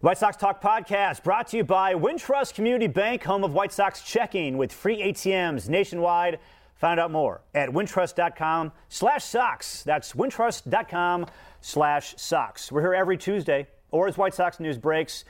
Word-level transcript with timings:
White 0.00 0.16
Sox 0.16 0.38
Talk 0.38 0.62
Podcast 0.62 1.22
brought 1.22 1.48
to 1.48 1.58
you 1.58 1.64
by 1.64 1.92
Wintrust 1.92 2.54
Community 2.54 2.86
Bank, 2.86 3.22
home 3.22 3.44
of 3.44 3.52
White 3.52 3.72
Sox 3.72 4.00
checking 4.00 4.56
with 4.56 4.72
free 4.72 5.02
ATMs 5.02 5.68
nationwide. 5.68 6.38
Find 6.74 6.98
out 6.98 7.10
more 7.10 7.42
at 7.54 7.68
wintrust.com 7.68 8.72
slash 8.88 9.24
Sox. 9.24 9.82
That's 9.82 10.14
wintrust.com 10.14 11.26
slash 11.60 12.14
Sox. 12.16 12.72
We're 12.72 12.80
here 12.80 12.94
every 12.94 13.18
Tuesday, 13.18 13.66
or 13.90 14.08
as 14.08 14.16
White 14.16 14.32
Sox 14.32 14.58
news 14.58 14.78
breaks. 14.78 15.26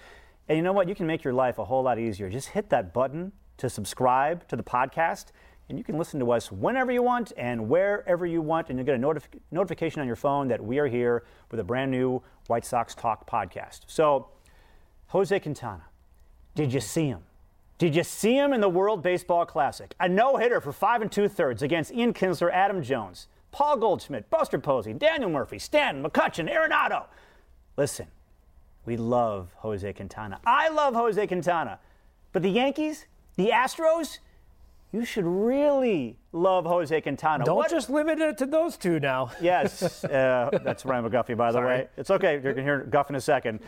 And 0.48 0.56
you 0.56 0.62
know 0.62 0.72
what? 0.72 0.88
You 0.88 0.94
can 0.94 1.08
make 1.08 1.24
your 1.24 1.34
life 1.34 1.58
a 1.58 1.64
whole 1.64 1.82
lot 1.82 1.98
easier. 1.98 2.30
Just 2.30 2.50
hit 2.50 2.70
that 2.70 2.94
button 2.94 3.32
to 3.56 3.68
subscribe 3.68 4.46
to 4.46 4.54
the 4.54 4.62
podcast, 4.62 5.32
and 5.70 5.78
you 5.78 5.84
can 5.84 5.96
listen 5.96 6.18
to 6.18 6.32
us 6.32 6.50
whenever 6.50 6.90
you 6.90 7.02
want 7.02 7.32
and 7.36 7.68
wherever 7.68 8.26
you 8.26 8.42
want. 8.42 8.68
And 8.68 8.78
you'll 8.78 8.86
get 8.86 8.96
a 8.96 8.98
notif- 8.98 9.40
notification 9.52 10.00
on 10.00 10.06
your 10.06 10.16
phone 10.16 10.48
that 10.48 10.62
we 10.62 10.80
are 10.80 10.88
here 10.88 11.22
with 11.50 11.60
a 11.60 11.64
brand 11.64 11.92
new 11.92 12.20
White 12.48 12.66
Sox 12.66 12.94
Talk 12.94 13.30
podcast. 13.30 13.82
So, 13.86 14.28
Jose 15.08 15.38
Quintana, 15.38 15.84
did 16.56 16.72
you 16.72 16.80
see 16.80 17.06
him? 17.06 17.20
Did 17.78 17.94
you 17.94 18.02
see 18.02 18.36
him 18.36 18.52
in 18.52 18.60
the 18.60 18.68
World 18.68 19.02
Baseball 19.02 19.46
Classic? 19.46 19.94
A 20.00 20.08
no 20.08 20.36
hitter 20.36 20.60
for 20.60 20.72
five 20.72 21.02
and 21.02 21.10
two 21.10 21.28
thirds 21.28 21.62
against 21.62 21.92
Ian 21.92 22.12
Kinsler, 22.12 22.52
Adam 22.52 22.82
Jones, 22.82 23.28
Paul 23.52 23.76
Goldschmidt, 23.76 24.28
Buster 24.28 24.58
Posey, 24.58 24.92
Daniel 24.92 25.30
Murphy, 25.30 25.58
Stanton, 25.58 26.02
McCutchen, 26.02 26.52
Arenado. 26.52 27.06
Listen, 27.76 28.08
we 28.84 28.96
love 28.96 29.54
Jose 29.58 29.92
Quintana. 29.92 30.40
I 30.44 30.68
love 30.68 30.94
Jose 30.94 31.26
Quintana. 31.28 31.78
But 32.32 32.42
the 32.42 32.50
Yankees, 32.50 33.06
the 33.36 33.50
Astros, 33.50 34.18
you 34.92 35.04
should 35.04 35.24
really 35.24 36.18
love 36.32 36.64
Jose 36.66 37.00
Quintana. 37.00 37.44
Don't 37.44 37.56
What- 37.56 37.70
just 37.70 37.90
limit 37.90 38.18
it 38.20 38.38
to 38.38 38.46
those 38.46 38.76
two 38.76 38.98
now. 39.00 39.30
Yes, 39.40 40.04
uh, 40.04 40.50
that's 40.64 40.84
Ryan 40.84 41.08
McGuffey, 41.08 41.36
by 41.36 41.48
the 41.52 41.58
Sorry. 41.58 41.66
way. 41.66 41.88
It's 41.96 42.10
okay. 42.10 42.32
You're 42.34 42.42
going 42.42 42.56
to 42.56 42.62
hear 42.62 42.80
Guff 42.84 43.08
in 43.10 43.16
a 43.16 43.20
second. 43.20 43.60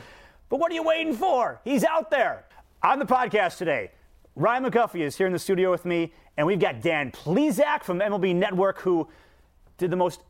But 0.49 0.59
what 0.61 0.71
are 0.71 0.75
you 0.75 0.83
waiting 0.83 1.15
for? 1.15 1.61
He's 1.65 1.85
out 1.85 2.11
there. 2.11 2.45
On 2.83 2.99
the 2.99 3.05
podcast 3.07 3.59
today, 3.59 3.91
Ryan 4.35 4.65
McGuffey 4.65 5.01
is 5.01 5.17
here 5.17 5.27
in 5.27 5.33
the 5.33 5.39
studio 5.39 5.71
with 5.71 5.85
me, 5.85 6.13
and 6.37 6.47
we've 6.47 6.59
got 6.61 6.81
Dan 6.81 7.11
Plesac 7.13 7.85
from 7.85 8.01
MLB 8.01 8.35
Network, 8.35 8.81
who 8.81 9.09
did 9.79 9.91
the 9.91 9.97
most 9.97 10.21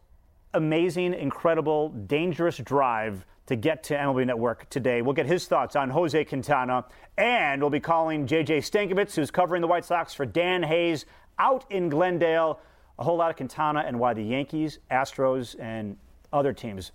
amazing, 0.55 1.15
incredible, 1.15 1.89
dangerous 1.89 2.59
drive 2.59 3.25
to 3.53 3.57
get 3.57 3.83
to 3.85 3.95
MLB 3.95 4.27
Network 4.27 4.69
today. 4.71 5.03
We'll 5.03 5.13
get 5.13 5.27
his 5.27 5.47
thoughts 5.47 5.77
on 5.77 5.91
Jose 5.91 6.25
Quintana, 6.25 6.87
and 7.19 7.61
we'll 7.61 7.71
be 7.71 7.81
calling 7.81 8.27
JJ 8.27 8.59
Stankevitz, 8.59 9.15
who's 9.15 9.31
covering 9.31 9.61
the 9.61 9.69
White 9.69 9.85
Sox 9.85 10.15
for 10.15 10.25
Dan 10.25 10.63
Hayes 10.63 11.05
out 11.39 11.67
in 11.71 11.91
Glendale. 11.91 12.61
A 12.99 13.05
whole 13.05 13.17
lot 13.17 13.31
of 13.31 13.37
Quintana 13.37 13.85
and 13.87 14.01
why 14.01 14.15
the 14.15 14.23
Yankees, 14.23 14.79
Astros, 14.91 15.55
and 15.61 15.99
other 16.33 16.55
teams 16.55 16.93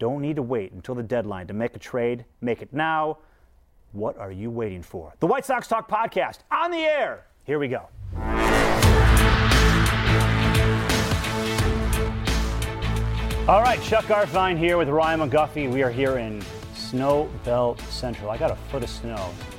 don't 0.00 0.20
need 0.20 0.36
to 0.36 0.42
wait 0.42 0.72
until 0.72 0.96
the 0.96 1.02
deadline 1.02 1.46
to 1.46 1.54
make 1.54 1.76
a 1.76 1.78
trade. 1.78 2.24
Make 2.40 2.60
it 2.60 2.72
now. 2.72 3.18
What 3.92 4.18
are 4.18 4.32
you 4.32 4.50
waiting 4.50 4.82
for? 4.82 5.14
The 5.20 5.28
White 5.28 5.44
Sox 5.44 5.68
Talk 5.68 5.88
Podcast 5.88 6.38
on 6.50 6.72
the 6.72 6.78
air. 6.78 7.26
Here 7.44 7.60
we 7.60 7.68
go. 7.68 7.88
All 13.46 13.60
right, 13.60 13.80
Chuck 13.82 14.06
Garfien 14.06 14.56
here 14.56 14.78
with 14.78 14.88
Ryan 14.88 15.20
McGuffey. 15.20 15.70
We 15.70 15.82
are 15.82 15.90
here 15.90 16.16
in 16.16 16.42
Snow 16.74 17.28
Belt 17.44 17.78
Central. 17.90 18.30
I 18.30 18.38
got 18.38 18.50
a 18.50 18.56
foot 18.70 18.82
of 18.82 18.88
snow 18.88 19.16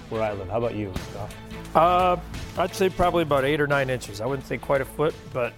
where 0.09 0.23
I 0.23 0.33
live. 0.33 0.49
How 0.49 0.57
about 0.57 0.73
you, 0.73 0.91
Guff? 1.13 1.35
Uh, 1.75 2.17
I'd 2.57 2.73
say 2.73 2.89
probably 2.89 3.21
about 3.21 3.45
eight 3.45 3.61
or 3.61 3.67
nine 3.67 3.91
inches. 3.91 4.21
I 4.21 4.25
wouldn't 4.25 4.47
say 4.47 4.57
quite 4.57 4.81
a 4.81 4.85
foot, 4.85 5.13
but 5.33 5.53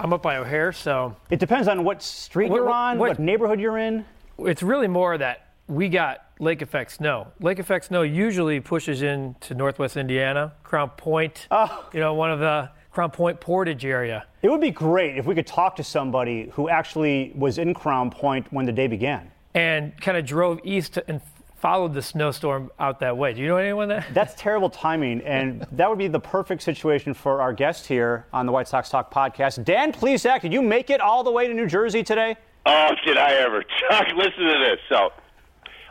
I'm 0.00 0.14
up 0.14 0.22
by 0.22 0.38
O'Hare, 0.38 0.72
so 0.72 1.14
It 1.28 1.40
depends 1.40 1.68
on 1.68 1.84
what 1.84 2.02
street 2.02 2.48
What- 2.50 2.56
you're 2.56 2.70
on, 2.70 2.98
what, 2.98 3.08
what- 3.10 3.18
neighborhood 3.18 3.60
you're 3.60 3.76
in. 3.78 4.06
it's 4.38 4.62
really 4.62 4.88
more 4.88 5.18
that 5.18 5.48
we 5.66 5.90
got 5.90 6.24
lake 6.38 6.62
effect 6.62 6.92
snow. 6.92 7.26
Lake 7.38 7.58
effect 7.58 7.86
snow 7.86 8.00
usually 8.00 8.60
pushes 8.60 9.02
into 9.02 9.52
northwest 9.54 9.98
Indiana, 9.98 10.52
Crown 10.62 10.88
Point, 10.96 11.46
Oh. 11.50 11.84
you 11.92 12.00
know, 12.00 12.14
one 12.14 12.30
of 12.30 12.38
the 12.38 12.70
Crown 12.98 13.12
Point 13.12 13.40
Portage 13.40 13.84
area. 13.84 14.26
It 14.42 14.50
would 14.50 14.60
be 14.60 14.72
great 14.72 15.16
if 15.16 15.24
we 15.24 15.32
could 15.32 15.46
talk 15.46 15.76
to 15.76 15.84
somebody 15.84 16.50
who 16.54 16.68
actually 16.68 17.30
was 17.36 17.56
in 17.58 17.72
Crown 17.72 18.10
Point 18.10 18.52
when 18.52 18.66
the 18.66 18.72
day 18.72 18.88
began. 18.88 19.30
and 19.54 19.96
kind 20.00 20.18
of 20.18 20.26
drove 20.26 20.58
east 20.64 20.98
and 21.06 21.20
followed 21.54 21.94
the 21.94 22.02
snowstorm 22.02 22.72
out 22.80 22.98
that 22.98 23.16
way. 23.16 23.32
Do 23.34 23.40
you 23.40 23.46
know 23.46 23.56
anyone 23.56 23.86
that? 23.90 24.04
That's 24.12 24.34
terrible 24.34 24.68
timing, 24.68 25.20
and 25.20 25.64
that 25.72 25.88
would 25.88 25.98
be 26.00 26.08
the 26.08 26.18
perfect 26.18 26.60
situation 26.60 27.14
for 27.14 27.40
our 27.40 27.52
guest 27.52 27.86
here 27.86 28.26
on 28.32 28.46
the 28.46 28.50
White 28.52 28.66
Sox 28.66 28.88
Talk 28.88 29.14
podcast. 29.14 29.64
Dan 29.64 29.92
Plesac, 29.92 30.40
did 30.40 30.52
you 30.52 30.60
make 30.60 30.90
it 30.90 31.00
all 31.00 31.22
the 31.22 31.30
way 31.30 31.46
to 31.46 31.54
New 31.54 31.68
Jersey 31.68 32.02
today? 32.02 32.34
Oh, 32.66 32.90
did 33.06 33.16
I 33.16 33.34
ever? 33.34 33.62
Chuck, 33.62 34.08
listen 34.16 34.42
to 34.42 34.58
this. 34.58 34.80
So, 34.88 35.10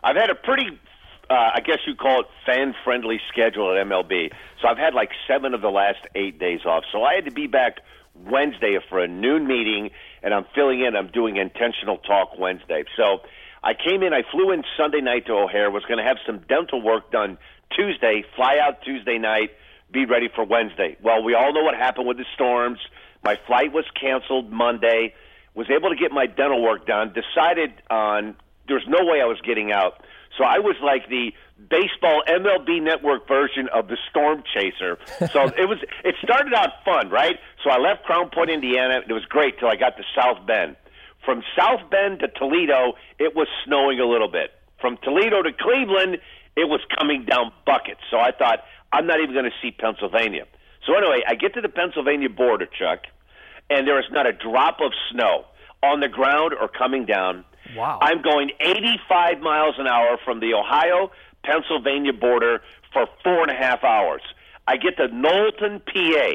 I've 0.04 0.18
had 0.18 0.30
a 0.30 0.36
pretty, 0.36 0.78
uh, 1.30 1.52
I 1.56 1.62
guess 1.62 1.80
you 1.86 1.96
call 1.96 2.22
it 2.22 2.28
fan 2.46 2.74
friendly 2.84 3.20
schedule 3.32 3.76
at 3.76 3.86
MLB. 3.86 4.32
So, 4.62 4.68
I've 4.68 4.78
had 4.78 4.94
like 4.94 5.10
seven 5.28 5.54
of 5.54 5.62
the 5.62 5.70
last 5.70 6.00
eight 6.16 6.40
days 6.40 6.62
off. 6.66 6.84
So, 6.92 7.04
I 7.04 7.16
had 7.16 7.26
to 7.26 7.32
be 7.32 7.48
back 7.48 7.78
Wednesday 8.16 8.78
for 8.90 9.00
a 9.00 9.08
noon 9.08 9.48
meeting, 9.48 9.92
and 10.24 10.34
I'm 10.34 10.46
filling 10.56 10.82
in. 10.82 10.96
I'm 10.96 11.08
doing 11.08 11.38
intentional 11.38 11.98
talk 11.98 12.38
Wednesday. 12.38 12.84
So, 12.96 13.20
I 13.64 13.74
came 13.74 14.04
in, 14.04 14.14
I 14.14 14.24
flew 14.32 14.52
in 14.52 14.64
Sunday 14.78 15.02
night 15.02 15.26
to 15.26 15.34
O'Hare, 15.34 15.70
was 15.72 15.84
going 15.84 15.98
to 15.98 16.04
have 16.04 16.18
some 16.26 16.40
dental 16.48 16.82
work 16.82 17.12
done 17.12 17.38
Tuesday, 17.76 18.24
fly 18.36 18.60
out 18.62 18.82
Tuesday 18.84 19.18
night, 19.18 19.52
be 19.92 20.06
ready 20.06 20.30
for 20.34 20.46
Wednesday. 20.46 20.96
Well, 21.04 21.24
we 21.24 21.34
all 21.34 21.54
know 21.54 21.64
what 21.64 21.76
happened 21.76 22.08
with 22.08 22.18
the 22.18 22.26
storms. 22.34 22.80
My 23.24 23.38
flight 23.48 23.74
was 23.74 23.86
canceled 24.00 24.52
Monday 24.52 25.14
was 25.58 25.68
able 25.72 25.90
to 25.90 25.96
get 25.96 26.12
my 26.12 26.28
dental 26.28 26.62
work 26.62 26.86
done, 26.86 27.12
decided 27.14 27.74
on 27.90 28.36
there's 28.68 28.86
no 28.88 29.04
way 29.06 29.22
I 29.22 29.26
was 29.26 29.42
getting 29.42 29.72
out. 29.72 30.04
So 30.38 30.44
I 30.44 30.60
was 30.60 30.76
like 30.84 31.10
the 31.10 31.34
baseball 31.70 32.24
MLB 32.28 32.82
network 32.82 33.28
version 33.28 33.68
of 33.74 33.88
the 33.88 33.98
storm 34.10 34.44
chaser. 34.54 34.98
So 35.32 35.46
it 35.58 35.68
was 35.68 35.80
it 36.04 36.16
started 36.24 36.54
out 36.54 36.84
fun, 36.86 37.10
right? 37.10 37.40
So 37.64 37.70
I 37.70 37.80
left 37.80 38.04
Crown 38.04 38.30
Point, 38.30 38.50
Indiana. 38.50 39.02
It 39.08 39.14
was 39.14 39.26
great 39.26 39.60
till 39.60 39.70
I 39.70 39.76
got 39.76 39.98
to 39.98 40.04
South 40.16 40.46
Bend. 40.46 40.76
From 41.26 41.44
South 41.58 41.90
Bend 41.90 42.20
to 42.20 42.28
Toledo, 42.30 42.94
it 43.20 43.36
was 43.36 43.48
snowing 43.66 44.00
a 44.00 44.06
little 44.06 44.30
bit. 44.30 44.52
From 44.80 44.98
Toledo 45.04 45.42
to 45.42 45.52
Cleveland, 45.52 46.20
it 46.56 46.70
was 46.70 46.80
coming 46.98 47.26
down 47.26 47.52
buckets. 47.66 48.02
So 48.10 48.18
I 48.18 48.32
thought 48.32 48.60
I'm 48.94 49.08
not 49.08 49.20
even 49.20 49.34
going 49.34 49.46
to 49.46 49.58
see 49.62 49.72
Pennsylvania. 49.72 50.46
So 50.86 50.96
anyway, 50.96 51.22
I 51.28 51.36
get 51.36 51.54
to 51.56 51.62
the 51.62 51.70
Pennsylvania 51.70 52.30
border, 52.30 52.66
Chuck, 52.66 53.02
and 53.70 53.88
there 53.88 54.00
is 54.00 54.06
not 54.12 54.26
a 54.26 54.32
drop 54.32 54.80
of 54.80 54.94
snow 55.12 55.46
on 55.84 56.00
the 56.00 56.08
ground 56.08 56.54
or 56.60 56.68
coming 56.68 57.06
down. 57.06 57.44
Wow. 57.76 58.00
I'm 58.02 58.22
going 58.22 58.52
85 58.60 59.40
miles 59.40 59.76
an 59.78 59.88
hour 59.88 60.18
from 60.24 60.40
the 60.40 60.54
Ohio 60.54 61.12
Pennsylvania 61.44 62.14
border 62.14 62.62
for 62.94 63.08
four 63.24 63.42
and 63.42 63.52
a 63.52 63.56
half 63.56 63.84
hours. 63.84 64.22
I 64.68 64.78
get 64.78 64.98
to 64.98 65.08
Knowlton, 65.08 65.82
PA. 65.82 66.30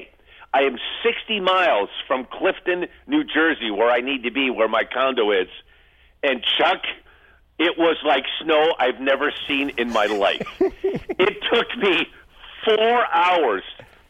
I 0.54 0.62
am 0.62 0.76
60 1.02 1.40
miles 1.40 1.88
from 2.06 2.26
Clifton, 2.30 2.86
New 3.06 3.24
Jersey, 3.24 3.70
where 3.70 3.90
I 3.90 4.00
need 4.00 4.22
to 4.24 4.30
be, 4.30 4.50
where 4.50 4.68
my 4.68 4.84
condo 4.84 5.30
is. 5.30 5.48
And 6.22 6.42
Chuck, 6.58 6.82
it 7.58 7.78
was 7.78 7.96
like 8.04 8.24
snow 8.42 8.74
I've 8.78 9.00
never 9.00 9.32
seen 9.48 9.70
in 9.78 9.92
my 9.92 10.06
life. 10.06 10.46
it 10.60 11.42
took 11.52 11.76
me 11.78 12.06
four 12.64 13.06
hours 13.12 13.62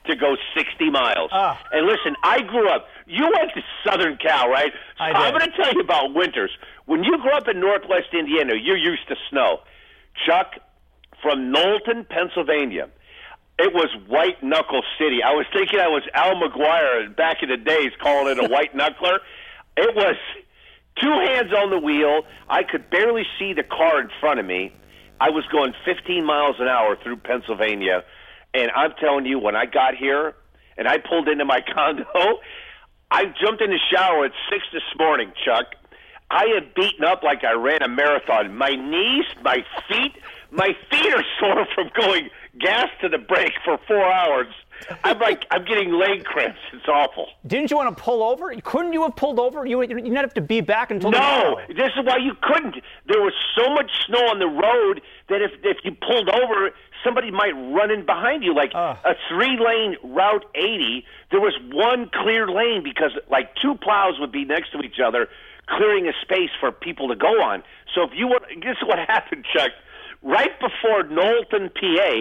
to 0.07 0.17
go 0.17 0.37
60 0.57 0.91
miles. 0.91 1.31
Ah. 1.33 1.61
And 1.73 1.87
listen, 1.87 2.17
I 2.23 2.41
grew 2.43 2.69
up. 2.69 2.87
You 3.07 3.25
went 3.25 3.53
to 3.55 3.63
Southern 3.85 4.17
Cal, 4.17 4.49
right? 4.49 4.73
So 4.99 5.05
I 5.05 5.11
I'm 5.11 5.33
going 5.39 5.51
to 5.51 5.57
tell 5.57 5.73
you 5.73 5.81
about 5.81 6.15
winters. 6.15 6.51
When 6.87 7.05
you 7.05 7.19
grew 7.19 7.33
up 7.33 7.49
in 7.49 7.61
Northwest 7.61 8.13
Indiana, 8.13 8.55
you're 8.61 8.77
used 8.77 9.07
to 9.09 9.17
snow. 9.31 9.61
Chuck, 10.27 10.55
from 11.23 11.53
Knowlton, 11.53 12.07
Pennsylvania, 12.11 12.89
it 13.59 13.73
was 13.73 13.91
white 14.09 14.43
knuckle 14.43 14.83
city. 14.99 15.23
I 15.23 15.35
was 15.35 15.47
thinking 15.53 15.79
I 15.79 15.89
was 15.89 16.03
Al 16.15 16.35
McGuire 16.35 17.15
back 17.15 17.43
in 17.43 17.49
the 17.49 17.57
days, 17.57 17.93
calling 18.01 18.37
it 18.37 18.45
a 18.45 18.49
white 18.53 18.75
knuckler. 18.75 19.19
It 19.77 19.95
was 19.95 20.17
two 21.01 21.11
hands 21.27 21.53
on 21.53 21.71
the 21.71 21.79
wheel. 21.79 22.23
I 22.49 22.63
could 22.65 22.91
barely 22.91 23.25
see 23.39 23.53
the 23.53 23.63
car 23.63 24.01
in 24.01 24.09
front 24.21 24.41
of 24.41 24.47
me. 24.47 24.73
I 25.21 25.31
was 25.31 25.45
going 25.53 25.73
15 25.85 26.25
miles 26.25 26.57
an 26.59 26.67
hour 26.67 26.97
through 27.01 27.19
Pennsylvania, 27.19 28.03
and 28.55 28.71
I'm 28.75 28.93
telling 29.01 29.27
you, 29.27 29.39
when 29.39 29.57
I 29.57 29.67
got 29.67 29.95
here 29.95 30.35
and 30.77 30.89
I 30.89 30.99
pulled 30.99 31.29
into 31.29 31.45
my 31.45 31.61
condo, 31.75 32.41
I 33.11 33.25
jumped 33.43 33.63
in 33.63 33.71
the 33.71 33.81
shower 33.93 34.25
at 34.25 34.33
six 34.51 34.65
this 34.73 34.83
morning, 34.99 35.33
Chuck. 35.45 35.67
I 36.31 36.45
am 36.57 36.71
beaten 36.75 37.05
up 37.05 37.23
like 37.23 37.45
I 37.45 37.53
ran 37.53 37.83
a 37.83 37.89
marathon. 37.89 38.57
My 38.57 38.71
knees, 38.71 39.27
my 39.43 39.59
feet, 39.89 40.13
my 40.51 40.71
feet 40.91 41.15
are 41.15 41.25
sore 41.41 41.67
from 41.75 41.91
going 41.99 42.31
gas 42.59 42.89
to 43.03 43.09
the 43.09 43.19
brake 43.19 43.53
for 43.65 43.79
four 43.87 44.11
hours. 44.11 44.47
I'm 45.05 45.19
like, 45.19 45.44
I'm 45.50 45.64
getting 45.64 45.93
leg 45.93 46.25
cramps. 46.25 46.58
It's 46.73 46.87
awful. 46.88 47.29
Didn't 47.46 47.70
you 47.70 47.76
want 47.76 47.96
to 47.96 48.02
pull 48.02 48.23
over? 48.23 48.55
Couldn't 48.62 48.93
you 48.93 49.02
have 49.02 49.17
pulled 49.17 49.38
over? 49.38 49.64
You 49.67 49.81
you 49.82 49.87
didn't 49.88 50.17
have 50.17 50.34
to 50.34 50.40
be 50.40 50.61
back 50.61 50.90
until 50.90 51.11
no. 51.11 51.61
This 51.69 51.93
is 51.96 52.05
why 52.05 52.17
you 52.19 52.32
couldn't. 52.43 52.76
There 53.06 53.20
was 53.23 53.32
so 53.56 53.73
much 53.75 53.90
snow 54.06 54.19
on 54.29 54.38
the 54.38 54.46
road 54.46 55.02
that 55.29 55.43
if 55.43 55.52
if 55.62 55.79
you 55.84 55.93
pulled 55.93 56.29
over, 56.29 56.70
somebody 57.05 57.31
might 57.31 57.52
run 57.52 57.90
in 57.90 58.05
behind 58.06 58.43
you. 58.44 58.55
Like 58.55 58.73
Uh. 58.75 58.96
a 59.05 59.14
three 59.29 59.58
lane 59.58 59.96
Route 60.02 60.44
80, 60.55 61.05
there 61.31 61.40
was 61.40 61.55
one 61.73 62.11
clear 62.12 62.49
lane 62.49 62.82
because 62.82 63.12
like 63.31 63.55
two 63.56 63.75
plows 63.76 64.19
would 64.20 64.32
be 64.32 64.44
next 64.44 64.73
to 64.73 64.81
each 64.81 65.00
other, 65.05 65.29
clearing 65.67 66.06
a 66.08 66.12
space 66.23 66.50
for 66.61 66.70
people 66.73 67.08
to 67.08 67.17
go 67.17 67.40
on. 67.43 67.62
So 67.94 68.02
if 68.02 68.11
you 68.14 68.26
want, 68.29 68.44
this 68.62 68.76
is 68.81 68.87
what 68.88 68.99
happened, 69.08 69.44
Chuck. 69.52 69.70
Right 70.23 70.52
before 70.61 71.02
Knowlton, 71.02 71.70
PA, 71.70 72.12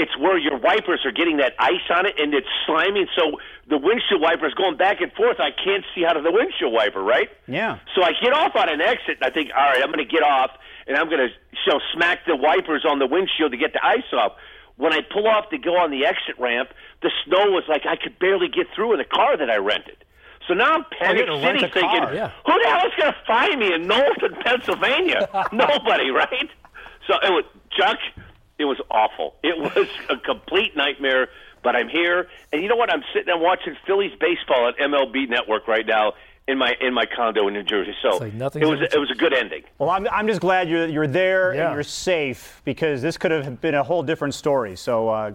it's 0.00 0.16
where 0.16 0.38
your 0.38 0.56
wipers 0.56 1.00
are 1.04 1.12
getting 1.12 1.36
that 1.36 1.52
ice 1.58 1.84
on 1.90 2.06
it 2.06 2.18
and 2.18 2.32
it's 2.32 2.48
slimy. 2.64 3.06
So 3.14 3.38
the 3.68 3.76
windshield 3.76 4.22
wiper 4.22 4.46
is 4.46 4.54
going 4.54 4.78
back 4.78 5.02
and 5.02 5.12
forth. 5.12 5.36
I 5.38 5.50
can't 5.52 5.84
see 5.94 6.06
out 6.06 6.16
of 6.16 6.24
the 6.24 6.32
windshield 6.32 6.72
wiper, 6.72 7.02
right? 7.02 7.28
Yeah. 7.46 7.78
So 7.94 8.02
I 8.02 8.12
get 8.20 8.32
off 8.32 8.56
on 8.56 8.70
an 8.70 8.80
exit, 8.80 9.18
and 9.20 9.24
I 9.24 9.30
think, 9.30 9.50
all 9.54 9.62
right, 9.62 9.82
I'm 9.82 9.92
going 9.92 10.04
to 10.04 10.10
get 10.10 10.22
off, 10.22 10.50
and 10.88 10.96
I'm 10.96 11.10
going 11.10 11.28
to 11.28 11.28
you 11.28 11.72
know, 11.72 11.80
smack 11.92 12.24
the 12.26 12.34
wipers 12.34 12.86
on 12.88 12.98
the 12.98 13.06
windshield 13.06 13.52
to 13.52 13.58
get 13.58 13.74
the 13.74 13.84
ice 13.84 14.08
off. 14.14 14.32
When 14.76 14.94
I 14.94 15.00
pull 15.02 15.28
off 15.28 15.50
to 15.50 15.58
go 15.58 15.76
on 15.76 15.90
the 15.90 16.06
exit 16.06 16.38
ramp, 16.38 16.70
the 17.02 17.10
snow 17.26 17.50
was 17.52 17.64
like 17.68 17.82
I 17.84 17.96
could 17.96 18.18
barely 18.18 18.48
get 18.48 18.66
through 18.74 18.92
in 18.94 18.98
the 18.98 19.04
car 19.04 19.36
that 19.36 19.50
I 19.50 19.56
rented. 19.56 20.02
So 20.48 20.54
now 20.54 20.72
I'm 20.72 20.84
panic 20.98 21.28
Oh, 21.28 21.36
you 21.36 21.42
had 21.42 21.42
to 21.42 21.46
rent 21.46 21.60
city 21.60 21.72
thinking, 21.74 22.00
car, 22.00 22.14
yeah. 22.14 22.32
who 22.46 22.54
the 22.58 22.68
hell 22.68 22.86
is 22.88 22.94
going 22.96 23.12
to 23.12 23.18
find 23.26 23.60
me 23.60 23.74
in 23.74 23.86
Knowlton, 23.86 24.34
Pennsylvania? 24.42 25.28
Nobody, 25.52 26.08
right? 26.10 26.48
So 27.06 27.14
it 27.22 27.30
was 27.30 27.44
Chuck. 27.76 27.98
It 28.60 28.66
was 28.66 28.78
awful. 28.90 29.34
It 29.42 29.58
was 29.76 29.88
a 30.10 30.16
complete 30.18 30.76
nightmare. 30.76 31.28
But 31.62 31.76
I'm 31.76 31.88
here, 31.88 32.28
and 32.54 32.62
you 32.62 32.68
know 32.68 32.76
what? 32.76 32.90
I'm 32.90 33.02
sitting 33.14 33.30
and 33.30 33.40
watching 33.42 33.76
Phillies 33.86 34.12
baseball 34.18 34.68
at 34.68 34.78
MLB 34.78 35.28
Network 35.28 35.68
right 35.68 35.86
now 35.86 36.14
in 36.48 36.56
my 36.56 36.74
in 36.80 36.94
my 36.94 37.04
condo 37.04 37.48
in 37.48 37.54
New 37.54 37.62
Jersey. 37.62 37.94
So 38.02 38.16
like 38.16 38.32
nothing's 38.32 38.64
it 38.64 38.68
was 38.68 38.80
it 38.94 38.98
was 38.98 39.10
a 39.10 39.14
good 39.14 39.34
ending. 39.34 39.62
Well, 39.78 39.90
I'm, 39.90 40.06
I'm 40.10 40.26
just 40.26 40.40
glad 40.40 40.70
you're 40.70 40.86
you're 40.86 41.06
there 41.06 41.54
Yeah. 41.54 41.66
and 41.66 41.74
you're 41.74 41.82
safe 41.82 42.62
because 42.64 43.02
this 43.02 43.18
could 43.18 43.30
have 43.30 43.60
been 43.60 43.74
a 43.74 43.82
whole 43.82 44.02
different 44.02 44.32
story. 44.34 44.74
So 44.76 45.08
uh, 45.10 45.32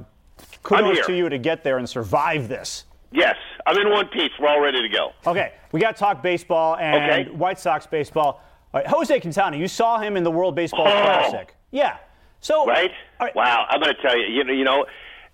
kudos 0.63 1.05
to 1.05 1.15
you 1.15 1.29
to 1.29 1.37
get 1.37 1.63
there 1.63 1.77
and 1.77 1.87
survive 1.87 2.47
this. 2.47 2.85
Yes, 3.11 3.35
I'm 3.67 3.77
in 3.77 3.91
one 3.91 4.07
piece. 4.07 4.31
We're 4.39 4.49
all 4.49 4.61
ready 4.61 4.81
to 4.81 4.89
go. 4.89 5.11
Okay, 5.27 5.53
we 5.73 5.79
got 5.79 5.95
to 5.95 5.99
talk 5.99 6.23
baseball 6.23 6.75
and 6.77 6.95
Okay. 7.27 7.35
White 7.35 7.59
Sox 7.59 7.85
baseball. 7.85 8.41
All 8.73 8.81
right, 8.81 8.87
Jose 8.87 9.19
Quintana, 9.19 9.57
you 9.57 9.67
saw 9.67 9.99
him 9.99 10.17
in 10.17 10.23
the 10.23 10.31
World 10.31 10.55
Baseball 10.55 10.87
Oh. 10.87 10.91
Classic. 11.03 11.55
Yeah. 11.69 11.97
So 12.45 12.63
Right? 12.67 12.91
right, 13.19 13.35
Wow. 13.35 13.65
I'm 13.67 13.81
going 13.81 13.95
to 13.95 14.01
tell 14.03 14.15
you. 14.15 14.27
You 14.27 14.43
know, 14.43 14.53
you 14.53 14.63
know, 14.63 14.85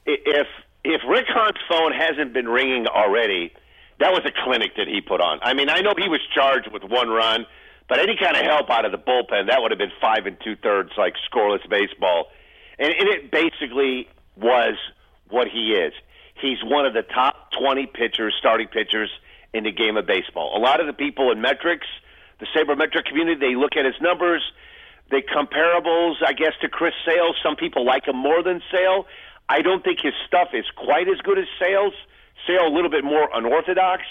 if 0.06 0.48
if 0.86 1.02
Rick 1.08 1.26
Hahn's 1.28 1.60
phone 1.68 1.92
hasn't 1.92 2.32
been 2.34 2.48
ringing 2.48 2.88
already, 2.88 3.52
that 4.00 4.12
was 4.14 4.22
a 4.26 4.32
clinic 4.46 4.78
that 4.78 4.88
he 4.88 5.02
put 5.02 5.20
on. 5.20 5.40
I 5.44 5.54
mean, 5.54 5.70
I 5.70 5.82
know 5.82 5.94
he 5.98 6.08
was 6.08 6.22
charged 6.34 6.72
with 6.72 6.84
one 6.84 7.10
run, 7.10 7.46
but 7.90 8.00
any 8.00 8.16
kind 8.16 8.38
of 8.38 8.44
help 8.44 8.70
out 8.70 8.86
of 8.86 8.94
the 8.94 8.98
bullpen, 8.98 9.48
that 9.50 9.62
would 9.62 9.72
have 9.72 9.78
been 9.78 9.92
five 10.00 10.26
and 10.26 10.38
two 10.42 10.56
thirds, 10.56 10.92
like 10.98 11.16
scoreless 11.30 11.68
baseball, 11.70 12.28
and, 12.80 12.94
and 12.94 13.10
it 13.10 13.30
basically 13.30 14.08
was 14.38 14.76
what 15.30 15.50
he 15.50 15.74
is. 15.74 15.94
He's 16.42 16.64
one 16.64 16.86
of 16.86 16.94
the 16.94 17.04
top 17.04 17.52
20 17.60 17.88
pitchers, 17.88 18.34
starting 18.40 18.68
pitchers 18.70 19.10
in 19.54 19.66
the 19.66 19.72
game 19.72 19.98
of 19.98 20.08
baseball. 20.08 20.58
A 20.58 20.62
lot 20.62 20.80
of 20.80 20.88
the 20.88 20.94
people 20.94 21.30
in 21.30 21.42
metrics, 21.42 21.88
the 22.40 22.48
sabermetric 22.56 23.04
community, 23.06 23.40
they 23.40 23.56
look 23.56 23.76
at 23.76 23.84
his 23.84 23.96
numbers. 24.02 24.42
They 25.12 25.22
comparables, 25.22 26.16
I 26.26 26.34
guess, 26.34 26.54
to 26.62 26.70
Chris 26.70 26.94
Sale. 27.06 27.34
Some 27.44 27.56
people 27.56 27.86
like 27.86 28.08
him 28.08 28.16
more 28.16 28.42
than 28.42 28.62
Sale. 28.72 29.06
I 29.50 29.62
don't 29.62 29.84
think 29.84 30.00
his 30.02 30.14
stuff 30.26 30.50
is 30.54 30.66
quite 30.78 31.08
as 31.10 31.18
good 31.24 31.38
as 31.38 31.46
Sale's. 31.60 31.94
Sale 32.48 32.66
a 32.68 32.74
little 32.74 32.90
bit 32.90 33.04
more 33.04 33.30
unorthodox, 33.34 34.04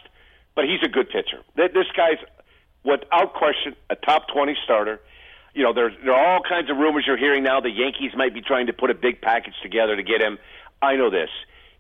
but 0.54 0.64
he's 0.66 0.80
a 0.84 0.88
good 0.88 1.08
pitcher. 1.08 1.40
Th- 1.56 1.72
This 1.72 1.86
guy's, 1.96 2.18
without 2.84 3.32
question, 3.34 3.74
a 3.88 3.96
top 3.96 4.28
20 4.32 4.54
starter. 4.64 5.00
You 5.54 5.64
know, 5.64 5.72
there's, 5.72 5.94
there 6.04 6.12
are 6.14 6.34
all 6.34 6.42
kinds 6.48 6.70
of 6.70 6.76
rumors 6.76 7.04
you're 7.06 7.16
hearing 7.16 7.42
now. 7.42 7.60
The 7.60 7.70
Yankees 7.70 8.12
might 8.14 8.34
be 8.34 8.40
trying 8.42 8.66
to 8.66 8.72
put 8.72 8.90
a 8.90 8.94
big 8.94 9.20
package 9.20 9.54
together 9.62 9.96
to 9.96 10.02
get 10.02 10.20
him. 10.20 10.38
I 10.82 10.94
know 10.96 11.10
this. 11.10 11.30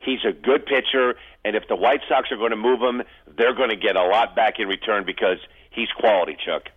He's 0.00 0.20
a 0.26 0.32
good 0.32 0.64
pitcher, 0.66 1.14
and 1.44 1.54
if 1.54 1.68
the 1.68 1.76
White 1.76 2.00
Sox 2.08 2.32
are 2.32 2.36
going 2.36 2.50
to 2.50 2.56
move 2.56 2.80
him, 2.80 3.02
they're 3.36 3.54
going 3.54 3.68
to 3.68 3.76
get 3.76 3.96
a 3.96 4.02
lot 4.02 4.34
back 4.34 4.54
in 4.58 4.66
return 4.66 5.04
because 5.04 5.36
he's 5.70 5.88
quality, 5.96 6.36
Chuck. 6.44 6.70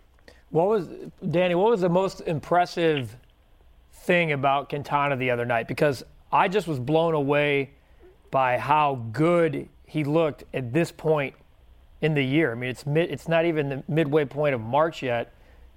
What 0.53 0.67
was 0.67 0.87
Danny? 1.31 1.55
What 1.55 1.71
was 1.71 1.81
the 1.81 1.89
most 1.89 2.21
impressive 2.21 3.17
thing 3.91 4.33
about 4.33 4.69
Quintana 4.69 5.15
the 5.15 5.31
other 5.31 5.45
night? 5.45 5.67
Because 5.67 6.03
I 6.31 6.47
just 6.47 6.67
was 6.67 6.79
blown 6.79 7.15
away 7.15 7.71
by 8.29 8.59
how 8.59 9.01
good 9.11 9.67
he 9.87 10.03
looked 10.03 10.43
at 10.53 10.71
this 10.71 10.91
point 10.91 11.33
in 12.01 12.13
the 12.13 12.23
year. 12.23 12.51
I 12.51 12.55
mean, 12.55 12.69
it's 12.69 12.85
mid, 12.85 13.09
it's 13.09 13.27
not 13.27 13.45
even 13.45 13.69
the 13.69 13.83
midway 13.87 14.25
point 14.25 14.53
of 14.53 14.61
March 14.61 15.01
yet, 15.01 15.33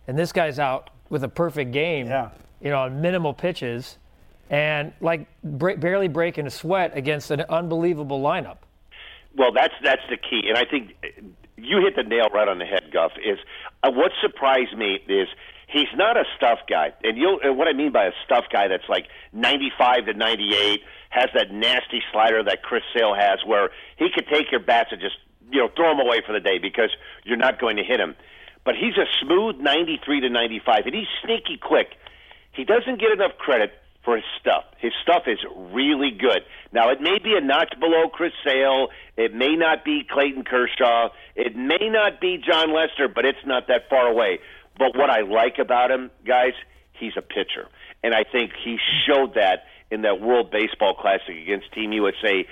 and 0.08 0.18
this 0.18 0.30
guy's 0.30 0.58
out 0.58 0.90
with 1.08 1.24
a 1.24 1.28
perfect 1.28 1.72
game. 1.72 2.08
Yeah. 2.08 2.28
You 2.60 2.68
know, 2.68 2.80
on 2.80 3.00
minimal 3.00 3.32
pitches, 3.32 3.96
and 4.50 4.92
like 5.00 5.26
bre- 5.42 5.76
barely 5.76 6.08
breaking 6.08 6.46
a 6.46 6.50
sweat 6.50 6.94
against 6.94 7.30
an 7.30 7.40
unbelievable 7.48 8.20
lineup. 8.20 8.58
Well, 9.38 9.52
that's 9.52 9.74
that's 9.82 10.02
the 10.10 10.18
key, 10.18 10.50
and 10.50 10.58
I 10.58 10.66
think 10.66 10.96
you 11.56 11.78
hit 11.80 11.96
the 11.96 12.02
nail 12.02 12.28
right 12.32 12.48
on 12.48 12.58
the 12.58 12.66
head, 12.66 12.90
Guff. 12.92 13.12
Is 13.24 13.38
uh, 13.86 13.90
what 13.90 14.12
surprised 14.20 14.76
me 14.76 14.98
is 15.08 15.28
he's 15.68 15.92
not 15.94 16.16
a 16.16 16.24
stuff 16.36 16.60
guy, 16.68 16.92
and 17.02 17.16
you 17.16 17.38
and 17.42 17.56
what 17.56 17.68
I 17.68 17.72
mean 17.72 17.92
by 17.92 18.06
a 18.06 18.12
stuff 18.24 18.44
guy 18.52 18.68
that's 18.68 18.88
like 18.88 19.06
95 19.32 20.06
to 20.06 20.14
98 20.14 20.80
has 21.10 21.28
that 21.34 21.52
nasty 21.52 22.02
slider 22.12 22.42
that 22.44 22.62
Chris 22.62 22.82
Sale 22.94 23.14
has, 23.14 23.38
where 23.46 23.70
he 23.96 24.08
could 24.14 24.26
take 24.28 24.50
your 24.50 24.60
bats 24.60 24.90
and 24.92 25.00
just 25.00 25.16
you 25.50 25.60
know 25.60 25.68
throw 25.76 25.90
them 25.90 26.00
away 26.00 26.20
for 26.26 26.32
the 26.32 26.40
day 26.40 26.58
because 26.58 26.90
you're 27.24 27.36
not 27.36 27.60
going 27.60 27.76
to 27.76 27.84
hit 27.84 28.00
him. 28.00 28.16
But 28.64 28.74
he's 28.74 28.96
a 28.96 29.06
smooth 29.22 29.56
93 29.60 30.20
to 30.22 30.28
95, 30.28 30.86
and 30.86 30.94
he's 30.94 31.06
sneaky 31.24 31.56
quick. 31.56 31.94
He 32.52 32.64
doesn't 32.64 32.98
get 32.98 33.12
enough 33.12 33.38
credit 33.38 33.72
for 34.06 34.16
his 34.16 34.24
stuff. 34.40 34.64
His 34.78 34.92
stuff 35.02 35.24
is 35.26 35.38
really 35.74 36.12
good. 36.12 36.42
Now, 36.72 36.90
it 36.90 37.02
may 37.02 37.18
be 37.18 37.34
a 37.36 37.40
notch 37.44 37.74
below 37.78 38.08
Chris 38.08 38.32
Sale. 38.46 38.88
It 39.16 39.34
may 39.34 39.56
not 39.56 39.84
be 39.84 40.06
Clayton 40.08 40.44
Kershaw. 40.44 41.08
It 41.34 41.56
may 41.56 41.90
not 41.90 42.20
be 42.20 42.38
Jon 42.38 42.72
Lester, 42.72 43.08
but 43.12 43.26
it's 43.26 43.44
not 43.44 43.66
that 43.66 43.90
far 43.90 44.06
away. 44.06 44.38
But 44.78 44.96
what 44.96 45.10
I 45.10 45.22
like 45.22 45.58
about 45.58 45.90
him, 45.90 46.10
guys, 46.24 46.52
he's 46.92 47.14
a 47.18 47.22
pitcher. 47.22 47.68
And 48.04 48.14
I 48.14 48.22
think 48.30 48.52
he 48.64 48.78
showed 49.06 49.34
that 49.34 49.64
in 49.90 50.02
that 50.02 50.20
World 50.20 50.50
Baseball 50.52 50.94
Classic 50.94 51.36
against 51.36 51.72
Team 51.72 51.92
USA. 51.92 52.46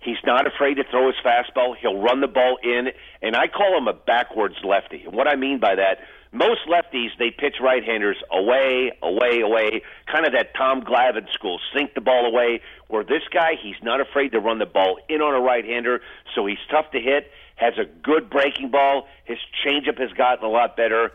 He's 0.00 0.18
not 0.24 0.46
afraid 0.46 0.74
to 0.74 0.84
throw 0.90 1.06
his 1.06 1.16
fastball. 1.24 1.74
He'll 1.80 2.00
run 2.00 2.20
the 2.20 2.28
ball 2.28 2.58
in, 2.62 2.88
and 3.22 3.34
I 3.34 3.48
call 3.48 3.76
him 3.76 3.88
a 3.88 3.94
backwards 3.94 4.56
lefty. 4.62 5.04
And 5.04 5.14
what 5.14 5.26
I 5.26 5.36
mean 5.36 5.58
by 5.58 5.74
that, 5.74 5.98
most 6.32 6.60
lefties 6.68 7.08
they 7.18 7.30
pitch 7.30 7.56
right-handers 7.60 8.16
away, 8.30 8.92
away, 9.02 9.40
away, 9.40 9.82
kind 10.10 10.26
of 10.26 10.32
that 10.32 10.54
Tom 10.54 10.82
Glavine 10.82 11.30
school, 11.32 11.58
sink 11.74 11.94
the 11.94 12.00
ball 12.00 12.26
away. 12.26 12.60
Where 12.88 13.04
this 13.04 13.22
guy, 13.32 13.52
he's 13.60 13.76
not 13.82 14.00
afraid 14.00 14.32
to 14.32 14.40
run 14.40 14.58
the 14.58 14.66
ball 14.66 14.98
in 15.08 15.20
on 15.22 15.34
a 15.34 15.40
right-hander, 15.40 16.00
so 16.34 16.46
he's 16.46 16.58
tough 16.70 16.90
to 16.92 17.00
hit. 17.00 17.30
Has 17.56 17.74
a 17.78 17.84
good 17.84 18.30
breaking 18.30 18.70
ball. 18.70 19.08
His 19.24 19.38
changeup 19.64 19.98
has 19.98 20.12
gotten 20.12 20.44
a 20.44 20.48
lot 20.48 20.76
better. 20.76 21.12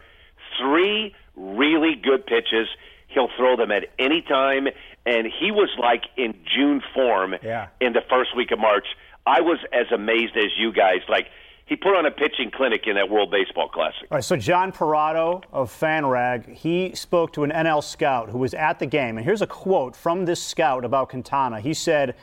Three 0.60 1.16
really 1.36 1.96
good 1.96 2.26
pitches. 2.26 2.68
He'll 3.08 3.30
throw 3.38 3.56
them 3.56 3.72
at 3.72 3.86
any 4.00 4.22
time, 4.22 4.68
and 5.06 5.28
he 5.28 5.52
was 5.52 5.70
like 5.80 6.04
in 6.18 6.34
June 6.46 6.82
form 6.94 7.36
Yeah. 7.44 7.68
in 7.80 7.94
the 7.94 8.02
first 8.10 8.36
week 8.36 8.52
of 8.52 8.60
March. 8.60 8.88
I 9.26 9.42
was 9.42 9.60
as 9.72 9.92
amazed 9.92 10.36
as 10.36 10.52
you 10.58 10.74
guys. 10.74 11.00
Like 11.08 11.28
he 11.74 11.78
put 11.78 11.96
on 11.96 12.06
a 12.06 12.12
pitching 12.12 12.52
clinic 12.52 12.86
in 12.86 12.94
that 12.98 13.10
World 13.10 13.32
Baseball 13.32 13.68
Classic. 13.68 14.04
All 14.12 14.18
right, 14.18 14.24
so 14.24 14.36
John 14.36 14.72
Parado 14.72 15.42
of 15.52 15.72
FanRag, 15.72 16.54
he 16.54 16.94
spoke 16.94 17.34
to 17.34 17.44
an 17.44 17.50
NL 17.50 17.84
scout 17.84 18.30
who 18.30 18.38
was 18.38 18.54
at 18.54 18.78
the 18.78 18.86
game, 18.86 19.18
and 19.18 19.26
here's 19.26 19.42
a 19.42 19.48
quote 19.48 19.96
from 19.96 20.26
this 20.26 20.40
scout 20.40 20.86
about 20.86 21.10
Quintana. 21.10 21.60
He 21.60 21.74
said, 21.74 22.14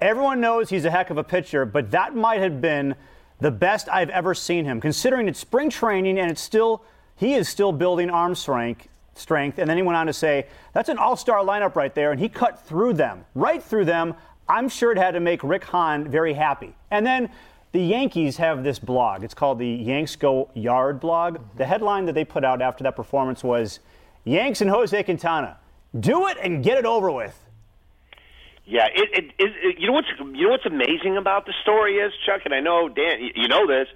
"Everyone 0.00 0.40
knows 0.40 0.70
he's 0.70 0.84
a 0.84 0.90
heck 0.90 1.10
of 1.10 1.18
a 1.18 1.22
pitcher, 1.22 1.64
but 1.64 1.92
that 1.92 2.16
might 2.16 2.40
have 2.40 2.60
been 2.60 2.96
the 3.38 3.52
best 3.52 3.88
I've 3.92 4.10
ever 4.10 4.34
seen 4.34 4.64
him, 4.64 4.80
considering 4.80 5.28
it's 5.28 5.38
spring 5.38 5.70
training 5.70 6.18
and 6.18 6.28
it's 6.28 6.42
still 6.42 6.82
he 7.14 7.34
is 7.34 7.48
still 7.48 7.70
building 7.70 8.10
arm 8.10 8.34
strength." 8.34 8.88
Strength, 9.14 9.60
and 9.60 9.70
then 9.70 9.76
he 9.76 9.84
went 9.84 9.96
on 9.96 10.08
to 10.08 10.12
say, 10.12 10.46
"That's 10.72 10.88
an 10.88 10.98
all-star 10.98 11.44
lineup 11.44 11.76
right 11.76 11.94
there," 11.94 12.10
and 12.10 12.18
he 12.18 12.28
cut 12.28 12.58
through 12.58 12.94
them, 12.94 13.24
right 13.36 13.62
through 13.62 13.84
them. 13.84 14.16
I'm 14.48 14.68
sure 14.68 14.90
it 14.90 14.98
had 14.98 15.14
to 15.14 15.20
make 15.20 15.44
Rick 15.44 15.64
Hahn 15.66 16.08
very 16.08 16.34
happy. 16.34 16.74
And 16.90 17.06
then 17.06 17.30
the 17.76 17.82
Yankees 17.82 18.38
have 18.38 18.64
this 18.64 18.78
blog. 18.78 19.22
It's 19.22 19.34
called 19.34 19.58
the 19.58 19.68
Yanks 19.68 20.16
Go 20.16 20.48
Yard 20.54 20.98
blog. 20.98 21.38
The 21.58 21.66
headline 21.66 22.06
that 22.06 22.14
they 22.14 22.24
put 22.24 22.42
out 22.42 22.62
after 22.62 22.82
that 22.84 22.96
performance 22.96 23.44
was 23.44 23.80
Yanks 24.24 24.62
and 24.62 24.70
Jose 24.70 25.02
Quintana. 25.02 25.58
Do 25.98 26.26
it 26.28 26.38
and 26.42 26.64
get 26.64 26.78
it 26.78 26.86
over 26.86 27.10
with. 27.10 27.38
Yeah, 28.64 28.86
it, 28.86 29.08
it, 29.12 29.24
it, 29.38 29.50
it 29.62 29.78
you 29.78 29.86
know 29.88 29.92
what's 29.92 30.08
you 30.18 30.44
know 30.44 30.50
what's 30.52 30.64
amazing 30.64 31.18
about 31.18 31.44
the 31.44 31.52
story 31.60 31.96
is 31.98 32.12
Chuck, 32.24 32.40
and 32.46 32.54
I 32.54 32.60
know 32.60 32.88
Dan, 32.88 33.20
you- 33.20 33.32
you 33.42 33.48
know 33.48 33.66
this. 33.66 33.88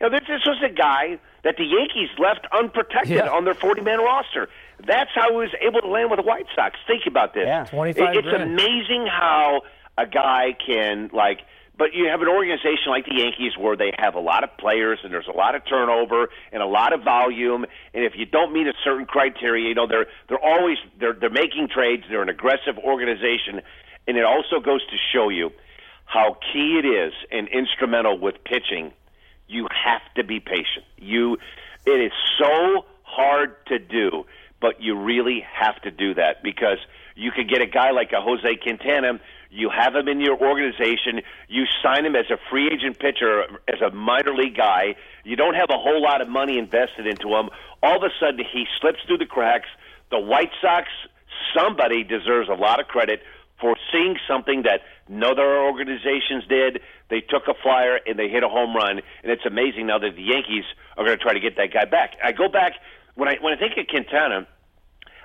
You 0.00 0.08
know, 0.08 0.18
this, 0.18 0.26
this 0.26 0.40
was 0.46 0.60
a 0.64 0.72
guy 0.72 1.18
that 1.44 1.56
the 1.56 1.64
Yankees 1.64 2.08
left 2.18 2.46
unprotected 2.52 3.16
Yeah. 3.16 3.28
on 3.30 3.44
their 3.44 3.52
40-man 3.54 3.98
roster. 4.00 4.48
That's 4.86 5.10
how 5.14 5.30
he 5.30 5.36
was 5.36 5.50
able 5.60 5.82
to 5.82 5.88
land 5.88 6.10
with 6.10 6.18
the 6.18 6.26
White 6.26 6.46
Sox. 6.56 6.78
Think 6.86 7.02
about 7.06 7.34
this. 7.34 7.44
Yeah. 7.46 7.64
25 7.64 8.02
It- 8.08 8.16
It's 8.18 8.28
grand. 8.28 8.42
amazing 8.50 9.06
how 9.06 9.60
a 9.98 10.06
guy 10.06 10.56
can 10.66 11.10
like. 11.12 11.40
But 11.80 11.94
you 11.94 12.08
have 12.10 12.20
an 12.20 12.28
organization 12.28 12.88
like 12.88 13.06
the 13.06 13.16
Yankees 13.16 13.56
where 13.58 13.74
they 13.74 13.90
have 13.96 14.14
a 14.14 14.20
lot 14.20 14.44
of 14.44 14.54
players 14.58 14.98
and 15.02 15.10
there's 15.10 15.26
a 15.26 15.36
lot 15.36 15.54
of 15.54 15.62
turnover 15.64 16.28
and 16.52 16.62
a 16.62 16.66
lot 16.66 16.92
of 16.92 17.02
volume. 17.02 17.64
And 17.94 18.04
if 18.04 18.12
you 18.16 18.26
don't 18.26 18.52
meet 18.52 18.66
a 18.66 18.74
certain 18.84 19.06
criteria, 19.06 19.66
you 19.66 19.74
know 19.74 19.86
they're 19.86 20.04
they're 20.28 20.44
always 20.44 20.76
they're 20.98 21.14
they're 21.14 21.30
making 21.30 21.68
trades. 21.72 22.04
They're 22.10 22.20
an 22.20 22.28
aggressive 22.28 22.76
organization, 22.76 23.62
and 24.06 24.18
it 24.18 24.24
also 24.26 24.60
goes 24.60 24.84
to 24.88 24.96
show 25.10 25.30
you 25.30 25.52
how 26.04 26.36
key 26.52 26.78
it 26.84 26.86
is 26.86 27.14
and 27.32 27.48
instrumental 27.48 28.18
with 28.18 28.44
pitching 28.44 28.92
you 29.50 29.66
have 29.84 30.02
to 30.16 30.24
be 30.24 30.38
patient. 30.38 30.84
You, 30.98 31.38
it 31.86 32.00
is 32.00 32.12
so 32.38 32.84
hard 33.02 33.56
to 33.66 33.78
do, 33.78 34.26
but 34.60 34.82
you 34.82 34.98
really 34.98 35.44
have 35.50 35.80
to 35.82 35.90
do 35.90 36.12
that 36.14 36.42
because 36.42 36.78
you 37.16 37.32
could 37.32 37.48
get 37.48 37.60
a 37.60 37.66
guy 37.66 37.90
like 37.90 38.12
a 38.12 38.20
Jose 38.20 38.56
Quintana. 38.62 39.20
You 39.50 39.68
have 39.70 39.94
him 39.96 40.06
in 40.08 40.20
your 40.20 40.38
organization. 40.40 41.22
You 41.48 41.64
sign 41.82 42.06
him 42.06 42.14
as 42.14 42.26
a 42.30 42.38
free 42.50 42.70
agent 42.72 42.98
pitcher, 42.98 43.44
as 43.68 43.80
a 43.80 43.90
minor 43.90 44.34
league 44.34 44.56
guy. 44.56 44.94
You 45.24 45.36
don't 45.36 45.54
have 45.54 45.70
a 45.70 45.78
whole 45.78 46.00
lot 46.00 46.20
of 46.20 46.28
money 46.28 46.56
invested 46.56 47.06
into 47.06 47.28
him. 47.34 47.50
All 47.82 47.96
of 47.96 48.02
a 48.02 48.10
sudden, 48.20 48.38
he 48.38 48.66
slips 48.80 49.00
through 49.06 49.18
the 49.18 49.26
cracks. 49.26 49.68
The 50.10 50.20
White 50.20 50.52
Sox, 50.60 50.88
somebody 51.56 52.04
deserves 52.04 52.48
a 52.48 52.54
lot 52.54 52.80
of 52.80 52.86
credit 52.86 53.22
for 53.60 53.76
seeing 53.92 54.16
something 54.26 54.62
that 54.62 54.82
no 55.08 55.32
other 55.32 55.62
organizations 55.62 56.44
did. 56.48 56.80
They 57.10 57.20
took 57.20 57.48
a 57.48 57.54
flyer 57.60 57.98
and 58.06 58.18
they 58.18 58.28
hit 58.28 58.42
a 58.42 58.48
home 58.48 58.74
run, 58.74 59.00
and 59.22 59.32
it's 59.32 59.44
amazing 59.44 59.86
now 59.88 59.98
that 59.98 60.14
the 60.14 60.22
Yankees 60.22 60.64
are 60.96 61.04
going 61.04 61.18
to 61.18 61.22
try 61.22 61.34
to 61.34 61.40
get 61.40 61.56
that 61.56 61.72
guy 61.72 61.84
back. 61.84 62.14
I 62.24 62.32
go 62.32 62.48
back 62.48 62.74
when 63.14 63.28
I 63.28 63.36
when 63.40 63.52
I 63.52 63.56
think 63.56 63.76
of 63.76 63.86
Quintana. 63.88 64.46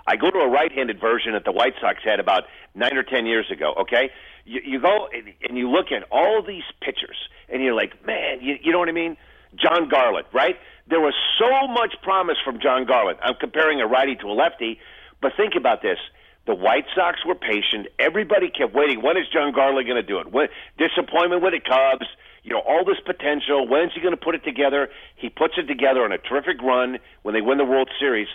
I 0.08 0.16
go 0.16 0.30
to 0.30 0.38
a 0.40 0.50
right-handed 0.50 1.00
version 1.00 1.34
that 1.34 1.46
the 1.46 1.52
White 1.52 1.74
Sox 1.82 2.00
had 2.04 2.20
about 2.20 2.44
nine 2.76 2.96
or 2.96 3.04
ten 3.04 3.26
years 3.26 3.50
ago. 3.52 3.74
Okay, 3.82 4.12
you, 4.46 4.62
you 4.64 4.80
go 4.80 5.08
and, 5.12 5.34
and 5.48 5.58
you 5.58 5.70
look 5.70 5.92
at 5.92 6.04
all 6.12 6.44
these 6.44 6.64
pitchers, 6.82 7.18
and 7.50 7.64
you're 7.64 7.74
like, 7.74 8.06
man, 8.06 8.40
you, 8.42 8.58
you 8.62 8.72
know 8.72 8.80
what 8.80 8.90
I 8.90 8.94
mean? 8.94 9.18
Jon 9.56 9.90
Garland, 9.90 10.28
right? 10.34 10.58
There 10.88 11.00
was 11.00 11.16
so 11.40 11.68
much 11.68 11.96
promise 12.04 12.38
from 12.44 12.60
Jon 12.60 12.86
Garland. 12.86 13.20
I'm 13.24 13.36
comparing 13.40 13.82
a 13.82 13.88
righty 13.88 14.16
to 14.18 14.28
a 14.28 14.34
lefty, 14.34 14.80
but 15.22 15.32
think 15.36 15.54
about 15.56 15.82
this. 15.82 15.98
The 16.46 16.54
White 16.54 16.86
Sox 16.94 17.26
were 17.26 17.34
patient. 17.34 17.88
Everybody 17.98 18.52
kept 18.52 18.76
waiting. 18.76 19.02
When 19.02 19.18
is 19.18 19.26
Jon 19.34 19.52
Garland 19.52 19.88
going 19.88 20.00
to 20.02 20.08
do 20.08 20.20
it? 20.20 20.32
When, 20.32 20.48
disappointment 20.78 21.42
with 21.42 21.54
the 21.54 21.60
Cubs. 21.60 22.06
You 22.44 22.52
know, 22.52 22.60
all 22.60 22.86
this 22.86 23.00
potential. 23.04 23.68
When's 23.68 23.94
he 23.96 24.02
going 24.02 24.14
to 24.14 24.22
put 24.22 24.36
it 24.36 24.44
together? 24.44 24.90
He 25.16 25.30
puts 25.30 25.56
it 25.58 25.66
together 25.66 26.04
on 26.04 26.12
a 26.12 26.20
terrific 26.20 26.62
run 26.62 27.00
when 27.24 27.34
they 27.34 27.42
win 27.42 27.58
the 27.58 27.66
World 27.66 27.90
Series. 28.00 28.28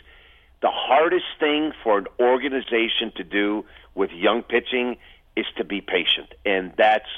The 0.62 0.70
hardest 0.70 1.24
thing 1.38 1.72
for 1.82 1.98
an 1.98 2.06
organization 2.20 3.12
to 3.16 3.24
do 3.24 3.64
with 3.94 4.10
young 4.10 4.42
pitching 4.42 4.96
is 5.36 5.46
to 5.56 5.64
be 5.64 5.80
patient, 5.80 6.34
and 6.44 6.72
that's 6.76 7.08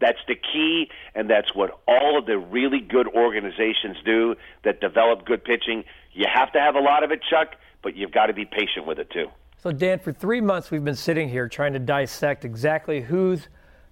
that's 0.00 0.18
the 0.28 0.34
key, 0.34 0.90
and 1.14 1.28
that's 1.28 1.54
what 1.54 1.80
all 1.88 2.18
of 2.18 2.26
the 2.26 2.38
really 2.38 2.80
good 2.80 3.08
organizations 3.08 3.96
do 4.04 4.36
that 4.62 4.80
develop 4.80 5.24
good 5.26 5.42
pitching. 5.42 5.84
You 6.12 6.26
have 6.32 6.52
to 6.52 6.60
have 6.60 6.76
a 6.76 6.80
lot 6.80 7.02
of 7.02 7.10
it, 7.10 7.20
Chuck, 7.28 7.56
but 7.82 7.96
you've 7.96 8.12
got 8.12 8.26
to 8.26 8.32
be 8.32 8.44
patient 8.44 8.86
with 8.86 8.98
it 8.98 9.10
too. 9.10 9.26
So, 9.60 9.72
Dan, 9.72 9.98
for 9.98 10.12
three 10.12 10.40
months, 10.40 10.70
we've 10.70 10.84
been 10.84 10.94
sitting 10.94 11.28
here 11.28 11.48
trying 11.48 11.72
to 11.72 11.80
dissect 11.80 12.44
exactly 12.44 13.00
whose 13.00 13.48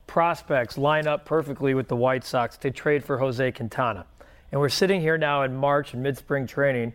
prospects 0.06 0.78
line 0.78 1.08
up 1.08 1.24
perfectly 1.24 1.74
with 1.74 1.88
the 1.88 1.96
White 1.96 2.24
Sox 2.24 2.56
to 2.58 2.70
trade 2.70 3.04
for 3.04 3.18
Jose 3.18 3.52
Quintana. 3.52 4.06
And 4.52 4.60
we're 4.60 4.68
sitting 4.68 5.00
here 5.00 5.18
now 5.18 5.42
in 5.42 5.56
March 5.56 5.92
and 5.92 6.02
mid 6.02 6.16
spring 6.16 6.46
training, 6.46 6.92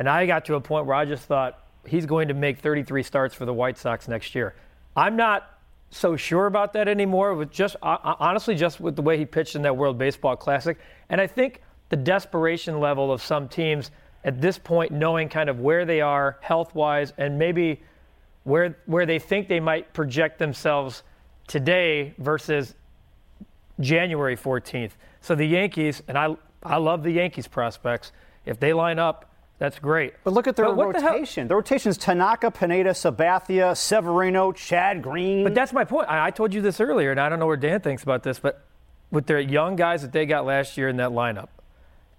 and 0.00 0.08
I 0.08 0.24
got 0.24 0.46
to 0.46 0.54
a 0.54 0.60
point 0.62 0.86
where 0.86 0.96
I 0.96 1.04
just 1.04 1.24
thought 1.24 1.62
he's 1.86 2.06
going 2.06 2.28
to 2.28 2.34
make 2.34 2.60
33 2.60 3.02
starts 3.02 3.34
for 3.34 3.44
the 3.44 3.52
White 3.52 3.76
Sox 3.76 4.08
next 4.08 4.34
year. 4.34 4.54
I'm 4.96 5.14
not 5.14 5.60
so 5.90 6.16
sure 6.16 6.46
about 6.46 6.72
that 6.72 6.88
anymore, 6.88 7.34
with 7.34 7.50
just 7.50 7.76
honestly, 7.82 8.54
just 8.54 8.80
with 8.80 8.96
the 8.96 9.02
way 9.02 9.18
he 9.18 9.26
pitched 9.26 9.56
in 9.56 9.62
that 9.62 9.76
World 9.76 9.98
Baseball 9.98 10.36
Classic. 10.36 10.78
And 11.10 11.20
I 11.20 11.26
think 11.26 11.60
the 11.90 11.98
desperation 11.98 12.80
level 12.80 13.12
of 13.12 13.20
some 13.20 13.46
teams 13.46 13.90
at 14.24 14.40
this 14.40 14.56
point, 14.56 14.90
knowing 14.90 15.28
kind 15.28 15.50
of 15.50 15.60
where 15.60 15.84
they 15.84 16.00
are 16.00 16.38
health 16.40 16.74
wise 16.74 17.12
and 17.18 17.38
maybe 17.38 17.82
where 18.44 18.78
where 18.86 19.04
they 19.04 19.18
think 19.18 19.48
they 19.48 19.60
might 19.60 19.92
project 19.92 20.38
themselves 20.38 21.02
today 21.46 22.14
versus 22.16 22.74
January 23.80 24.36
14th. 24.36 24.92
So 25.20 25.34
the 25.34 25.44
Yankees, 25.44 26.02
and 26.08 26.16
I 26.16 26.36
I 26.62 26.78
love 26.78 27.02
the 27.02 27.12
Yankees 27.12 27.46
prospects. 27.46 28.12
If 28.46 28.58
they 28.58 28.72
line 28.72 28.98
up, 28.98 29.29
that's 29.60 29.78
great. 29.78 30.14
But 30.24 30.32
look 30.32 30.48
at 30.48 30.56
their 30.56 30.64
But 30.64 30.76
what 30.76 30.94
the 30.96 31.00
hell- 31.00 31.12
rotation. 31.12 31.46
The, 31.46 31.54
rotation's 31.54 31.96
Tanaka, 31.96 32.50
Pineda, 32.50 32.90
Sabathia, 32.90 33.76
Severino, 33.76 34.50
Chad 34.52 35.02
Green. 35.02 35.44
But 35.44 35.54
that's 35.54 35.72
my 35.72 35.84
point. 35.84 36.08
I, 36.08 36.26
I 36.26 36.30
told 36.32 36.52
you 36.52 36.60
this 36.62 36.80
earlier, 36.80 37.12
and 37.12 37.20
I 37.20 37.28
don't 37.28 37.38
know 37.38 37.46
what 37.46 37.60
Dan 37.60 37.80
thinks 37.80 38.02
about 38.02 38.22
this, 38.24 38.38
but 38.40 38.64
with 39.12 39.26
their 39.26 39.38
young 39.38 39.76
guys 39.76 40.02
that 40.02 40.10
they 40.12 40.26
got 40.26 40.44
last 40.44 40.76
year 40.76 40.88
in 40.88 40.96
that 40.96 41.10
lineup, 41.10 41.48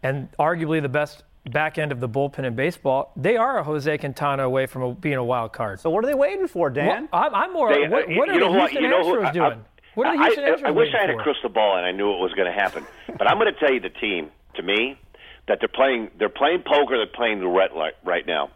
and 0.04 0.30
arguably 0.40 0.82
the 0.82 0.90
best 0.90 1.24
back 1.50 1.78
end 1.80 1.92
of 1.92 2.00
the 2.00 2.08
bullpen 2.08 2.44
in 2.46 2.56
baseball, 2.56 3.12
they 3.16 3.36
are 3.38 3.58
a 3.58 3.64
Jose 3.64 3.98
Quintana 3.98 4.44
away 4.44 4.68
from 4.68 4.82
a, 4.84 4.94
being 4.94 5.16
a 5.16 5.24
wild 5.24 5.52
card. 5.54 5.80
so 5.80 5.90
what 5.90 6.04
are 6.04 6.08
they 6.08 6.14
waiting 6.14 6.48
for, 6.48 6.70
Dan? 6.70 7.10
Well, 7.12 7.24
I'm, 7.24 7.34
I'm 7.36 7.54
more. 7.54 7.74
They- 7.74 7.88
what, 7.88 8.08
what 8.10 8.30
are 8.30 8.40
know 8.40 8.52
the 8.54 8.58
what? 8.60 8.70
Houston 8.72 8.84
You 8.84 8.90
know 8.90 9.04
who- 9.04 9.16
Astros 9.22 9.26
I- 9.26 9.30
I- 9.30 9.32
doing? 9.34 9.66
what 9.96 10.08
are 10.08 10.18
the 10.18 10.24
Houston 10.24 10.44
I, 10.44 10.50
Astros 10.52 10.64
I 10.68 10.72
wish 10.72 10.90
I 10.94 10.98
had 11.00 11.08
waiting 11.10 11.20
a 11.20 11.24
crystal 11.24 11.50
ball 11.50 11.76
and 11.78 11.86
I 11.86 11.92
knew 11.92 12.14
it 12.14 12.20
was 12.20 12.32
going 12.34 12.46
to 12.48 12.54
happen. 12.54 12.86
but 13.18 13.28
I'm 13.28 13.40
going 13.40 13.52
to 13.52 13.60
tell 13.60 13.74
you 13.74 13.80
the 13.80 13.90
team 13.90 14.30
to 14.56 14.62
me 14.64 14.98
that 15.48 15.60
they're 15.60 15.68
playing. 15.70 16.12
They're 16.18 16.30
playing 16.30 16.64
poker. 16.66 16.98
They're 16.98 17.08
playing 17.08 17.40
roulette 17.40 17.72
right 18.04 18.26
now. 18.26 18.52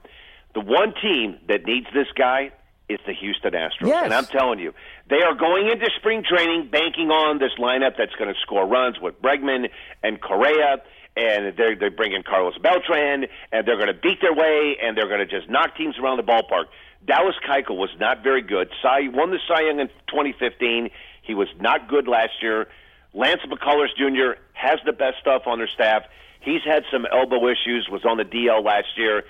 The 0.54 0.62
one 0.62 0.94
team 1.01 1.38
that 1.48 1.65
needs 1.65 1.88
this 1.94 2.08
guy 2.18 2.51
is 2.88 3.00
the 3.08 3.13
Houston 3.13 3.54
Astros, 3.54 3.88
Yes. 3.88 4.06
and 4.06 4.13
I'm 4.13 4.25
telling 4.25 4.60
you, 4.60 4.74
they 5.10 5.22
are 5.24 5.34
going 5.34 5.68
into 5.70 5.89
spring 5.98 6.24
training 6.24 6.70
banking 6.72 7.10
on 7.10 7.39
this 7.39 7.51
lineup 7.60 7.98
that's 7.98 8.13
going 8.15 8.32
to 8.34 8.39
score 8.42 8.65
runs 8.68 9.00
with 9.01 9.20
Bregman 9.22 9.70
and 10.04 10.22
Correa. 10.22 10.77
And 11.18 11.56
they're 11.58 11.75
they're 11.77 11.92
bringing 11.92 12.24
Carlos 12.24 12.58
Beltran, 12.58 13.25
and 13.51 13.65
they're 13.65 13.77
going 13.77 13.88
to 13.88 13.94
beat 13.94 14.20
their 14.22 14.34
way, 14.34 14.75
and 14.84 14.98
they're 14.98 15.08
going 15.08 15.25
to 15.25 15.25
just 15.25 15.50
knock 15.50 15.75
teams 15.77 15.98
around 15.98 16.18
the 16.18 16.24
ballpark. 16.24 16.65
Dallas 17.08 17.36
Keuchel 17.48 17.77
was 17.77 17.89
not 18.00 18.22
very 18.22 18.42
good. 18.42 18.70
Cy 18.82 19.08
won 19.13 19.32
the 19.32 19.39
Cy 19.48 19.62
Young 19.62 19.80
in 19.80 19.88
2015. 20.10 20.89
He 21.22 21.34
was 21.34 21.48
not 21.60 21.88
good 21.88 22.08
last 22.10 22.34
year. 22.42 22.68
Lance 23.13 23.39
McCullers 23.48 23.96
Jr. 23.98 24.38
has 24.54 24.80
the 24.86 24.92
best 24.92 25.18
stuff 25.22 25.44
on 25.48 25.58
their 25.58 25.70
staff. 25.70 26.04
He's 26.46 26.62
had 26.64 26.84
some 26.92 27.06
elbow 27.12 27.48
issues. 27.48 27.90
Was 27.92 28.06
on 28.06 28.18
the 28.18 28.24
DL 28.24 28.64
last 28.64 28.98
year. 28.98 29.24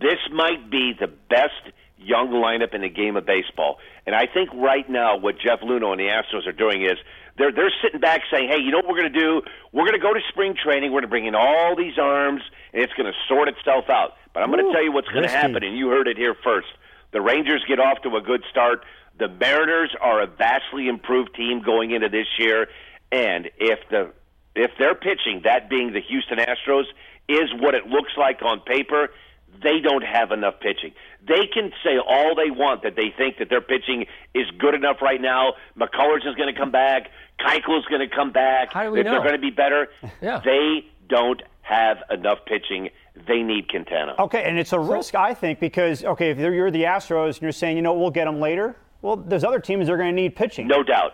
This 0.00 0.18
might 0.32 0.70
be 0.70 0.94
the 0.98 1.06
best 1.06 1.72
young 1.98 2.30
lineup 2.30 2.74
in 2.74 2.80
the 2.80 2.88
game 2.88 3.16
of 3.16 3.26
baseball. 3.26 3.78
And 4.06 4.14
I 4.16 4.26
think 4.26 4.50
right 4.54 4.88
now 4.88 5.16
what 5.16 5.36
Jeff 5.38 5.60
Luhnow 5.60 5.92
and 5.92 6.00
the 6.00 6.08
Astros 6.08 6.46
are 6.46 6.52
doing 6.52 6.82
is 6.82 6.96
they're 7.38 7.52
they're 7.52 7.72
sitting 7.82 8.00
back 8.00 8.22
saying, 8.30 8.48
"Hey, 8.48 8.58
you 8.58 8.70
know 8.70 8.78
what 8.78 8.88
we're 8.88 9.00
going 9.00 9.12
to 9.12 9.20
do? 9.20 9.42
We're 9.72 9.84
going 9.84 9.98
to 9.98 10.02
go 10.02 10.12
to 10.12 10.20
spring 10.28 10.54
training. 10.54 10.90
We're 10.92 11.00
going 11.00 11.08
to 11.10 11.14
bring 11.14 11.26
in 11.26 11.34
all 11.34 11.76
these 11.76 11.98
arms, 11.98 12.42
and 12.72 12.82
it's 12.82 12.92
going 12.94 13.10
to 13.10 13.16
sort 13.28 13.48
itself 13.48 13.88
out." 13.88 14.16
But 14.34 14.42
I'm 14.42 14.50
going 14.50 14.64
to 14.64 14.72
tell 14.72 14.82
you 14.82 14.92
what's 14.92 15.08
going 15.08 15.24
to 15.24 15.30
happen, 15.30 15.62
and 15.62 15.76
you 15.76 15.88
heard 15.88 16.08
it 16.08 16.16
here 16.16 16.34
first. 16.42 16.68
The 17.12 17.20
Rangers 17.20 17.64
get 17.68 17.78
off 17.78 18.02
to 18.02 18.16
a 18.16 18.20
good 18.20 18.42
start. 18.50 18.84
The 19.18 19.28
Mariners 19.28 19.94
are 20.00 20.22
a 20.22 20.26
vastly 20.26 20.88
improved 20.88 21.34
team 21.34 21.62
going 21.62 21.90
into 21.90 22.08
this 22.08 22.26
year, 22.38 22.68
and 23.10 23.50
if 23.58 23.78
the 23.90 24.12
if 24.54 24.70
they're 24.78 24.94
pitching, 24.94 25.42
that 25.44 25.68
being 25.70 25.92
the 25.92 26.00
Houston 26.00 26.38
Astros, 26.38 26.84
is 27.28 27.52
what 27.60 27.74
it 27.74 27.86
looks 27.86 28.12
like 28.16 28.42
on 28.42 28.60
paper, 28.60 29.08
they 29.62 29.80
don't 29.80 30.02
have 30.04 30.32
enough 30.32 30.54
pitching. 30.60 30.92
They 31.26 31.46
can 31.46 31.72
say 31.84 31.98
all 31.98 32.34
they 32.34 32.50
want 32.50 32.82
that 32.82 32.96
they 32.96 33.12
think 33.16 33.38
that 33.38 33.48
their 33.48 33.60
pitching 33.60 34.06
is 34.34 34.46
good 34.58 34.74
enough 34.74 35.00
right 35.02 35.20
now. 35.20 35.54
McCullers 35.78 36.26
is 36.26 36.34
going 36.34 36.52
to 36.52 36.58
come 36.58 36.70
back. 36.72 37.08
Keuchel 37.40 37.78
is 37.78 37.84
going 37.86 38.06
to 38.08 38.14
come 38.14 38.32
back. 38.32 38.72
How 38.72 38.84
do 38.84 38.90
we 38.90 39.00
if 39.00 39.04
know? 39.06 39.12
they're 39.12 39.20
going 39.20 39.34
to 39.34 39.38
be 39.38 39.50
better, 39.50 39.88
Yeah. 40.22 40.40
they 40.44 40.86
don't 41.08 41.42
have 41.62 41.98
enough 42.10 42.38
pitching. 42.46 42.90
They 43.28 43.42
need 43.42 43.68
Quintana. 43.68 44.14
Okay, 44.18 44.42
and 44.42 44.58
it's 44.58 44.72
a 44.72 44.80
risk, 44.80 45.14
I 45.14 45.34
think, 45.34 45.60
because 45.60 46.02
okay, 46.02 46.30
if 46.30 46.38
you're 46.38 46.70
the 46.70 46.84
Astros 46.84 47.34
and 47.34 47.42
you're 47.42 47.52
saying, 47.52 47.76
you 47.76 47.82
know, 47.82 47.92
we'll 47.94 48.10
get 48.10 48.24
them 48.24 48.40
later. 48.40 48.76
Well, 49.02 49.16
there's 49.16 49.44
other 49.44 49.60
teams 49.60 49.86
that 49.86 49.92
are 49.92 49.96
going 49.96 50.10
to 50.10 50.14
need 50.20 50.34
pitching. 50.34 50.66
No 50.66 50.82
doubt. 50.82 51.12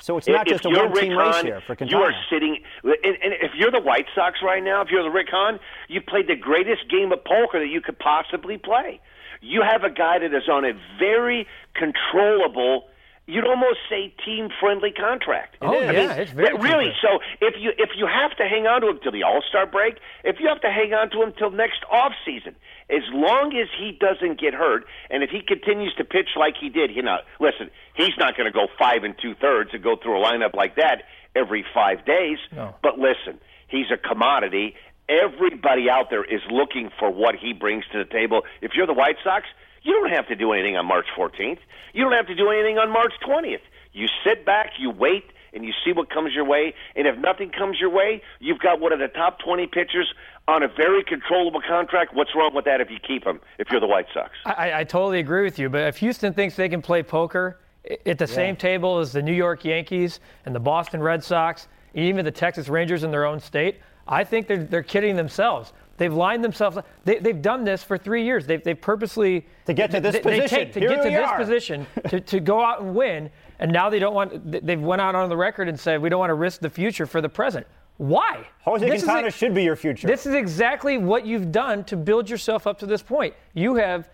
So 0.00 0.18
it's 0.18 0.28
not 0.28 0.46
if 0.46 0.52
just 0.52 0.64
a 0.66 0.68
one-team 0.68 1.16
Rick 1.16 1.18
race 1.18 1.42
here 1.42 1.60
for 1.66 1.76
you 1.84 1.96
are 1.98 2.12
sitting. 2.30 2.58
And, 2.84 3.16
and 3.22 3.32
if 3.40 3.52
you're 3.54 3.70
the 3.70 3.80
White 3.80 4.06
Sox 4.14 4.40
right 4.42 4.62
now, 4.62 4.82
if 4.82 4.88
you're 4.90 5.02
the 5.02 5.10
Rick 5.10 5.28
Hahn, 5.30 5.58
you 5.88 6.00
played 6.00 6.28
the 6.28 6.36
greatest 6.36 6.88
game 6.90 7.12
of 7.12 7.24
poker 7.24 7.58
that 7.58 7.68
you 7.68 7.80
could 7.80 7.98
possibly 7.98 8.58
play. 8.58 9.00
You 9.40 9.62
have 9.62 9.84
a 9.84 9.90
guy 9.90 10.18
that 10.18 10.34
is 10.34 10.48
on 10.50 10.64
a 10.64 10.72
very 10.98 11.46
controllable. 11.74 12.88
You'd 13.28 13.44
almost 13.44 13.78
say 13.90 14.14
team-friendly 14.24 14.92
contract. 14.92 15.56
Oh, 15.60 15.76
I 15.76 15.90
yeah, 15.90 15.92
mean, 15.92 16.10
it's 16.10 16.30
very 16.30 16.56
really. 16.58 16.92
So 17.02 17.18
if 17.40 17.54
you 17.58 17.72
if 17.76 17.90
you 17.96 18.06
have 18.06 18.36
to 18.36 18.44
hang 18.44 18.66
on 18.66 18.82
to 18.82 18.88
him 18.88 19.00
till 19.02 19.10
the 19.10 19.24
All 19.24 19.42
Star 19.48 19.66
break, 19.66 19.98
if 20.22 20.36
you 20.38 20.46
have 20.46 20.60
to 20.60 20.70
hang 20.70 20.94
on 20.94 21.10
to 21.10 21.22
him 21.22 21.32
till 21.36 21.50
next 21.50 21.82
off 21.90 22.12
season, 22.24 22.54
as 22.88 23.02
long 23.12 23.52
as 23.56 23.66
he 23.76 23.90
doesn't 23.98 24.40
get 24.40 24.54
hurt, 24.54 24.84
and 25.10 25.24
if 25.24 25.30
he 25.30 25.42
continues 25.42 25.92
to 25.96 26.04
pitch 26.04 26.38
like 26.38 26.54
he 26.60 26.68
did, 26.68 26.94
you 26.94 27.02
know, 27.02 27.18
listen, 27.40 27.68
he's 27.94 28.16
not 28.16 28.36
going 28.36 28.46
to 28.46 28.54
go 28.54 28.68
five 28.78 29.02
and 29.02 29.16
two 29.20 29.34
thirds 29.34 29.70
and 29.72 29.82
go 29.82 29.96
through 29.96 30.22
a 30.22 30.24
lineup 30.24 30.54
like 30.54 30.76
that 30.76 31.02
every 31.34 31.64
five 31.74 32.04
days. 32.04 32.38
No. 32.54 32.76
But 32.80 32.98
listen, 32.98 33.40
he's 33.66 33.86
a 33.92 33.96
commodity, 33.96 34.76
everybody 35.08 35.88
out 35.90 36.10
there 36.10 36.24
is 36.24 36.40
looking 36.50 36.90
for 36.98 37.10
what 37.10 37.34
he 37.36 37.52
brings 37.52 37.84
to 37.92 37.98
the 37.98 38.04
table. 38.04 38.42
If 38.60 38.72
you're 38.74 38.86
the 38.86 38.94
White 38.94 39.16
Sox, 39.22 39.46
you 39.86 39.92
don't 39.92 40.10
have 40.10 40.26
to 40.28 40.34
do 40.34 40.52
anything 40.52 40.76
on 40.76 40.84
March 40.84 41.06
14th. 41.16 41.58
You 41.94 42.02
don't 42.02 42.12
have 42.12 42.26
to 42.26 42.34
do 42.34 42.50
anything 42.50 42.76
on 42.76 42.90
March 42.90 43.12
20th. 43.26 43.60
You 43.92 44.08
sit 44.24 44.44
back, 44.44 44.72
you 44.78 44.90
wait, 44.90 45.24
and 45.54 45.64
you 45.64 45.72
see 45.84 45.92
what 45.92 46.10
comes 46.10 46.34
your 46.34 46.44
way. 46.44 46.74
And 46.96 47.06
if 47.06 47.16
nothing 47.18 47.50
comes 47.50 47.78
your 47.80 47.88
way, 47.88 48.20
you've 48.40 48.58
got 48.58 48.80
one 48.80 48.92
of 48.92 48.98
the 48.98 49.08
top 49.08 49.38
20 49.38 49.68
pitchers 49.68 50.12
on 50.48 50.62
a 50.62 50.68
very 50.68 51.04
controllable 51.04 51.62
contract. 51.66 52.14
What's 52.14 52.34
wrong 52.34 52.54
with 52.54 52.64
that 52.64 52.80
if 52.80 52.90
you 52.90 52.98
keep 52.98 53.24
him, 53.24 53.40
if 53.58 53.68
you're 53.70 53.80
the 53.80 53.86
White 53.86 54.06
Sox? 54.12 54.32
I, 54.44 54.80
I 54.80 54.84
totally 54.84 55.20
agree 55.20 55.44
with 55.44 55.58
you. 55.58 55.68
But 55.68 55.82
if 55.82 55.98
Houston 55.98 56.34
thinks 56.34 56.56
they 56.56 56.68
can 56.68 56.82
play 56.82 57.02
poker 57.02 57.60
at 57.84 58.18
the 58.18 58.26
yeah. 58.26 58.34
same 58.34 58.56
table 58.56 58.98
as 58.98 59.12
the 59.12 59.22
New 59.22 59.32
York 59.32 59.64
Yankees 59.64 60.18
and 60.44 60.54
the 60.54 60.60
Boston 60.60 61.00
Red 61.00 61.22
Sox, 61.22 61.68
even 61.94 62.24
the 62.24 62.32
Texas 62.32 62.68
Rangers 62.68 63.04
in 63.04 63.12
their 63.12 63.24
own 63.24 63.38
state, 63.38 63.76
I 64.08 64.24
think 64.24 64.48
they're, 64.48 64.64
they're 64.64 64.82
kidding 64.82 65.16
themselves. 65.16 65.72
They've 65.96 66.12
lined 66.12 66.44
themselves 66.44 66.76
up. 66.76 66.86
They, 67.04 67.16
have 67.16 67.42
done 67.42 67.64
this 67.64 67.82
for 67.82 67.96
three 67.96 68.24
years. 68.24 68.46
They've, 68.46 68.62
they've 68.62 68.80
purposely 68.80 69.46
to 69.64 69.74
get 69.74 69.90
to 69.92 70.00
this 70.00 70.14
they, 70.14 70.20
position. 70.20 70.58
They 70.58 70.64
take, 70.64 70.72
to 70.74 70.80
Here 70.80 70.88
get 70.90 71.02
to 71.02 71.10
this 71.10 71.28
are. 71.28 71.38
position 71.38 71.86
to, 72.08 72.20
to 72.20 72.40
go 72.40 72.62
out 72.62 72.82
and 72.82 72.94
win. 72.94 73.30
And 73.58 73.72
now 73.72 73.88
they 73.88 73.98
don't 73.98 74.14
want. 74.14 74.66
They've 74.66 74.80
went 74.80 75.00
out 75.00 75.14
on 75.14 75.28
the 75.28 75.36
record 75.36 75.68
and 75.68 75.78
said 75.78 76.02
we 76.02 76.08
don't 76.08 76.18
want 76.18 76.30
to 76.30 76.34
risk 76.34 76.60
the 76.60 76.70
future 76.70 77.06
for 77.06 77.20
the 77.20 77.28
present. 77.28 77.66
Why? 77.96 78.46
Jose 78.62 78.88
this 78.88 79.04
Quintana 79.04 79.30
should 79.30 79.54
be 79.54 79.62
your 79.62 79.76
future. 79.76 80.06
This 80.06 80.26
is 80.26 80.34
exactly 80.34 80.98
what 80.98 81.24
you've 81.24 81.50
done 81.50 81.82
to 81.84 81.96
build 81.96 82.28
yourself 82.28 82.66
up 82.66 82.78
to 82.80 82.86
this 82.86 83.02
point. 83.02 83.34
You 83.54 83.76
have 83.76 84.10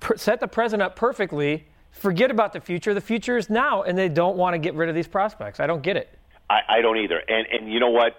per- 0.00 0.16
set 0.16 0.40
the 0.40 0.48
present 0.48 0.82
up 0.82 0.96
perfectly. 0.96 1.68
Forget 1.92 2.30
about 2.32 2.52
the 2.52 2.60
future. 2.60 2.94
The 2.94 3.00
future 3.00 3.36
is 3.36 3.48
now, 3.48 3.82
and 3.82 3.96
they 3.96 4.08
don't 4.08 4.36
want 4.36 4.54
to 4.54 4.58
get 4.58 4.74
rid 4.74 4.88
of 4.88 4.94
these 4.96 5.08
prospects. 5.08 5.60
I 5.60 5.66
don't 5.66 5.82
get 5.82 5.96
it. 5.96 6.16
I, 6.48 6.60
I 6.68 6.80
don't 6.80 6.96
either. 6.96 7.22
And 7.28 7.46
and 7.46 7.72
you 7.72 7.78
know 7.78 7.90
what? 7.90 8.16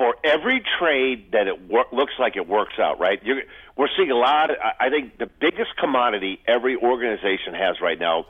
For 0.00 0.16
every 0.24 0.64
trade 0.78 1.32
that 1.32 1.46
it 1.46 1.68
wor- 1.68 1.84
looks 1.92 2.14
like 2.18 2.34
it 2.34 2.48
works 2.48 2.78
out, 2.78 2.98
right? 2.98 3.20
You're, 3.22 3.42
we're 3.76 3.90
seeing 3.98 4.10
a 4.10 4.16
lot. 4.16 4.50
Of, 4.50 4.56
I 4.80 4.88
think 4.88 5.18
the 5.18 5.26
biggest 5.26 5.76
commodity 5.78 6.40
every 6.48 6.74
organization 6.74 7.52
has 7.52 7.82
right 7.82 7.98
now 7.98 8.24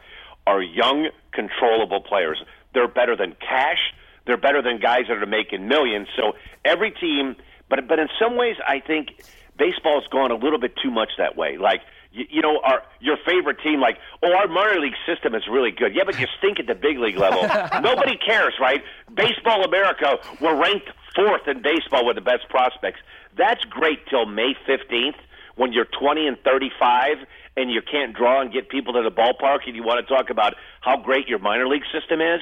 are 0.49 0.61
young, 0.61 1.11
controllable 1.33 2.01
players. 2.01 2.43
They're 2.75 2.89
better 2.89 3.15
than 3.15 3.37
cash. 3.39 3.79
They're 4.27 4.37
better 4.37 4.63
than 4.63 4.81
guys 4.81 5.03
that 5.09 5.23
are 5.23 5.27
making 5.27 5.69
millions. 5.69 6.09
So 6.17 6.33
every 6.65 6.91
team, 6.91 7.37
but 7.69 7.87
but 7.87 8.01
in 8.01 8.09
some 8.21 8.37
ways, 8.37 8.57
I 8.67 8.81
think 8.81 9.23
baseball's 9.57 10.09
gone 10.11 10.33
a 10.33 10.37
little 10.37 10.59
bit 10.59 10.75
too 10.83 10.91
much 10.91 11.11
that 11.19 11.37
way. 11.37 11.57
Like 11.57 11.83
you, 12.13 12.25
you 12.29 12.43
know, 12.43 12.61
our 12.63 12.83
your 13.01 13.17
favorite 13.25 13.59
team, 13.63 13.81
like, 13.81 13.99
oh, 14.23 14.33
our 14.33 14.49
minor 14.49 14.81
league 14.81 14.99
system 15.07 15.35
is 15.35 15.43
really 15.51 15.71
good. 15.71 15.95
Yeah, 15.95 16.05
but 16.05 16.19
you 16.19 16.27
stink 16.39 16.59
at 16.59 16.67
the 16.67 16.75
big 16.75 16.99
league 16.99 17.17
level. 17.17 17.43
Nobody 17.81 18.17
cares, 18.17 18.55
right? 18.61 18.83
Baseball 19.15 19.65
America, 19.65 20.19
we're 20.41 20.61
ranked 20.61 20.91
fourth 21.15 21.47
in 21.47 21.63
baseball 21.63 22.07
with 22.07 22.17
the 22.17 22.23
best 22.23 22.49
prospects. 22.49 23.01
That's 23.37 23.63
great 23.65 24.07
till 24.09 24.27
May 24.27 24.55
fifteenth 24.67 25.17
when 25.57 25.73
you're 25.73 25.85
20 25.85 26.27
and 26.27 26.39
35 26.43 27.19
and 27.57 27.71
you 27.71 27.83
can't 27.83 28.15
draw 28.15 28.41
and 28.41 28.53
get 28.53 28.71
people 28.71 28.95
to 28.95 29.03
the 29.03 29.11
ballpark 29.11 29.67
and 29.67 29.77
you 29.77 29.83
want 29.83 30.07
to 30.07 30.15
talk 30.15 30.31
about 30.31 30.55
how 30.81 30.97
great 30.97 31.29
your 31.29 31.39
minor 31.39 31.69
league 31.69 31.85
system 31.93 32.21
is. 32.21 32.41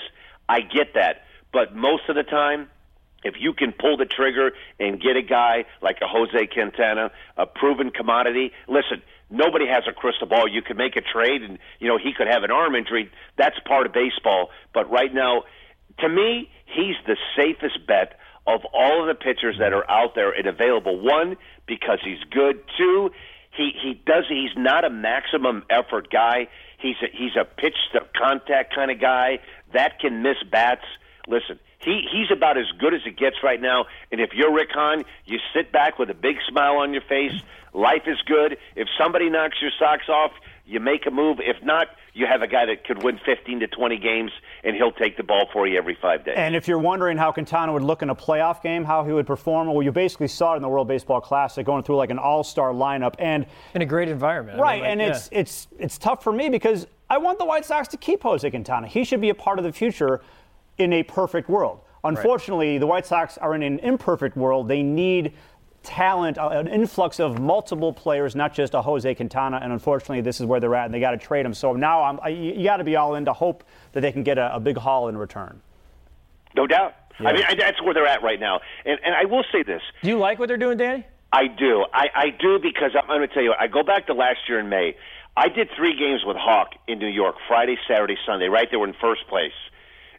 I 0.49 0.61
get 0.61 0.95
that. 0.95 1.25
But 1.53 1.75
most 1.75 2.09
of 2.09 2.15
the 2.15 2.23
time, 2.23 2.69
if 3.25 3.35
you 3.39 3.53
can 3.53 3.73
pull 3.73 3.97
the 3.97 4.05
trigger 4.05 4.53
and 4.79 5.01
get 5.01 5.17
a 5.17 5.23
guy 5.23 5.65
like 5.83 5.99
a 6.03 6.07
Jose 6.07 6.47
Quintana, 6.47 7.11
a 7.37 7.47
proven 7.47 7.91
commodity, 7.91 8.53
listen, 8.69 9.03
nobody 9.31 9.67
has 9.67 9.85
a 9.89 9.93
crystal 9.93 10.27
ball. 10.27 10.49
You 10.49 10.63
could 10.63 10.77
make 10.77 10.97
a 10.97 11.01
trade 11.01 11.43
and, 11.43 11.59
you 11.79 11.89
know, 11.89 11.99
he 11.99 12.13
could 12.17 12.27
have 12.27 12.43
an 12.43 12.51
arm 12.51 12.75
injury. 12.75 13.11
That's 13.37 13.57
part 13.67 13.87
of 13.87 13.93
baseball. 13.93 14.51
But 14.73 14.91
right 14.91 15.13
now, 15.13 15.45
to 16.01 16.09
me, 16.09 16.51
he's 16.67 16.97
the 17.07 17.17
safest 17.37 17.87
bet 17.87 18.19
of 18.47 18.61
all 18.73 19.03
of 19.03 19.09
the 19.09 19.15
pitchers 19.15 19.57
that 19.59 19.73
are 19.73 19.89
out 19.91 20.15
there 20.15 20.31
and 20.31 20.47
available. 20.47 20.99
One, 20.99 21.37
because 21.67 21.99
he's 22.03 22.23
good. 22.31 22.63
Two, 22.79 23.11
he 23.57 23.73
he 23.83 24.01
does 24.07 24.25
he's 24.29 24.57
not 24.57 24.85
a 24.85 24.91
maximum 24.91 25.65
effort 25.69 26.11
guy. 26.11 26.49
He's 26.79 26.97
a, 27.03 27.07
he's 27.13 27.37
a 27.39 27.45
pitch 27.45 27.77
to 27.93 28.01
contact 28.17 28.75
kind 28.75 28.91
of 28.91 29.01
guy 29.01 29.41
that 29.75 29.99
can 30.01 30.23
miss 30.23 30.37
bats. 30.51 30.85
Listen, 31.27 31.59
he 31.79 32.07
he's 32.11 32.31
about 32.31 32.59
as 32.59 32.67
good 32.79 32.95
as 32.95 33.01
it 33.07 33.17
gets 33.17 33.37
right 33.43 33.61
now. 33.61 33.87
And 34.11 34.21
if 34.21 34.31
you're 34.35 34.53
Rick 34.53 34.71
Hahn, 34.73 35.05
you 35.27 35.39
sit 35.55 35.73
back 35.73 35.99
with 35.99 36.11
a 36.11 36.15
big 36.15 36.37
smile 36.49 36.77
on 36.77 36.93
your 36.93 37.03
face. 37.03 37.33
Life 37.73 38.03
is 38.07 38.19
good. 38.27 38.59
If 38.77 38.89
somebody 38.99 39.31
knocks 39.31 39.57
your 39.61 39.71
socks 39.79 40.09
off, 40.09 40.33
you 40.67 40.81
make 40.81 41.07
a 41.07 41.11
move. 41.11 41.39
If 41.41 41.63
not, 41.65 41.89
you 42.13 42.27
have 42.27 42.43
a 42.43 42.47
guy 42.47 42.67
that 42.67 42.85
could 42.85 43.03
win 43.03 43.21
15 43.25 43.61
to 43.61 43.67
20 43.69 43.99
games, 43.99 44.33
and 44.65 44.75
he'll 44.75 44.93
take 44.93 45.17
the 45.17 45.23
ball 45.23 45.49
for 45.53 45.67
you 45.67 45.79
every 45.79 45.97
five 46.01 46.25
days. 46.25 46.35
And 46.37 46.57
if 46.57 46.67
you're 46.67 46.79
wondering 46.79 47.17
how 47.17 47.31
Quintana 47.31 47.73
would 47.73 47.83
look 47.83 48.03
in 48.03 48.11
a 48.11 48.15
playoff 48.15 48.63
game, 48.63 48.85
how 48.85 49.05
he 49.05 49.13
would 49.13 49.27
perform, 49.27 49.69
well, 49.69 49.83
you 49.83 49.93
basically 49.93 50.29
saw 50.29 50.55
it 50.55 50.57
in 50.57 50.63
the 50.63 50.69
World 50.69 50.89
Baseball 50.89 51.21
Classic, 51.21 51.65
going 51.65 51.85
through 51.85 51.97
like 51.97 52.11
an 52.11 52.19
all-star 52.19 52.73
lineup, 52.73 53.15
and 53.19 53.47
in 53.75 53.83
a 53.83 53.87
great 53.87 54.09
environment, 54.09 54.59
right? 54.59 54.71
I 54.71 54.75
mean, 54.75 54.83
like, 54.83 54.91
and 54.91 55.01
yeah. 55.01 55.07
it's 55.09 55.29
it's 55.31 55.69
it's 55.79 55.99
tough 55.99 56.25
for 56.25 56.33
me 56.33 56.49
because 56.49 56.87
I 57.09 57.19
want 57.19 57.39
the 57.39 57.45
White 57.45 57.65
Sox 57.65 57.89
to 57.89 57.97
keep 57.97 58.23
Jose 58.23 58.49
Quintana. 58.49 58.89
He 58.89 59.05
should 59.05 59.21
be 59.21 59.31
a 59.31 59.35
part 59.35 59.59
of 59.59 59.65
the 59.65 59.73
future 59.73 60.21
in 60.79 60.93
a 60.93 61.03
perfect 61.03 61.49
world. 61.49 61.81
Unfortunately, 62.05 62.73
right. 62.73 62.79
the 62.79 62.87
White 62.87 63.07
Sox 63.07 63.39
are 63.39 63.55
in 63.55 63.63
an 63.63 63.81
imperfect 63.81 64.37
world. 64.37 64.69
They 64.69 64.83
need 64.83 65.35
talent, 65.83 66.39
uh, 66.39 66.49
an 66.49 66.69
influx 66.69 67.21
of 67.21 67.39
multiple 67.39 67.93
players, 67.93 68.37
not 68.37 68.55
just 68.55 68.75
a 68.75 68.83
Jose 68.83 69.13
Quintana. 69.15 69.59
And 69.63 69.73
unfortunately, 69.73 70.21
this 70.21 70.41
is 70.41 70.47
where 70.47 70.61
they're 70.61 70.75
at, 70.75 70.87
and 70.87 70.95
they 70.95 71.01
got 71.01 71.13
to 71.13 71.19
trade 71.19 71.45
him. 71.45 71.55
So 71.55 71.73
now 71.73 72.03
I'm, 72.03 72.21
I, 72.23 72.29
you 72.29 72.65
got 72.65 72.77
to 72.77 72.85
be 72.85 72.97
all 72.97 73.15
in 73.15 73.25
to 73.25 73.33
hope 73.33 73.65
that 73.93 74.01
they 74.01 74.13
can 74.13 74.23
get 74.23 74.39
a, 74.39 74.55
a 74.55 74.61
big 74.61 74.77
haul 74.77 75.09
in 75.09 75.17
return. 75.17 75.61
No 76.55 76.67
doubt. 76.67 76.95
Yeah. 77.21 77.29
I 77.29 77.33
mean, 77.33 77.43
I, 77.49 77.55
that's 77.55 77.83
where 77.83 77.95
they're 77.95 78.07
at 78.07 78.23
right 78.23 78.39
now. 78.39 78.61
And, 78.85 78.99
and 79.05 79.15
I 79.15 79.25
will 79.25 79.45
say 79.51 79.63
this. 79.63 79.83
Do 80.03 80.09
you 80.09 80.19
like 80.19 80.39
what 80.39 80.49
they're 80.49 80.57
doing, 80.57 80.79
Danny? 80.79 81.05
I 81.33 81.47
do. 81.47 81.85
I, 81.93 82.09
I 82.15 82.31
do 82.31 82.59
because 82.59 82.93
I'm 82.95 83.07
going 83.07 83.21
to 83.21 83.29
tell 83.29 83.43
you, 83.43 83.55
I 83.59 83.67
go 83.67 83.83
back 83.83 84.07
to 84.07 84.15
last 84.15 84.41
year 84.49 84.61
in 84.61 84.69
May. 84.69 84.97
I 85.37 85.49
did 85.49 85.69
three 85.77 85.97
games 85.97 86.23
with 86.25 86.37
Hawk 86.37 86.71
in 86.87 86.99
New 86.99 87.09
York, 87.09 87.37
Friday, 87.47 87.77
Saturday, 87.87 88.17
Sunday, 88.27 88.49
right? 88.49 88.69
They 88.71 88.77
were 88.77 88.89
in 88.89 88.95
first 89.01 89.27
place 89.29 89.53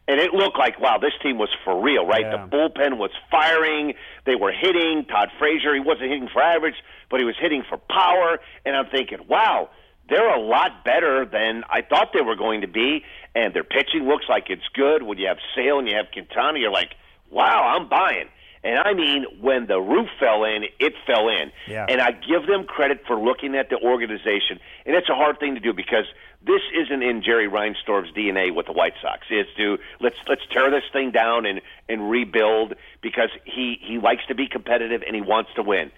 and 0.10 0.20
it 0.20 0.34
looked 0.34 0.58
like 0.58 0.80
wow, 0.80 0.98
this 0.98 1.14
team 1.22 1.38
was 1.38 1.50
for 1.64 1.80
real, 1.82 2.06
right? 2.06 2.26
Yeah. 2.26 2.46
The 2.46 2.50
bullpen 2.50 2.98
was 2.98 3.12
firing, 3.30 3.94
they 4.26 4.36
were 4.36 4.52
hitting. 4.52 5.06
Todd 5.06 5.30
Frazier, 5.38 5.76
he 5.76 5.80
wasn't 5.80 6.10
hitting 6.10 6.28
for 6.34 6.42
average, 6.42 6.76
but 7.10 7.20
he 7.20 7.26
was 7.26 7.36
hitting 7.40 7.64
for 7.70 7.78
power, 7.78 8.40
and 8.66 8.76
I'm 8.76 8.88
thinking, 8.88 9.20
wow, 9.28 9.70
they're 10.10 10.36
a 10.36 10.42
lot 10.42 10.84
better 10.84 11.26
than 11.26 11.64
I 11.70 11.82
thought 11.84 12.10
they 12.14 12.22
were 12.22 12.36
going 12.36 12.62
to 12.62 12.68
be, 12.68 13.04
and 13.36 13.54
their 13.54 13.64
pitching 13.64 14.08
looks 14.08 14.26
like 14.28 14.46
it's 14.50 14.68
good. 14.74 15.04
When 15.04 15.20
you 15.20 15.28
have 15.28 15.38
Sale 15.56 15.78
and 15.78 15.88
you 15.88 15.96
have 15.96 16.08
Quintana, 16.12 16.58
you're 16.58 16.72
like, 16.72 16.96
wow, 17.30 17.76
I'm 17.78 17.88
buying. 17.88 18.30
And 18.64 18.78
I 18.78 18.94
mean, 18.94 19.26
when 19.40 19.68
the 19.68 19.80
roof 19.80 20.10
fell 20.20 20.44
in, 20.44 20.66
it 20.80 20.94
fell 21.08 21.30
in. 21.30 21.52
Yeah. 21.68 21.86
And 21.88 22.02
I 22.02 22.12
give 22.12 22.46
them 22.46 22.66
credit 22.66 23.02
for 23.08 23.18
looking 23.18 23.56
at 23.56 23.70
the 23.70 23.78
organization. 23.78 24.60
And 24.86 24.96
it's 24.96 25.10
a 25.10 25.16
hard 25.16 25.40
thing 25.40 25.56
to 25.56 25.62
do 25.62 25.74
because 25.74 26.06
this 26.46 26.62
isn't 26.74 27.02
in 27.02 27.22
Jerry 27.24 27.48
Reinsdorf's 27.48 28.12
DNA 28.12 28.54
with 28.54 28.66
the 28.66 28.74
White 28.74 28.94
Sox. 29.02 29.28
It's 29.30 29.50
to 29.58 29.78
let's 30.00 30.16
let's 30.28 30.42
tear 30.52 30.70
this 30.72 30.84
thing 30.92 31.12
down 31.12 31.46
and 31.46 31.62
and 31.88 32.10
rebuild 32.10 32.76
because 33.02 33.30
he 33.46 33.78
he 33.82 33.98
likes 33.98 34.26
to 34.28 34.36
be 34.36 34.48
competitive 34.48 35.04
and 35.06 35.16
he 35.16 35.22
wants 35.22 35.52
to 35.56 35.64
win. 35.64 35.92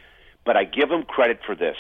But 0.45 0.57
I 0.57 0.63
give 0.63 0.89
him 0.89 1.03
credit 1.03 1.39
for 1.45 1.55
this. 1.55 1.77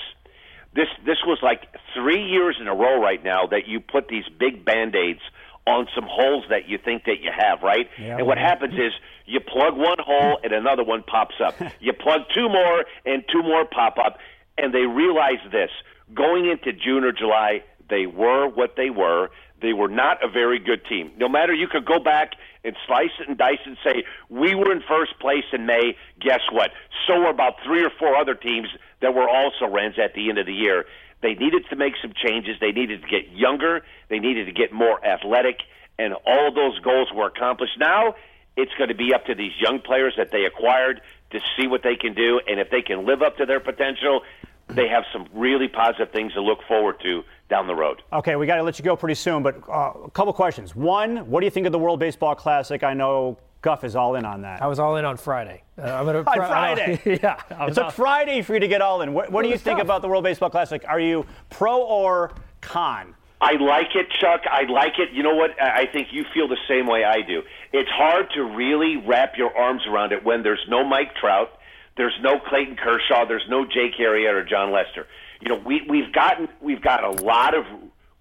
This 0.73 0.87
this 1.05 1.17
was 1.25 1.39
like 1.43 1.67
three 1.93 2.23
years 2.23 2.57
in 2.59 2.67
a 2.67 2.73
row 2.73 2.99
right 2.99 3.23
now 3.23 3.47
that 3.47 3.67
you 3.67 3.79
put 3.79 4.07
these 4.07 4.25
big 4.39 4.63
band 4.63 4.95
aids 4.95 5.21
on 5.67 5.87
some 5.93 6.05
holes 6.09 6.45
that 6.49 6.67
you 6.67 6.77
think 6.77 7.05
that 7.05 7.21
you 7.21 7.29
have, 7.35 7.61
right? 7.61 7.87
Yeah, 7.99 8.17
and 8.17 8.27
what 8.27 8.37
happens 8.37 8.73
is 8.73 8.93
you 9.25 9.39
plug 9.39 9.77
one 9.77 9.97
hole 9.99 10.39
and 10.43 10.53
another 10.53 10.83
one 10.83 11.03
pops 11.03 11.35
up. 11.43 11.55
you 11.79 11.93
plug 11.93 12.21
two 12.33 12.49
more 12.49 12.85
and 13.05 13.23
two 13.31 13.43
more 13.43 13.65
pop 13.65 13.97
up, 13.97 14.17
and 14.57 14.73
they 14.73 14.85
realize 14.85 15.39
this. 15.51 15.69
Going 16.13 16.49
into 16.49 16.73
June 16.73 17.03
or 17.03 17.11
July, 17.11 17.63
they 17.89 18.05
were 18.05 18.47
what 18.47 18.75
they 18.75 18.89
were. 18.89 19.29
They 19.61 19.73
were 19.73 19.87
not 19.87 20.23
a 20.23 20.27
very 20.27 20.57
good 20.57 20.83
team. 20.85 21.11
No 21.17 21.29
matter 21.29 21.53
you 21.53 21.67
could 21.67 21.85
go 21.85 21.99
back 21.99 22.31
and 22.63 22.75
slice 22.87 23.11
it 23.19 23.27
and 23.29 23.37
dice 23.37 23.59
it 23.65 23.69
and 23.69 23.77
say, 23.83 24.03
we 24.29 24.55
were 24.55 24.71
in 24.71 24.81
first 24.87 25.19
place 25.19 25.43
in 25.53 25.65
May. 25.65 25.95
Guess 26.19 26.41
what? 26.51 26.71
So 27.07 27.19
were 27.19 27.29
about 27.29 27.55
three 27.63 27.83
or 27.83 27.91
four 27.99 28.15
other 28.15 28.33
teams 28.33 28.67
that 29.01 29.13
were 29.13 29.29
also 29.29 29.67
Rens 29.67 29.95
at 30.03 30.13
the 30.15 30.29
end 30.29 30.37
of 30.37 30.45
the 30.45 30.53
year. 30.53 30.85
They 31.21 31.33
needed 31.33 31.63
to 31.69 31.75
make 31.75 31.93
some 32.01 32.13
changes. 32.15 32.57
They 32.59 32.71
needed 32.71 33.01
to 33.01 33.07
get 33.07 33.31
younger. 33.31 33.83
They 34.09 34.19
needed 34.19 34.45
to 34.45 34.51
get 34.51 34.73
more 34.73 35.03
athletic. 35.05 35.59
And 35.99 36.13
all 36.25 36.51
those 36.53 36.79
goals 36.79 37.09
were 37.13 37.27
accomplished. 37.27 37.77
Now 37.77 38.15
it's 38.57 38.71
going 38.77 38.89
to 38.89 38.95
be 38.95 39.13
up 39.13 39.25
to 39.25 39.35
these 39.35 39.51
young 39.59 39.79
players 39.79 40.13
that 40.17 40.31
they 40.31 40.45
acquired 40.45 41.01
to 41.31 41.39
see 41.57 41.67
what 41.67 41.83
they 41.83 41.95
can 41.95 42.13
do. 42.13 42.41
And 42.47 42.59
if 42.59 42.69
they 42.69 42.81
can 42.81 43.05
live 43.05 43.21
up 43.21 43.37
to 43.37 43.45
their 43.45 43.59
potential, 43.59 44.21
they 44.67 44.87
have 44.87 45.03
some 45.13 45.27
really 45.33 45.67
positive 45.67 46.11
things 46.11 46.33
to 46.33 46.41
look 46.41 46.59
forward 46.67 46.99
to 47.03 47.23
down 47.49 47.67
the 47.67 47.75
road. 47.75 48.01
Okay, 48.11 48.35
we 48.35 48.45
got 48.45 48.55
to 48.55 48.63
let 48.63 48.79
you 48.79 48.85
go 48.85 48.95
pretty 48.95 49.15
soon, 49.15 49.43
but 49.43 49.57
uh, 49.69 49.93
a 50.05 50.09
couple 50.11 50.33
questions. 50.33 50.75
One, 50.75 51.29
what 51.29 51.41
do 51.41 51.45
you 51.45 51.51
think 51.51 51.65
of 51.65 51.71
the 51.71 51.79
World 51.79 51.99
Baseball 51.99 52.35
Classic? 52.35 52.83
I 52.83 52.93
know 52.93 53.37
Guff 53.61 53.83
is 53.83 53.95
all 53.95 54.15
in 54.15 54.25
on 54.25 54.41
that. 54.41 54.61
I 54.61 54.67
was 54.67 54.79
all 54.79 54.95
in 54.95 55.05
on 55.05 55.17
Friday. 55.17 55.63
Uh, 55.77 55.83
I'm 55.83 56.05
gonna, 56.05 56.19
on 56.27 56.35
Friday. 56.35 56.99
yeah. 57.21 57.39
It 57.67 57.75
took 57.75 57.91
Friday 57.91 58.41
for 58.41 58.55
you 58.55 58.59
to 58.59 58.67
get 58.67 58.81
all 58.81 59.01
in. 59.01 59.13
What, 59.13 59.31
what 59.31 59.43
do 59.43 59.49
you 59.49 59.57
think 59.57 59.77
tough. 59.77 59.85
about 59.85 60.01
the 60.01 60.07
World 60.07 60.23
Baseball 60.23 60.49
Classic? 60.49 60.83
Are 60.87 60.99
you 60.99 61.25
pro 61.49 61.81
or 61.81 62.31
con? 62.61 63.13
I 63.39 63.53
like 63.53 63.95
it, 63.95 64.07
Chuck. 64.19 64.41
I 64.49 64.63
like 64.63 64.99
it. 64.99 65.09
You 65.13 65.23
know 65.23 65.35
what? 65.35 65.59
I 65.59 65.87
think 65.91 66.09
you 66.11 66.25
feel 66.31 66.47
the 66.47 66.59
same 66.67 66.85
way 66.85 67.03
I 67.03 67.21
do. 67.21 67.41
It's 67.73 67.89
hard 67.89 68.29
to 68.35 68.43
really 68.43 68.97
wrap 68.97 69.35
your 69.35 69.55
arms 69.57 69.81
around 69.87 70.11
it 70.11 70.23
when 70.23 70.43
there's 70.43 70.63
no 70.67 70.83
Mike 70.83 71.15
Trout, 71.15 71.49
There's 71.97 72.13
no 72.21 72.39
Clayton 72.39 72.77
Kershaw. 72.77 73.25
There's 73.25 73.45
no 73.49 73.65
Jake 73.65 73.95
Arrieta 73.99 74.33
or 74.33 74.43
Jon 74.43 74.71
Lester. 74.71 75.07
You 75.39 75.49
know, 75.49 75.61
we 75.65 75.81
we've 75.89 76.13
gotten 76.13 76.49
we've 76.61 76.81
got 76.81 77.03
a 77.03 77.23
lot 77.23 77.55
of 77.55 77.65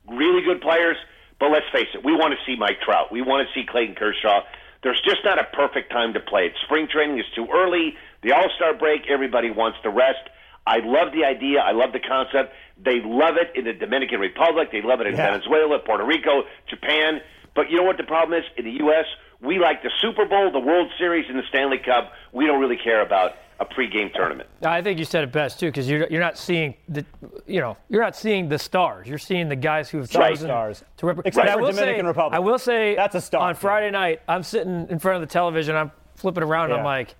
really 0.09 0.42
good 0.42 0.62
players, 0.62 0.96
but 1.38 1.50
let's 1.50 1.66
face 1.70 1.88
it, 1.94 2.03
we 2.03 2.12
want 2.14 2.33
to 2.33 2.38
see 2.46 2.59
Mike 2.59 2.81
Trout. 2.81 3.12
We 3.12 3.20
want 3.20 3.46
to 3.46 3.55
see 3.55 3.66
Clayton 3.66 3.96
Kershaw. 3.96 4.40
There's 4.83 5.01
just 5.03 5.25
not 5.25 5.38
a 5.38 5.45
perfect 5.45 5.90
time 5.90 6.14
to 6.14 6.21
play 6.21 6.47
it. 6.47 6.53
Spring 6.64 6.88
training 6.90 7.19
is 7.19 7.27
too 7.35 7.47
early. 7.53 7.95
The 8.23 8.33
All 8.33 8.49
Star 8.57 8.75
break, 8.75 9.03
everybody 9.11 9.51
wants 9.51 9.79
to 9.83 9.90
rest. 9.90 10.29
I 10.66 10.79
love 10.85 11.12
the 11.12 11.25
idea. 11.25 11.61
I 11.61 11.73
love 11.73 11.93
the 11.93 12.01
concept. 12.01 12.55
They 12.83 13.01
love 13.05 13.37
it 13.37 13.53
in 13.57 13.64
the 13.64 13.73
Dominican 13.73 14.21
Republic. 14.21 14.69
They 14.73 14.83
love 14.83 15.01
it 15.01 15.07
in 15.07 15.16
Yeah. 15.16 15.31
Venezuela, 15.33 15.79
Puerto 15.81 16.05
Rico, 16.05 16.45
Japan. 16.69 17.21
But 17.55 17.71
you 17.71 17.77
know 17.79 17.83
what 17.83 17.97
the 17.97 18.05
problem 18.05 18.38
is? 18.38 18.45
In 18.57 18.64
the 18.64 18.77
U.S., 18.85 19.07
we 19.43 19.59
like 19.59 19.83
the 19.83 19.90
Super 20.01 20.27
Bowl, 20.27 20.51
the 20.53 20.61
World 20.61 20.90
Series, 20.99 21.27
and 21.29 21.38
the 21.38 21.43
Stanley 21.49 21.79
Cup. 21.79 22.12
We 22.33 22.47
don't 22.47 22.61
really 22.61 22.77
care 22.77 23.01
about 23.01 23.33
a 23.61 23.64
pregame 23.66 24.12
tournament. 24.14 24.49
I 24.64 24.81
think 24.83 24.99
you 24.99 25.05
said 25.05 25.23
it 25.23 25.33
best 25.33 25.61
too, 25.61 25.66
because 25.66 25.88
you're 25.88 26.07
you're 26.11 26.20
not 26.20 26.38
seeing 26.38 26.75
the, 26.88 27.05
you 27.46 27.61
know, 27.61 27.77
you're 27.90 28.03
not 28.03 28.16
seeing 28.16 28.49
the 28.49 28.59
stars. 28.59 29.07
You're 29.07 29.18
seeing 29.18 29.49
the 29.49 29.57
guys 29.57 29.90
who 29.90 29.99
have 29.99 30.12
Right. 30.14 30.31
chosen 30.31 30.49
Stars. 30.49 30.85
to 30.96 31.07
represent. 31.07 31.27
Except 31.29 31.61
for 31.61 31.70
Dominican 31.70 32.07
Republic. 32.07 32.35
I 32.35 32.38
will 32.40 32.59
say 32.59 32.94
That's 32.96 33.14
a 33.14 33.20
star. 33.20 33.42
On 33.49 33.55
Friday 33.55 33.90
night, 33.90 34.23
I'm 34.27 34.42
sitting 34.42 34.87
in 34.88 34.99
front 34.99 35.23
of 35.23 35.29
the 35.29 35.33
television. 35.33 35.77
I'm 35.77 35.92
flipping 36.16 36.42
around. 36.42 36.70
and 36.70 36.81
I'm 36.81 36.85
like, 36.87 37.14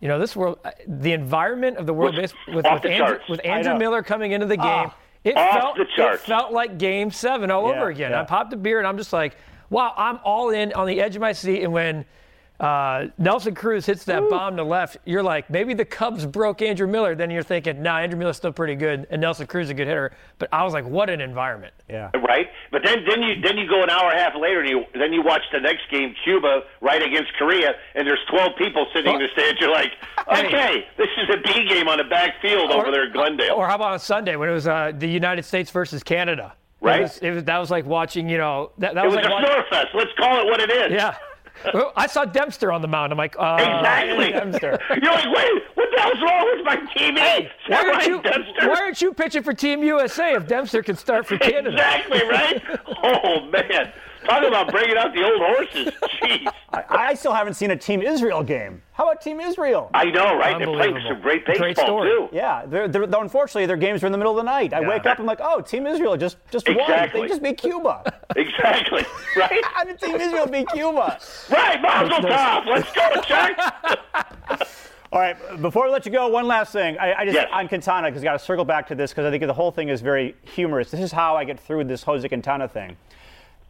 you 0.00 0.08
know, 0.08 0.18
this 0.18 0.34
world, 0.36 0.58
the 0.86 1.12
environment 1.12 1.76
of 1.76 1.86
the 1.86 1.94
world 1.94 2.16
Was 2.16 2.32
base 2.32 2.54
with, 2.54 2.64
with 2.64 2.84
Andrew, 2.84 3.18
with 3.28 3.40
Andrew. 3.44 3.76
Miller 3.78 4.02
coming 4.02 4.32
into 4.32 4.46
the 4.46 4.56
game. 4.56 4.64
Ah. 4.66 4.96
it 5.24 5.34
felt 5.34 5.76
the 5.76 5.86
it 6.12 6.20
felt 6.20 6.52
like 6.52 6.78
Game 6.78 7.10
Seven 7.10 7.50
all 7.50 7.68
Yeah, 7.68 7.76
over 7.76 7.88
again. 7.90 8.10
yeah. 8.12 8.20
I 8.22 8.24
popped 8.24 8.52
a 8.52 8.56
beer 8.56 8.78
and 8.78 8.86
I'm 8.86 8.96
just 8.96 9.12
like, 9.12 9.36
wow, 9.70 9.92
I'm 9.96 10.18
all 10.24 10.50
in 10.50 10.72
on 10.72 10.86
the 10.86 11.00
edge 11.00 11.14
of 11.16 11.20
my 11.20 11.32
seat. 11.32 11.62
And 11.62 11.72
when 11.72 12.04
uh, 12.60 13.06
Nelson 13.18 13.54
Cruz 13.54 13.86
hits 13.86 14.04
that 14.04 14.28
bomb 14.28 14.56
to 14.56 14.64
left, 14.64 14.96
you're 15.04 15.22
like, 15.22 15.48
maybe 15.48 15.74
the 15.74 15.84
Cubs 15.84 16.26
broke 16.26 16.60
Andrew 16.60 16.88
Miller. 16.88 17.14
Then 17.14 17.30
you're 17.30 17.44
thinking, 17.44 17.82
nah, 17.82 17.98
Andrew 17.98 18.18
Miller's 18.18 18.36
still 18.36 18.52
pretty 18.52 18.74
good, 18.74 19.06
and 19.10 19.20
Nelson 19.20 19.46
Cruz 19.46 19.66
is 19.66 19.70
a 19.70 19.74
good 19.74 19.86
hitter. 19.86 20.12
But 20.38 20.48
I 20.52 20.64
was 20.64 20.72
like, 20.72 20.84
what 20.84 21.08
an 21.08 21.20
environment. 21.20 21.72
Yeah. 21.88 22.10
Right, 22.14 22.48
but 22.72 22.82
then 22.84 23.04
then 23.08 23.22
you 23.22 23.40
then 23.40 23.56
you 23.56 23.68
go 23.68 23.82
an 23.82 23.90
hour 23.90 24.10
and 24.10 24.18
a 24.18 24.22
half 24.22 24.34
later, 24.34 24.60
and 24.60 24.68
you 24.68 24.84
then 24.94 25.12
you 25.12 25.22
watch 25.22 25.42
the 25.52 25.60
next 25.60 25.88
game, 25.90 26.14
Cuba 26.24 26.62
right 26.80 27.00
against 27.02 27.32
Korea, 27.34 27.74
and 27.94 28.06
there's 28.06 28.24
12 28.28 28.56
people 28.58 28.86
sitting 28.92 29.14
in 29.14 29.20
the 29.20 29.28
stands. 29.32 29.60
You're 29.60 29.70
like, 29.70 29.92
okay, 30.28 30.86
this 30.96 31.08
is 31.16 31.28
a 31.34 31.38
B 31.38 31.68
game 31.68 31.86
on 31.86 32.00
a 32.00 32.04
back 32.04 32.40
field 32.42 32.72
over 32.72 32.90
there 32.90 33.06
in 33.06 33.12
Glendale. 33.12 33.54
Or 33.54 33.68
how 33.68 33.76
about 33.76 33.92
on 33.92 33.98
Sunday 34.00 34.34
when 34.34 34.48
it 34.48 34.52
was 34.52 34.66
uh, 34.66 34.92
the 34.96 35.08
United 35.08 35.44
States 35.44 35.70
versus 35.70 36.02
Canada? 36.02 36.54
Right. 36.80 37.00
It 37.00 37.02
was, 37.02 37.18
it 37.18 37.30
was, 37.30 37.44
that 37.44 37.58
was 37.58 37.70
like 37.70 37.86
watching, 37.86 38.28
you 38.28 38.38
know, 38.38 38.70
that, 38.78 38.94
that 38.94 39.04
it 39.04 39.08
was, 39.08 39.16
was 39.16 39.24
like 39.24 39.30
a 39.30 39.34
watching, 39.34 39.64
Snorfest. 39.72 39.94
Let's 39.94 40.12
call 40.16 40.40
it 40.40 40.46
what 40.46 40.60
it 40.60 40.70
is. 40.70 40.92
Yeah. 40.92 41.16
I 41.96 42.06
saw 42.06 42.24
Dempster 42.24 42.72
on 42.72 42.82
the 42.82 42.88
mound. 42.88 43.12
I'm 43.12 43.18
like, 43.18 43.36
uh, 43.38 43.56
Exactly. 43.58 44.32
Dempster. 44.32 44.78
You're 45.02 45.12
like, 45.12 45.34
wait, 45.34 45.62
what 45.74 45.88
the 45.94 46.00
hell's 46.00 46.22
wrong 46.22 46.50
with 46.56 46.64
my 46.64 46.76
team? 46.94 47.16
Hey, 47.16 47.50
Why 47.66 47.76
aren't, 47.92 48.06
you, 48.06 48.22
Dempster? 48.22 48.68
why 48.68 48.80
aren't 48.80 49.02
you 49.02 49.12
pitching 49.12 49.42
for 49.42 49.52
Team 49.52 49.82
USA 49.82 50.34
if 50.34 50.46
Dempster 50.46 50.82
can 50.82 50.96
start 50.96 51.26
for 51.26 51.36
Canada? 51.38 51.70
Exactly 51.72 52.22
right. 52.28 52.62
Oh 53.00 53.40
man, 53.46 53.92
talk 54.28 54.44
about 54.46 54.70
bringing 54.70 54.96
out 54.96 55.14
the 55.14 55.24
old 55.24 55.40
horses. 55.40 55.94
Jeez. 56.22 56.52
I, 56.72 56.84
I 56.88 57.14
still 57.14 57.32
haven't 57.32 57.54
seen 57.54 57.70
a 57.70 57.76
Team 57.76 58.02
Israel 58.02 58.42
game. 58.42 58.82
How 58.92 59.04
about 59.08 59.20
Team 59.22 59.40
Israel? 59.40 59.90
I 59.94 60.06
know, 60.06 60.36
right? 60.36 60.58
They're 60.58 60.66
playing 60.66 60.98
some 61.08 61.20
great 61.20 61.44
Great 61.44 61.58
baseball 61.60 61.86
story. 61.86 62.08
too. 62.10 62.28
Yeah, 62.32 62.64
they're, 62.66 62.88
they're, 62.88 63.06
though 63.06 63.20
unfortunately 63.22 63.66
their 63.66 63.76
games 63.76 64.02
are 64.02 64.06
in 64.06 64.12
the 64.12 64.18
middle 64.18 64.32
of 64.32 64.44
the 64.44 64.50
night. 64.50 64.72
I 64.72 64.80
wake 64.86 65.06
up, 65.06 65.18
I'm 65.18 65.26
like, 65.26 65.40
oh, 65.40 65.60
Team 65.60 65.86
Israel 65.86 66.16
just 66.16 66.36
just 66.50 66.68
won. 66.68 67.10
They 67.12 67.26
just 67.28 67.42
beat 67.42 67.58
Cuba. 67.58 68.02
Exactly. 68.36 69.04
Right. 69.36 69.64
How 69.64 69.84
did 69.84 69.98
Team 69.98 70.16
Israel 70.16 70.46
beat 70.46 70.68
Cuba? 70.68 71.18
Right. 71.50 71.80
Mazel 71.80 72.18
tov. 72.18 72.66
Let's 72.66 72.92
go, 72.92 73.20
Chuck. 73.22 73.98
All 75.10 75.18
right, 75.18 75.36
before 75.62 75.86
we 75.86 75.90
let 75.90 76.04
you 76.04 76.12
go, 76.12 76.28
one 76.28 76.46
last 76.46 76.70
thing. 76.70 76.98
I, 76.98 77.14
I 77.20 77.24
just 77.24 77.34
Yes. 77.34 77.48
on 77.50 77.66
Quintana 77.66 78.08
because 78.08 78.20
I've 78.20 78.24
got 78.24 78.32
to 78.34 78.38
circle 78.38 78.66
back 78.66 78.86
to 78.88 78.94
this 78.94 79.10
because 79.10 79.24
I 79.24 79.30
think 79.30 79.42
the 79.46 79.54
whole 79.54 79.70
thing 79.70 79.88
is 79.88 80.02
very 80.02 80.34
humorous. 80.42 80.90
This 80.90 81.00
is 81.00 81.10
how 81.10 81.34
I 81.34 81.44
get 81.44 81.58
through 81.58 81.84
this 81.84 82.02
Jose 82.02 82.28
Quintana 82.28 82.68
thing. 82.68 82.94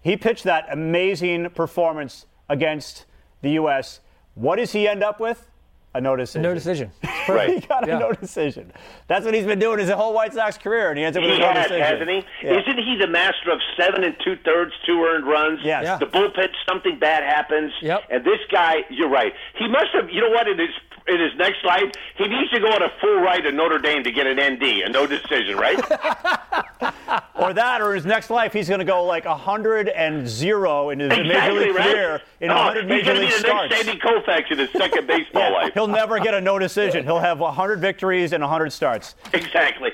He 0.08 0.16
pitched 0.16 0.44
that 0.44 0.66
amazing 0.70 1.50
performance 1.50 2.24
against 2.48 3.04
the 3.42 3.50
U.S. 3.60 4.00
What 4.34 4.56
does 4.56 4.72
he 4.72 4.88
end 4.88 5.02
up 5.02 5.20
with? 5.20 5.50
A 5.94 6.00
no 6.00 6.16
decision. 6.16 6.42
No 6.42 6.54
decision. 6.54 6.90
he 7.26 7.32
Right. 7.32 7.68
got 7.68 7.84
a 7.84 7.88
Yeah. 7.88 7.98
no 7.98 8.12
decision. 8.12 8.72
That's 9.06 9.26
what 9.26 9.34
he's 9.34 9.44
been 9.44 9.58
doing 9.58 9.78
his 9.80 9.90
whole 9.90 10.14
White 10.14 10.32
Sox 10.32 10.56
career, 10.56 10.88
and 10.88 10.98
he 10.98 11.04
ends 11.04 11.18
up 11.18 11.22
with 11.24 11.32
He 11.32 11.36
a 11.36 11.40
no 11.40 11.48
has, 11.52 11.64
decision. 11.68 11.82
hasn't 11.86 12.08
he? 12.10 12.24
Yeah. 12.46 12.58
Isn't 12.60 12.78
he 12.78 12.96
the 12.98 13.06
master 13.06 13.50
of 13.50 13.60
seven 13.76 14.02
and 14.02 14.16
two 14.24 14.36
thirds, 14.46 14.72
two 14.86 15.02
earned 15.04 15.26
runs? 15.26 15.60
Yes. 15.62 15.84
Yeah. 15.84 15.98
The 15.98 16.06
bullpen, 16.06 16.48
something 16.66 16.98
bad 16.98 17.22
happens. 17.22 17.72
Yep. 17.82 18.04
And 18.10 18.24
this 18.24 18.40
guy, 18.50 18.76
you're 18.88 19.10
right. 19.10 19.34
He 19.58 19.68
must 19.68 19.88
have. 19.92 20.08
You 20.08 20.22
know 20.22 20.30
what? 20.30 20.48
In 20.48 20.58
his 20.58 20.70
in 21.06 21.20
his 21.20 21.32
next 21.36 21.64
life, 21.64 21.90
he 22.16 22.28
needs 22.28 22.50
to 22.50 22.60
go 22.60 22.66
on 22.68 22.82
a 22.82 22.90
full 23.00 23.20
ride 23.20 23.40
to 23.44 23.52
Notre 23.52 23.78
Dame 23.78 24.04
to 24.04 24.10
get 24.12 24.26
an 24.26 24.36
ND, 24.38 24.62
a 24.84 24.90
no 24.90 25.06
decision, 25.06 25.56
right? 25.56 25.78
Or 27.38 27.54
that, 27.54 27.80
or 27.80 27.94
his 27.94 28.04
next 28.04 28.30
life, 28.30 28.52
he's 28.52 28.68
going 28.68 28.80
to 28.80 28.84
go 28.84 29.04
like 29.04 29.24
100 29.24 29.88
and 29.88 30.28
zero 30.28 30.90
in 30.90 30.98
his 30.98 31.08
major 31.10 31.52
league 31.52 31.74
right. 31.74 31.84
career 31.94 32.20
in 32.40 32.50
Oh, 32.50 32.54
100 32.56 32.80
he's 32.82 32.88
major 32.90 33.04
gonna 33.06 33.20
league 33.20 33.28
be 33.28 33.34
the 33.34 33.38
starts. 33.40 33.70
next 33.70 33.84
Sandy 33.86 34.00
Koufax 34.00 34.50
in 34.50 34.58
his 34.58 34.70
second 34.72 35.06
baseball 35.06 35.52
life. 35.52 35.72
He'll 35.72 35.86
never 35.86 36.18
get 36.18 36.34
a 36.34 36.40
no 36.40 36.58
decision. 36.58 37.04
He'll 37.06 37.20
have 37.20 37.38
100 37.38 37.80
victories 37.80 38.32
and 38.32 38.42
100 38.42 38.70
starts. 38.72 39.14
Exactly. 39.32 39.92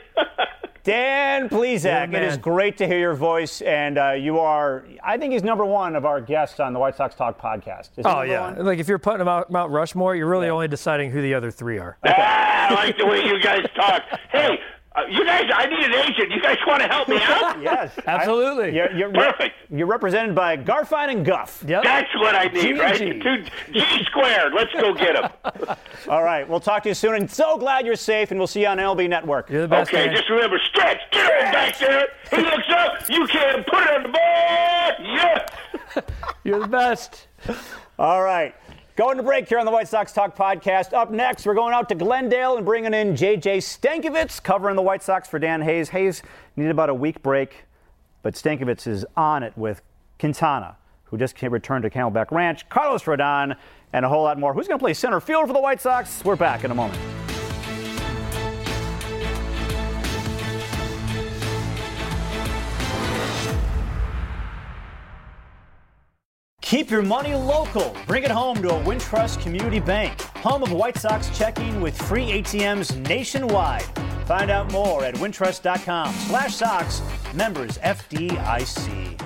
Dan 0.83 1.48
Plesac, 1.48 2.12
Yeah, 2.12 2.18
it 2.18 2.22
is 2.24 2.37
great 2.37 2.77
to 2.79 2.87
hear 2.87 2.98
your 2.98 3.14
voice, 3.14 3.62
and 3.62 3.96
uh, 3.96 4.11
you 4.11 4.38
are, 4.38 4.85
I 5.03 5.16
think 5.16 5.33
he's 5.33 5.42
number 5.42 5.64
one 5.64 5.96
of 5.96 6.05
our 6.05 6.20
guests 6.20 6.61
on 6.61 6.74
the 6.74 6.79
White 6.79 6.94
Sox 6.94 7.14
Talk 7.14 7.40
podcast. 7.40 7.90
Is 7.96 8.05
Oh 8.05 8.20
yeah, 8.20 8.53
one? 8.55 8.66
like 8.66 8.79
if 8.79 8.87
you're 8.88 8.98
putting 8.98 9.20
them 9.20 9.29
out 9.29 9.50
Mount 9.50 9.70
Rushmore, 9.72 10.14
you're 10.14 10.29
really 10.29 10.48
only 10.50 10.68
deciding 10.68 11.11
who 11.11 11.22
the 11.22 11.33
other 11.33 11.50
three 11.50 11.79
are. 11.79 11.96
ah, 12.07 12.68
I 12.68 12.74
like 12.74 12.98
the 12.98 13.07
way 13.07 13.24
you 13.24 13.40
guys 13.40 13.64
talk. 13.74 14.03
Hey, 14.31 14.59
uh, 14.96 15.02
you 15.11 15.24
guys, 15.24 15.50
I 15.52 15.66
need 15.66 15.85
an 15.87 15.94
agent. 15.94 16.30
You 16.30 16.40
guys 16.40 16.57
want 16.66 16.80
to 16.83 16.88
help 16.88 17.09
me 17.09 17.18
out? 17.20 17.61
Yes. 17.62 17.92
Absolutely. 18.07 18.66
I- 18.66 18.68
you're, 18.68 18.92
you're, 18.92 19.12
Perfect. 19.12 19.54
You're 19.70 19.87
represented 19.87 20.35
by 20.35 20.57
Garfien 20.57 21.09
and 21.11 21.24
Guff. 21.24 21.64
Yep. 21.66 21.83
That's 21.83 22.14
what 22.16 22.35
I 22.35 22.44
need, 22.46 22.61
G 22.62 22.72
right? 22.80 22.98
G. 22.98 23.18
Two, 23.20 23.44
G 23.72 24.04
squared. 24.04 24.52
Let's 24.54 24.72
go 24.74 24.92
get 24.94 25.16
him. 25.16 25.30
All 26.09 26.22
right, 26.22 26.48
we'll 26.48 26.61
talk 26.61 26.83
to 26.85 26.88
you 26.90 26.94
soon, 26.94 27.14
and 27.14 27.30
so 27.30 27.57
glad 27.57 27.87
you're 27.87 27.96
safe, 27.96 28.30
and 28.30 28.38
we'll 28.38 28.46
see 28.46 28.61
you 28.62 28.66
on 28.68 28.78
LB 28.78 29.09
Network. 29.09 29.48
You're 29.50 29.62
the 29.62 29.68
best. 29.68 29.90
Okay, 29.90 30.07
man. 30.07 30.16
just 30.16 30.28
remember, 30.28 30.59
stretch, 30.68 31.00
get 31.11 31.44
him 31.44 31.52
back 31.52 31.78
there. 31.78 32.09
He 32.30 32.37
looks 32.38 32.68
up, 32.70 33.09
you 33.09 33.26
can 33.26 33.64
put 33.64 33.83
it 33.83 33.90
on 33.90 34.02
the 34.04 34.09
board. 34.09 34.94
Yeah. 35.00 35.46
You're 36.44 36.61
the 36.61 36.68
best. 36.68 37.28
All 37.98 38.22
right. 38.22 38.54
Going 38.96 39.16
to 39.16 39.24
break 39.24 39.48
here 39.48 39.59
on 39.59 39.66
the 39.66 39.72
White 39.72 39.88
Sox 39.88 40.12
Talk 40.12 40.37
podcast. 40.37 40.92
Up 40.92 41.11
next, 41.11 41.46
we're 41.46 41.54
going 41.54 41.74
out 41.74 41.88
to 41.88 41.96
Glendale 41.96 42.57
and 42.57 42.64
bringing 42.64 42.94
in 42.94 43.14
JJ 43.14 43.57
Stankevitz, 43.59 44.40
covering 44.40 44.76
the 44.76 44.83
White 44.83 45.02
Sox 45.02 45.26
for 45.26 45.40
Dan 45.40 45.62
Hayes. 45.62 45.88
Hayes 45.88 46.22
needed 46.54 46.70
about 46.70 46.90
a 46.90 46.94
week 46.94 47.20
break, 47.20 47.64
but 48.22 48.35
Stankevitz 48.35 48.87
is 48.87 49.04
on 49.16 49.42
it 49.42 49.52
with 49.59 49.83
Quintana, 50.20 50.76
who 51.07 51.18
just 51.18 51.42
returned 51.42 51.83
to 51.83 51.90
Camelback 51.90 52.30
Ranch, 52.30 52.68
Carlos 52.68 53.02
Rodon, 53.02 53.57
and 53.92 54.04
a 54.04 54.09
whole 54.09 54.22
lot 54.22 54.38
more. 54.38 54.54
Who's 54.54 54.68
going 54.68 54.78
to 54.78 54.85
play 54.85 54.94
center 54.94 55.18
field 55.18 55.48
for 55.48 55.54
the 55.54 55.61
White 55.61 55.80
Sox? 55.80 56.24
We're 56.24 56.37
back 56.37 56.62
in 56.62 56.70
a 56.70 56.74
moment. 56.76 57.13
Keep 66.75 66.91
your 66.91 67.03
money 67.03 67.37
local. 67.37 67.95
Bring 68.05 68.25
it 68.25 68.33
home 68.33 68.61
to 68.61 68.69
a 68.71 68.81
Wintrust 68.83 69.41
Community 69.41 69.79
Bank, 69.79 70.21
home 70.21 70.65
of 70.65 70.73
White 70.73 70.99
Sox 70.99 71.31
checking 71.39 71.81
with 71.81 71.97
free 71.97 72.43
ATMs 72.43 73.09
nationwide. 73.09 73.85
Find 74.27 74.51
out 74.51 74.73
more 74.73 75.05
at 75.05 75.15
wintrust.com 75.15 76.13
slash 76.13 76.57
Sox, 76.57 77.01
members 77.33 77.79
FDIC. 77.79 79.23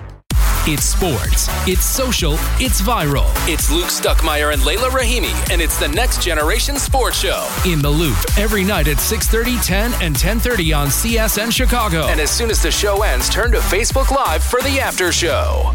It's 0.66 0.84
sports, 0.84 1.48
it's 1.66 1.86
social, 1.86 2.34
it's 2.60 2.82
viral. 2.82 3.30
It's 3.48 3.70
Luke 3.70 3.86
Stuckmeyer 3.86 4.52
and 4.52 4.62
Leila 4.66 4.90
Rahimi, 4.90 5.32
and 5.50 5.62
it's 5.62 5.80
the 5.80 5.88
next 5.88 6.22
generation 6.22 6.76
sports 6.76 7.18
show. 7.18 7.48
In 7.64 7.80
the 7.80 7.88
loop 7.88 8.18
every 8.36 8.62
night 8.62 8.88
at 8.88 8.98
6:30, 8.98 9.58
10, 9.64 9.94
and 10.02 10.14
10:30 10.14 10.74
on 10.74 10.88
CSN 10.90 11.50
Chicago. 11.50 12.08
And 12.08 12.20
as 12.20 12.30
soon 12.30 12.50
as 12.50 12.60
the 12.60 12.70
show 12.70 13.04
ends, 13.04 13.30
turn 13.30 13.52
to 13.52 13.58
Facebook 13.60 14.10
Live 14.10 14.44
for 14.44 14.60
the 14.60 14.78
after 14.80 15.12
show. 15.12 15.74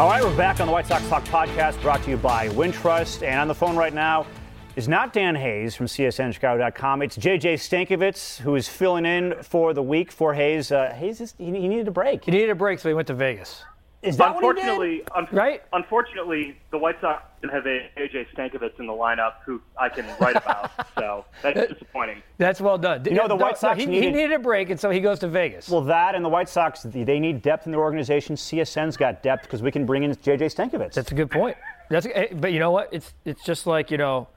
All 0.00 0.08
right, 0.08 0.24
we're 0.24 0.34
back 0.34 0.60
on 0.60 0.66
the 0.66 0.72
White 0.72 0.86
Sox 0.86 1.06
Talk 1.10 1.24
podcast 1.24 1.78
brought 1.82 2.02
to 2.04 2.10
you 2.10 2.16
by 2.16 2.48
Wintrust. 2.48 3.22
And 3.22 3.38
on 3.38 3.48
the 3.48 3.54
phone 3.54 3.76
right 3.76 3.92
now 3.92 4.26
is 4.74 4.88
not 4.88 5.12
Dan 5.12 5.34
Hayes 5.34 5.76
from 5.76 5.84
CSNChicago.com. 5.84 7.02
It's 7.02 7.18
JJ 7.18 7.56
Stankevitz, 7.56 8.38
who 8.38 8.54
is 8.54 8.66
filling 8.66 9.04
in 9.04 9.34
for 9.42 9.74
the 9.74 9.82
week 9.82 10.10
for 10.10 10.32
Hayes. 10.32 10.72
Uh, 10.72 10.90
Hayes, 10.94 11.20
is, 11.20 11.34
he, 11.36 11.44
he 11.44 11.68
needed 11.68 11.86
a 11.86 11.90
break. 11.90 12.24
He 12.24 12.30
needed 12.30 12.48
a 12.48 12.54
break, 12.54 12.78
so 12.78 12.88
he 12.88 12.94
went 12.94 13.08
to 13.08 13.14
Vegas. 13.14 13.62
Is 14.02 14.16
that 14.16 14.34
what 14.34 14.42
he 14.56 14.62
did? 14.62 14.68
unfortunately, 14.70 15.02
un- 15.14 15.28
Right? 15.30 15.62
Unfortunately, 15.74 16.56
the 16.70 16.78
White 16.78 16.98
Sox 17.02 17.22
didn't 17.42 17.52
have 17.52 17.66
a- 17.66 17.90
AJ 17.98 18.28
Stankevitz 18.34 18.78
in 18.80 18.86
the 18.86 18.92
lineup, 18.94 19.34
who 19.44 19.60
I 19.78 19.90
can 19.90 20.06
write 20.18 20.36
about. 20.36 20.70
so 20.98 21.26
that's 21.42 21.70
disappointing. 21.72 22.22
That's 22.38 22.62
well 22.62 22.78
done. 22.78 23.04
You 23.04 23.12
know, 23.12 23.28
the 23.28 23.36
White 23.36 23.58
Sox 23.58 23.78
he, 23.78 23.84
he 23.84 23.90
needed- 23.90 24.14
needed 24.14 24.32
a 24.32 24.38
break, 24.38 24.70
and 24.70 24.80
so 24.80 24.88
he 24.88 25.00
goes 25.00 25.18
to 25.18 25.28
Vegas. 25.28 25.68
Well, 25.68 25.82
that 25.82 26.14
and 26.14 26.24
the 26.24 26.30
White 26.30 26.48
Sox, 26.48 26.82
they 26.82 27.20
need 27.20 27.42
depth 27.42 27.66
in 27.66 27.72
their 27.72 27.80
organization. 27.80 28.36
CSN's 28.36 28.96
got 28.96 29.22
depth 29.22 29.42
because 29.42 29.60
we 29.62 29.70
can 29.70 29.84
bring 29.84 30.02
in 30.02 30.12
JJ 30.12 30.54
Stankevitz. 30.54 30.94
That's 30.94 31.12
a 31.12 31.14
good 31.14 31.30
point. 31.30 31.58
That's 31.90 32.06
eh, 32.06 32.28
but 32.32 32.52
you 32.52 32.58
know 32.58 32.70
what? 32.70 32.88
It's 32.92 33.12
it's 33.26 33.44
just 33.44 33.66
like 33.66 33.90
you 33.90 33.98
know, 33.98 34.28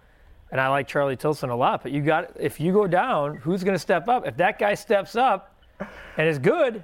and 0.51 0.59
I 0.59 0.67
like 0.67 0.87
Charlie 0.89 1.15
Tilson 1.15 1.49
a 1.51 1.55
lot. 1.55 1.83
But 1.83 1.93
you 1.93 2.01
got 2.01 2.31
if 2.37 2.59
you 2.59 2.73
go 2.73 2.85
down, 2.85 3.37
who's 3.37 3.63
going 3.63 3.75
to 3.75 3.79
step 3.79 4.09
up? 4.09 4.27
If 4.27 4.35
that 4.37 4.59
guy 4.59 4.73
steps 4.73 5.15
up 5.15 5.55
and 6.17 6.27
is 6.27 6.37
good, 6.37 6.83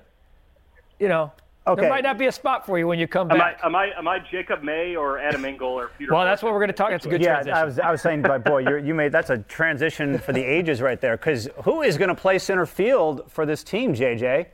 you 1.00 1.08
know, 1.10 1.32
Okay. 1.68 1.82
there 1.82 1.90
might 1.90 2.04
not 2.04 2.18
be 2.18 2.26
a 2.26 2.32
spot 2.32 2.66
for 2.66 2.80
you 2.80 2.88
when 2.88 2.98
you 2.98 3.08
come 3.08 3.30
Am 3.30 3.36
I, 3.36 3.52
back. 3.52 3.60
am 3.64 3.76
I 3.76 3.92
am 3.98 4.08
I 4.08 4.20
Jacob 4.20 4.64
May 4.64 4.96
or 4.96 5.20
Adam 5.20 5.46
Engel 5.46 5.68
or 5.70 5.90
Peter? 6.00 6.12
well, 6.14 6.24
that's 6.26 6.42
what 6.42 6.52
we're 6.54 6.60
going 6.60 6.70
to 6.70 6.74
talk. 6.74 6.90
That's 6.90 7.06
a 7.06 7.10
good 7.10 7.22
yeah, 7.22 7.34
transition. 7.44 7.58
I 7.58 7.64
was, 7.66 7.80
I 7.80 7.92
was 7.92 8.02
saying, 8.02 8.22
but 8.24 8.44
boy, 8.44 8.60
you're, 8.60 8.80
you 8.80 8.96
made 8.96 9.12
that's 9.12 9.30
a 9.30 9.40
transition 9.40 10.18
for 10.18 10.34
the 10.34 10.42
ages 10.44 10.82
right 10.82 11.00
there. 11.00 11.16
Because 11.18 11.48
who 11.64 11.82
is 11.84 11.98
going 11.98 12.08
to 12.10 12.16
play 12.16 12.40
center 12.40 12.66
field 12.66 13.24
for 13.30 13.46
this 13.46 13.64
team, 13.64 13.94
JJ? 13.94 14.48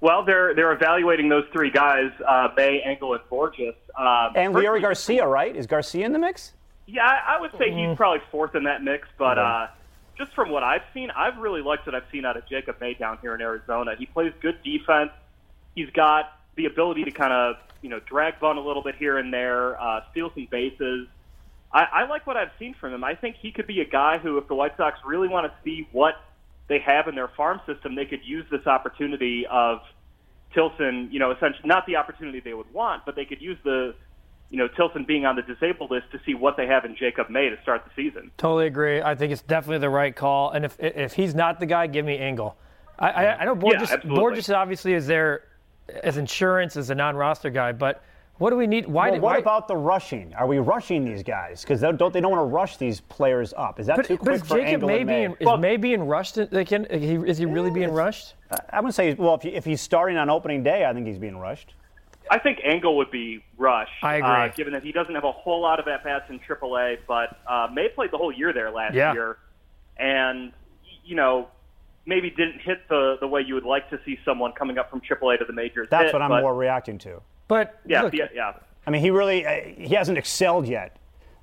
Well, 0.00 0.24
they're 0.24 0.54
they're 0.54 0.72
evaluating 0.72 1.28
those 1.30 1.46
three 1.52 1.70
guys: 1.70 2.10
uh, 2.28 2.48
May, 2.56 2.80
Engel, 2.82 3.14
and 3.14 3.22
Bourjos. 3.30 3.74
Um, 3.98 4.34
And 4.36 4.52
first- 4.52 4.64
Leury 4.66 4.82
Garcia, 4.82 5.26
right? 5.26 5.54
Is 5.56 5.66
Garcia 5.66 6.04
in 6.04 6.12
the 6.12 6.18
mix? 6.18 6.52
Yeah, 6.86 7.06
I 7.06 7.36
I 7.36 7.40
would 7.40 7.52
say 7.52 7.70
Mm-hmm. 7.70 7.88
he's 7.90 7.96
probably 7.96 8.20
fourth 8.30 8.54
in 8.54 8.64
that 8.64 8.84
mix, 8.84 9.08
but 9.18 9.38
uh, 9.38 9.68
just 10.18 10.32
from 10.34 10.50
what 10.50 10.62
I've 10.62 10.82
seen, 10.92 11.10
I've 11.10 11.38
really 11.38 11.62
liked 11.62 11.86
what 11.86 11.94
I've 11.94 12.04
seen 12.12 12.24
out 12.26 12.36
of 12.36 12.46
Jacob 12.46 12.76
May 12.80 12.92
down 12.94 13.18
here 13.22 13.34
in 13.34 13.40
Arizona. 13.40 13.94
He 13.98 14.04
plays 14.06 14.32
good 14.42 14.62
defense. 14.62 15.10
He's 15.74 15.90
got 15.90 16.38
the 16.56 16.66
ability 16.66 17.04
to 17.04 17.10
kind 17.10 17.32
of 17.32 17.56
you 17.82 17.88
know 17.88 18.00
drag 18.00 18.40
bunt 18.40 18.58
a 18.58 18.62
little 18.62 18.82
bit 18.82 18.96
here 18.96 19.18
and 19.18 19.32
there, 19.32 19.80
uh, 19.80 20.00
steal 20.10 20.30
some 20.34 20.46
bases. 20.50 21.08
I, 21.72 21.86
I 21.92 22.06
like 22.06 22.26
what 22.26 22.36
I've 22.36 22.52
seen 22.58 22.74
from 22.74 22.94
him. 22.94 23.02
I 23.02 23.14
think 23.14 23.36
he 23.36 23.50
could 23.50 23.66
be 23.66 23.80
a 23.80 23.84
guy 23.84 24.18
who, 24.18 24.38
if 24.38 24.46
the 24.46 24.54
White 24.54 24.76
Sox 24.76 24.98
really 25.04 25.28
want 25.28 25.50
to 25.50 25.52
see 25.64 25.88
what 25.90 26.14
they 26.68 26.78
have 26.78 27.08
in 27.08 27.14
their 27.14 27.28
farm 27.28 27.60
system, 27.66 27.94
they 27.96 28.04
could 28.04 28.24
use 28.24 28.46
this 28.50 28.66
opportunity 28.66 29.46
of 29.50 29.80
Tilson. 30.54 31.08
You 31.10 31.18
know, 31.18 31.32
essentially 31.32 31.66
not 31.66 31.86
the 31.86 31.96
opportunity 31.96 32.40
they 32.40 32.54
would 32.54 32.72
want, 32.72 33.04
but 33.04 33.16
they 33.16 33.24
could 33.24 33.42
use 33.42 33.58
the 33.64 33.94
you 34.50 34.58
know, 34.58 34.68
Tilson 34.68 35.04
being 35.04 35.26
on 35.26 35.34
the 35.34 35.42
disabled 35.42 35.90
list 35.90 36.12
to 36.12 36.20
see 36.24 36.32
what 36.32 36.56
they 36.56 36.66
have 36.68 36.84
in 36.84 36.94
Jacob 36.94 37.28
May 37.28 37.48
to 37.48 37.60
start 37.62 37.82
the 37.84 37.90
season. 37.96 38.30
Totally 38.36 38.66
agree. 38.66 39.02
I 39.02 39.16
think 39.16 39.32
it's 39.32 39.42
definitely 39.42 39.78
the 39.78 39.90
right 39.90 40.14
call. 40.14 40.50
And 40.50 40.64
if 40.64 40.76
if 40.78 41.14
he's 41.14 41.34
not 41.34 41.58
the 41.58 41.66
guy, 41.66 41.88
give 41.88 42.04
me 42.04 42.18
Engel. 42.18 42.56
I, 42.96 43.10
I, 43.10 43.38
I 43.38 43.44
know 43.46 43.56
Bourjos. 43.56 43.90
absolutely. 43.90 44.10
Bourjos 44.16 44.54
obviously 44.54 44.94
is 44.94 45.08
there 45.08 45.42
as 46.02 46.16
insurance 46.16 46.76
as 46.76 46.90
a 46.90 46.94
non-roster 46.94 47.50
guy, 47.50 47.72
but 47.72 48.02
what 48.38 48.50
do 48.50 48.56
we 48.56 48.66
need? 48.66 48.86
Why? 48.86 49.06
Well, 49.06 49.12
did, 49.14 49.22
what 49.22 49.32
why, 49.34 49.38
about 49.38 49.68
the 49.68 49.76
rushing? 49.76 50.34
Are 50.34 50.46
we 50.48 50.58
rushing 50.58 51.04
these 51.04 51.22
guys? 51.22 51.60
Because 51.62 51.80
they 51.80 51.92
don't 51.92 52.12
they 52.12 52.20
don't 52.20 52.32
want 52.32 52.40
to 52.42 52.52
rush 52.52 52.76
these 52.78 53.00
players 53.00 53.54
up? 53.56 53.78
Is 53.78 53.86
that 53.86 53.96
But, 53.96 54.06
too 54.06 54.16
but 54.16 54.24
quick 54.24 54.34
is 54.42 54.48
for 54.48 54.56
Jacob 54.56 54.72
Engel 54.82 54.88
May 54.88 54.96
and 54.98 55.06
May? 55.06 55.20
being 55.26 55.36
is 55.38 55.46
Well- 55.46 55.56
May 55.56 55.76
being 55.76 56.02
rushed? 56.06 56.34
They 56.50 56.64
can, 56.64 56.84
is 56.86 57.38
he 57.38 57.46
really 57.46 57.70
being 57.70 57.92
rushed? 57.92 58.34
I 58.70 58.80
would 58.80 58.92
say, 58.94 59.14
well, 59.14 59.34
if, 59.34 59.42
he, 59.42 59.50
if 59.50 59.64
he's 59.64 59.80
starting 59.80 60.16
on 60.16 60.30
opening 60.30 60.62
day, 60.64 60.84
I 60.84 60.92
think 60.92 61.06
he's 61.06 61.18
being 61.18 61.36
rushed. 61.36 61.74
I 62.30 62.38
think 62.38 62.60
Engel 62.64 62.96
would 62.96 63.10
be 63.10 63.44
rushed. 63.58 64.02
I 64.02 64.16
agree. 64.16 64.28
Uh, 64.30 64.48
given 64.48 64.72
that 64.72 64.82
he 64.82 64.92
doesn't 64.92 65.14
have 65.14 65.24
a 65.24 65.32
whole 65.32 65.60
lot 65.60 65.78
of 65.78 65.86
at 65.88 66.02
bats 66.02 66.30
in 66.30 66.40
AAA, 66.40 66.98
but 67.06 67.36
uh, 67.46 67.68
May 67.72 67.88
played 67.88 68.10
the 68.10 68.18
whole 68.18 68.32
year 68.32 68.52
there 68.52 68.70
last 68.70 68.94
Yeah. 68.94 69.12
year, 69.12 69.36
and 69.98 70.52
you 71.04 71.14
know 71.14 71.48
maybe 72.06 72.30
didn't 72.30 72.60
hit 72.60 72.88
the 72.88 73.16
the 73.20 73.26
way 73.28 73.42
you 73.42 73.54
would 73.54 73.64
like 73.64 73.88
to 73.90 73.98
see 74.04 74.18
someone 74.24 74.52
coming 74.52 74.78
up 74.78 74.90
from 74.90 75.00
AAA 75.00 75.38
to 75.38 75.44
the 75.44 75.52
majors. 75.52 75.88
That's 75.90 76.06
hit, 76.06 76.12
what 76.12 76.22
I'm 76.22 76.30
but, 76.30 76.42
more 76.42 76.54
reacting 76.54 76.98
to. 76.98 77.20
But 77.48 77.80
Yeah, 77.86 78.02
look, 78.02 78.14
yeah, 78.14 78.28
yeah. 78.34 78.52
I 78.86 78.90
mean, 78.90 79.00
he 79.00 79.10
really 79.10 79.46
uh, 79.46 79.62
he 79.76 79.94
hasn't 79.94 80.18
excelled 80.18 80.66
yet, 80.66 80.96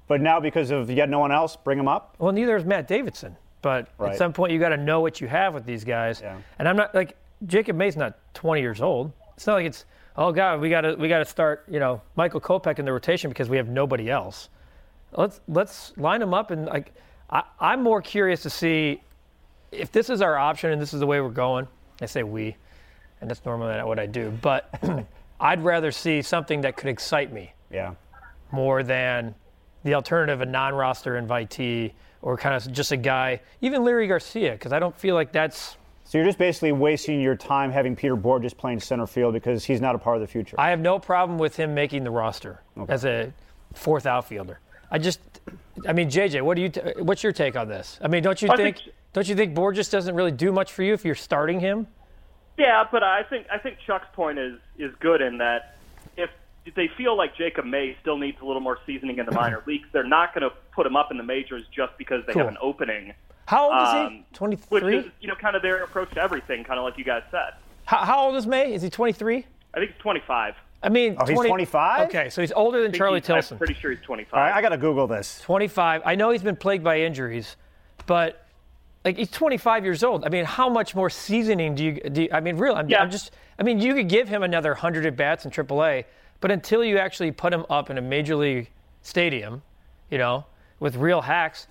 but 0.08 0.22
now 0.22 0.40
because 0.40 0.72
of 0.72 0.90
yet 0.90 1.10
no 1.10 1.20
one 1.20 1.32
else, 1.32 1.56
bring 1.56 1.80
him 1.80 1.88
up. 1.88 2.16
well, 2.20 2.32
neither 2.32 2.56
is 2.56 2.66
Matt 2.66 2.88
Davidson. 2.88 3.38
But 3.62 3.90
Right. 3.98 4.14
at 4.14 4.18
some 4.18 4.34
point, 4.34 4.52
you 4.52 4.60
got 4.60 4.70
to 4.70 4.78
know 4.78 5.02
what 5.02 5.22
you 5.22 5.28
have 5.28 5.54
with 5.54 5.66
these 5.66 5.84
guys. 5.84 6.20
Yeah. 6.22 6.38
And 6.58 6.68
I'm 6.68 6.76
not 6.76 6.96
like 6.96 7.16
Jacob 7.46 7.76
May's 7.76 7.96
not 7.96 8.18
20 8.34 8.60
years 8.60 8.82
old. 8.82 9.12
It's 9.36 9.46
not 9.48 9.54
like 9.54 9.66
it's 9.66 9.86
oh 10.18 10.32
god 10.32 10.60
we 10.60 10.70
got 10.70 10.82
to 10.82 10.96
we 10.96 11.08
got 11.08 11.20
to 11.20 11.26
start 11.26 11.64
you 11.70 11.80
know 11.80 12.02
Michael 12.16 12.42
Kopech 12.42 12.80
in 12.80 12.86
the 12.86 12.92
rotation 12.92 13.30
because 13.30 13.50
we 13.50 13.58
have 13.58 13.70
nobody 13.70 14.10
else. 14.10 14.50
Let's 15.14 15.42
let's 15.48 15.94
line 15.98 16.20
them 16.20 16.34
up 16.34 16.52
and 16.52 16.66
like 16.66 16.94
I, 17.30 17.44
I'm 17.60 17.82
more 17.82 18.02
curious 18.02 18.42
to 18.44 18.50
see 18.50 19.02
if 19.72 19.92
this 19.92 20.10
is 20.10 20.22
our 20.22 20.38
option 20.38 20.72
and 20.72 20.82
this 20.82 20.94
is 20.94 21.00
the 21.00 21.08
way 21.08 21.22
we're 21.22 21.30
going. 21.30 21.68
I 22.02 22.06
say 22.06 22.24
we, 22.24 22.56
and 23.22 23.30
that's 23.30 23.46
normally 23.46 23.76
not 23.76 23.88
what 23.88 24.00
I 24.00 24.06
do. 24.06 24.32
But 24.42 24.74
I'd 25.40 25.64
rather 25.64 25.92
see 25.92 26.22
something 26.22 26.62
that 26.62 26.76
could 26.76 26.90
excite 26.90 27.32
me 27.32 27.54
Yeah. 27.72 27.94
more 28.52 28.84
than 28.84 29.36
the 29.84 29.94
alternative, 29.96 30.42
a 30.42 30.46
non-roster 30.46 31.20
invitee 31.22 31.92
or 32.22 32.38
kind 32.38 32.56
of 32.56 32.72
just 32.72 32.92
a 32.92 32.98
guy, 32.98 33.42
even 33.62 33.84
Larry 33.84 34.08
Garcia, 34.08 34.52
because 34.52 34.72
I 34.74 34.80
don't 34.80 34.96
feel 34.96 35.16
like 35.16 35.32
that's. 35.32 35.78
So 36.04 36.18
you're 36.18 36.26
just 36.26 36.38
basically 36.38 36.72
wasting 36.72 37.22
your 37.22 37.36
time 37.36 37.72
having 37.72 37.96
Peter 37.96 38.16
Bourjos 38.18 38.56
playing 38.56 38.80
center 38.82 39.08
field 39.08 39.34
because 39.34 39.64
he's 39.64 39.80
not 39.82 39.96
a 39.96 39.98
part 39.98 40.18
of 40.18 40.22
the 40.22 40.28
future. 40.28 40.56
I 40.60 40.70
have 40.70 40.80
no 40.80 41.00
problem 41.00 41.40
with 41.40 41.56
him 41.56 41.74
making 41.74 42.04
the 42.04 42.12
roster 42.12 42.62
as 42.90 43.06
a 43.06 43.32
fourth 43.74 44.06
outfielder. 44.06 44.60
I 44.92 44.98
just, 45.00 45.22
I 45.88 45.94
mean, 45.94 46.10
JJ, 46.12 46.42
what 46.42 46.56
do 46.58 46.62
you? 46.64 46.70
T- 46.70 46.82
what's 47.00 47.24
your 47.24 47.32
take 47.32 47.56
on 47.56 47.68
this? 47.70 47.98
I 48.04 48.08
mean, 48.10 48.22
don't 48.22 48.40
you 48.42 48.50
I 48.52 48.56
think? 48.58 48.78
think- 48.80 48.94
Don't 49.14 49.28
you 49.28 49.36
think 49.36 49.56
Bourjos 49.56 49.90
doesn't 49.92 50.16
really 50.16 50.32
do 50.32 50.52
much 50.52 50.72
for 50.72 50.84
you 50.84 50.94
if 50.94 51.04
you're 51.04 51.16
starting 51.16 51.60
him? 51.60 51.88
Yeah, 52.58 52.84
but 52.90 53.04
I 53.04 53.24
think 53.24 53.48
I 53.52 53.58
think 53.58 53.78
Chuck's 53.86 54.08
point 54.14 54.38
is 54.40 54.58
is 54.78 54.94
good 55.00 55.22
in 55.22 55.38
that 55.40 55.78
if 56.18 56.30
they 56.76 56.88
feel 56.98 57.18
like 57.18 57.36
Jacob 57.36 57.66
May 57.66 57.98
still 58.02 58.18
needs 58.18 58.38
a 58.42 58.46
little 58.46 58.62
more 58.62 58.78
seasoning 58.86 59.18
in 59.18 59.26
the 59.26 59.32
minor 59.32 59.64
leagues, 59.68 59.88
they're 59.92 60.04
not 60.04 60.34
going 60.34 60.48
to 60.50 60.56
put 60.74 60.86
him 60.86 60.96
up 60.96 61.12
in 61.12 61.18
the 61.18 61.24
majors 61.24 61.64
just 61.76 61.98
because 61.98 62.24
they 62.28 62.34
Cool. 62.34 62.44
have 62.44 62.52
an 62.52 62.58
opening. 62.62 63.14
How 63.48 63.72
old 63.72 63.82
is 63.88 63.94
he? 63.94 64.00
Um, 64.00 64.18
Which 64.70 64.82
23. 64.84 64.98
is 64.98 65.06
you 65.22 65.28
know 65.28 65.36
kind 65.36 65.56
of 65.56 65.62
their 65.62 65.84
approach 65.84 66.12
to 66.12 66.22
everything, 66.22 66.64
kind 66.64 66.80
of 66.80 66.86
like 66.86 66.98
you 66.98 67.04
guys 67.04 67.24
said. 67.32 67.54
How, 67.86 67.98
how 68.06 68.20
old 68.26 68.36
is 68.36 68.46
May? 68.48 68.74
Is 68.74 68.82
he 68.82 68.90
23? 68.90 69.46
I 69.74 69.80
think 69.80 69.92
he's 69.92 70.00
25. 70.02 70.54
I 70.84 70.90
mean, 70.90 71.16
Oh, 71.20 71.26
he's 71.26 71.38
25? 71.40 72.08
Okay, 72.08 72.30
so 72.30 72.42
he's 72.42 72.52
older 72.54 72.82
than 72.82 72.92
Charlie 72.94 73.20
he's- 73.20 73.28
Tilson. 73.28 73.56
I'm 73.56 73.60
pretty 73.60 73.74
sure 73.76 73.92
he's 73.92 74.02
25. 74.02 74.34
All 74.34 74.40
right, 74.40 74.54
I 74.54 74.62
got 74.62 74.70
to 74.70 74.78
Google 74.78 75.08
this. 75.08 75.40
25. 75.42 76.02
I 76.06 76.16
know 76.16 76.32
he's 76.32 76.42
been 76.44 76.56
plagued 76.56 76.84
by 76.84 77.02
injuries, 77.02 77.56
but 78.06 78.46
like 79.04 79.18
he's 79.18 79.32
25 79.32 79.84
years 79.84 80.04
old. 80.04 80.26
I 80.26 80.30
mean, 80.30 80.46
how 80.46 80.70
much 80.70 80.96
more 80.96 81.10
seasoning 81.10 81.76
do 81.76 81.84
you? 81.84 81.94
Do 82.10 82.24
you 82.24 82.30
I 82.32 82.40
mean, 82.40 82.58
real. 82.58 82.76
I'm, 82.76 82.90
Yeah. 82.90 83.02
I'm 83.02 83.12
just. 83.12 83.32
I 83.60 83.64
mean, 83.64 83.80
you 83.80 83.94
could 83.94 84.08
give 84.10 84.28
him 84.28 84.44
another 84.44 84.72
100 84.72 85.06
at 85.06 85.16
bats 85.16 85.46
in 85.46 85.52
AAA, 85.52 86.06
but 86.40 86.52
until 86.52 86.84
you 86.84 86.98
actually 86.98 87.32
put 87.32 87.54
him 87.54 87.66
up 87.70 87.90
in 87.90 87.98
a 87.98 88.02
major 88.02 88.36
league 88.36 88.70
stadium, 89.02 89.62
you 90.10 90.18
know, 90.18 90.46
with 90.80 90.96
real 90.96 91.22
hacks, 91.22 91.68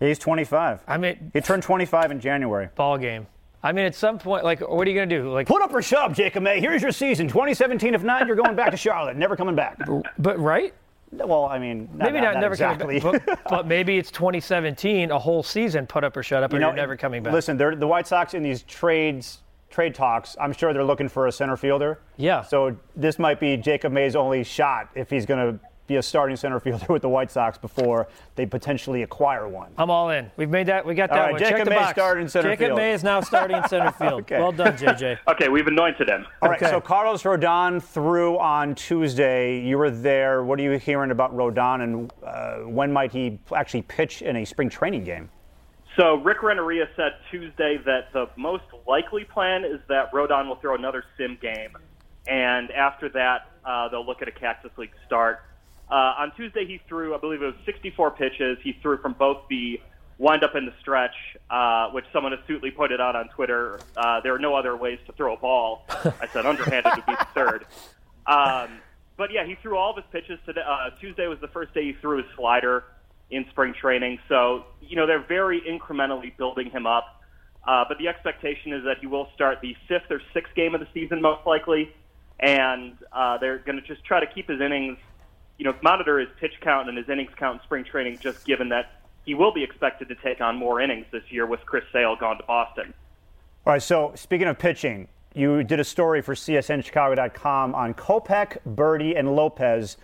He's 0.00 0.18
25. 0.20 0.82
I 0.86 0.96
mean, 0.96 1.30
He 1.32 1.40
turned 1.40 1.64
25 1.64 2.12
in 2.12 2.20
January. 2.20 2.68
ball 2.76 2.98
game. 2.98 3.26
I 3.64 3.72
mean, 3.72 3.84
at 3.86 3.96
some 3.96 4.20
point, 4.20 4.44
like, 4.44 4.60
what 4.60 4.86
are 4.86 4.90
you 4.90 4.94
gonna 4.96 5.06
do? 5.06 5.32
Like, 5.32 5.48
Put 5.48 5.60
up 5.62 5.74
or 5.74 5.82
shove, 5.82 6.14
Jacob 6.14 6.44
May. 6.44 6.60
Here's 6.60 6.80
your 6.80 6.92
season. 6.92 7.26
2017. 7.26 7.94
If 7.94 8.04
not, 8.04 8.24
you're 8.28 8.36
going 8.36 8.54
back 8.54 8.70
to 8.70 8.76
Charlotte. 8.76 9.16
Never 9.16 9.34
coming 9.34 9.56
back. 9.56 9.76
but 10.18 10.38
right? 10.38 10.72
Well, 11.10 11.46
I 11.46 11.58
mean, 11.58 11.88
not, 11.94 12.12
Maybe 12.12 12.20
not, 12.20 12.34
not 12.34 12.40
never 12.40 12.54
exactly. 12.54 13.00
coming 13.00 13.20
back. 13.20 13.26
But, 13.26 13.44
but 13.50 13.66
maybe 13.66 13.98
it's 13.98 14.10
2017, 14.10 15.10
a 15.10 15.18
whole 15.18 15.42
season, 15.42 15.86
put 15.86 16.04
up 16.04 16.16
or 16.16 16.22
shut 16.22 16.42
up, 16.42 16.52
You 16.52 16.58
know, 16.58 16.68
you're 16.68 16.76
never 16.76 16.96
coming 16.96 17.22
back. 17.22 17.32
Listen, 17.32 17.56
they're, 17.56 17.74
the 17.74 17.86
White 17.86 18.06
Sox 18.06 18.34
in 18.34 18.42
these 18.42 18.62
trades, 18.64 19.40
trade 19.70 19.94
talks. 19.94 20.36
I'm 20.40 20.52
sure 20.52 20.72
they're 20.72 20.84
looking 20.84 21.08
for 21.08 21.26
a 21.26 21.32
center 21.32 21.56
fielder. 21.56 22.00
Yeah. 22.16 22.42
So 22.42 22.76
this 22.96 23.18
might 23.18 23.40
be 23.40 23.56
Jacob 23.56 23.92
May's 23.92 24.16
only 24.16 24.44
shot 24.44 24.90
if 24.94 25.08
he's 25.10 25.24
going 25.26 25.52
to 25.54 25.60
be 25.88 25.96
a 25.96 26.02
starting 26.02 26.36
center 26.36 26.60
fielder 26.60 26.86
with 26.92 27.02
the 27.02 27.08
White 27.08 27.30
Sox 27.32 27.58
before 27.58 28.06
they 28.36 28.46
potentially 28.46 29.02
acquire 29.02 29.48
one. 29.48 29.72
I'm 29.76 29.90
all 29.90 30.10
in. 30.10 30.30
We've 30.36 30.50
made 30.50 30.66
that. 30.68 30.86
We 30.86 30.94
got 30.94 31.08
that 31.10 31.18
All 31.18 31.24
right, 31.24 31.32
one. 31.32 31.40
Jacob 31.40 31.56
Check 31.56 31.64
the 31.64 31.70
box. 31.72 31.90
started 31.92 32.20
in 32.20 32.28
center 32.28 32.50
Jacob 32.50 32.66
field. 32.68 32.76
May 32.76 32.92
is 32.92 33.02
now 33.02 33.20
starting 33.22 33.56
in 33.56 33.66
center 33.68 33.90
field. 33.98 34.20
Okay. 34.20 34.38
Well 34.38 34.52
done, 34.52 34.76
JJ. 34.76 35.18
Okay, 35.28 35.48
we've 35.48 35.66
anointed 35.66 36.08
him. 36.08 36.26
All 36.42 36.48
right, 36.50 36.60
Okay. 36.62 36.70
so 36.70 36.80
Carlos 36.80 37.22
Rodon 37.22 37.82
threw 37.82 38.38
on 38.38 38.74
Tuesday. 38.74 39.60
You 39.60 39.78
were 39.78 39.90
there. 39.90 40.44
What 40.44 40.58
are 40.60 40.62
you 40.62 40.72
hearing 40.78 41.10
about 41.10 41.34
Rodon, 41.36 41.82
and 41.82 42.12
uh, 42.24 42.68
when 42.68 42.92
might 42.92 43.10
he 43.12 43.38
actually 43.54 43.82
pitch 43.82 44.20
in 44.22 44.36
a 44.36 44.44
spring 44.44 44.68
training 44.68 45.04
game? 45.04 45.30
So 45.96 46.14
Rick 46.16 46.42
Renteria 46.42 46.88
said 46.96 47.12
Tuesday 47.30 47.78
that 47.84 48.12
the 48.12 48.28
most 48.36 48.64
likely 48.86 49.24
plan 49.24 49.64
is 49.64 49.80
that 49.88 50.12
Rodon 50.12 50.48
will 50.48 50.56
throw 50.56 50.74
another 50.74 51.04
sim 51.16 51.38
game, 51.40 51.76
and 52.26 52.70
after 52.72 53.08
that 53.10 53.48
uh, 53.64 53.88
they'll 53.88 54.06
look 54.06 54.22
at 54.22 54.28
a 54.28 54.32
Cactus 54.32 54.70
League 54.76 54.92
start. 55.06 55.40
Uh, 55.90 55.94
on 56.18 56.32
Tuesday 56.36 56.66
he 56.66 56.80
threw, 56.88 57.14
I 57.14 57.18
believe 57.18 57.42
it 57.42 57.46
was 57.46 57.54
64 57.64 58.10
pitches. 58.12 58.58
He 58.62 58.72
threw 58.82 58.98
from 58.98 59.14
both 59.14 59.38
the 59.48 59.80
windup 60.18 60.54
and 60.54 60.66
the 60.68 60.74
stretch, 60.80 61.14
uh, 61.48 61.90
which 61.90 62.04
someone 62.12 62.32
astutely 62.32 62.70
pointed 62.70 63.00
out 63.00 63.16
on 63.16 63.28
Twitter. 63.28 63.80
Uh, 63.96 64.20
there 64.20 64.34
are 64.34 64.38
no 64.38 64.54
other 64.54 64.76
ways 64.76 64.98
to 65.06 65.12
throw 65.12 65.34
a 65.34 65.38
ball. 65.38 65.84
I 65.88 66.26
said 66.32 66.44
underhanded 66.44 66.92
would 66.96 67.06
be 67.06 67.14
the 67.14 67.26
third. 67.34 67.66
Um, 68.26 68.80
but 69.16 69.32
yeah, 69.32 69.44
he 69.46 69.54
threw 69.62 69.76
all 69.76 69.90
of 69.90 69.96
his 69.96 70.04
pitches 70.12 70.38
today. 70.44 70.60
Uh, 70.66 70.90
Tuesday 71.00 71.26
was 71.26 71.38
the 71.40 71.48
first 71.48 71.72
day 71.72 71.84
he 71.84 71.92
threw 72.00 72.18
his 72.18 72.26
slider 72.36 72.84
in 73.30 73.46
spring 73.50 73.74
training. 73.74 74.18
So, 74.28 74.64
you 74.82 74.96
know, 74.96 75.06
they're 75.06 75.24
very 75.26 75.60
incrementally 75.60 76.36
building 76.36 76.70
him 76.70 76.86
up. 76.86 77.22
Uh, 77.66 77.84
but 77.88 77.98
the 77.98 78.08
expectation 78.08 78.72
is 78.72 78.84
that 78.84 78.98
he 79.00 79.06
will 79.06 79.28
start 79.34 79.60
the 79.60 79.76
fifth 79.88 80.10
or 80.10 80.20
sixth 80.34 80.54
game 80.54 80.74
of 80.74 80.80
the 80.80 80.88
season, 80.94 81.20
most 81.22 81.46
likely. 81.46 81.92
and 82.40 82.96
uh, 83.12 83.38
they're 83.38 83.58
going 83.58 83.76
to 83.80 83.86
just 83.86 84.04
try 84.04 84.20
to 84.20 84.26
keep 84.26 84.48
his 84.48 84.60
innings, 84.60 84.98
you 85.58 85.64
know, 85.64 85.74
monitor 85.82 86.18
his 86.18 86.28
pitch 86.40 86.54
count 86.60 86.88
and 86.88 86.96
his 86.96 87.08
innings 87.08 87.32
count 87.36 87.60
in 87.60 87.64
spring 87.64 87.84
training, 87.84 88.18
just 88.18 88.44
given 88.46 88.68
that 88.70 89.02
he 89.24 89.34
will 89.34 89.52
be 89.52 89.62
expected 89.62 90.08
to 90.08 90.14
take 90.16 90.40
on 90.40 90.56
more 90.56 90.80
innings 90.80 91.06
this 91.12 91.24
year 91.30 91.46
with 91.46 91.60
Chris 91.66 91.84
Sale 91.92 92.16
gone 92.16 92.38
to 92.38 92.44
Boston. 92.44 92.94
All 93.66 93.74
right, 93.74 93.82
so 93.82 94.12
speaking 94.14 94.46
of 94.46 94.58
pitching, 94.58 95.08
you 95.34 95.62
did 95.62 95.80
a 95.80 95.84
story 95.84 96.22
for 96.22 96.34
CSNChicago.com 96.34 97.74
on 97.74 97.92
Kopech, 97.94 98.58
Burdi, 98.66 99.18
and 99.18 99.36
Lopez 99.36 99.98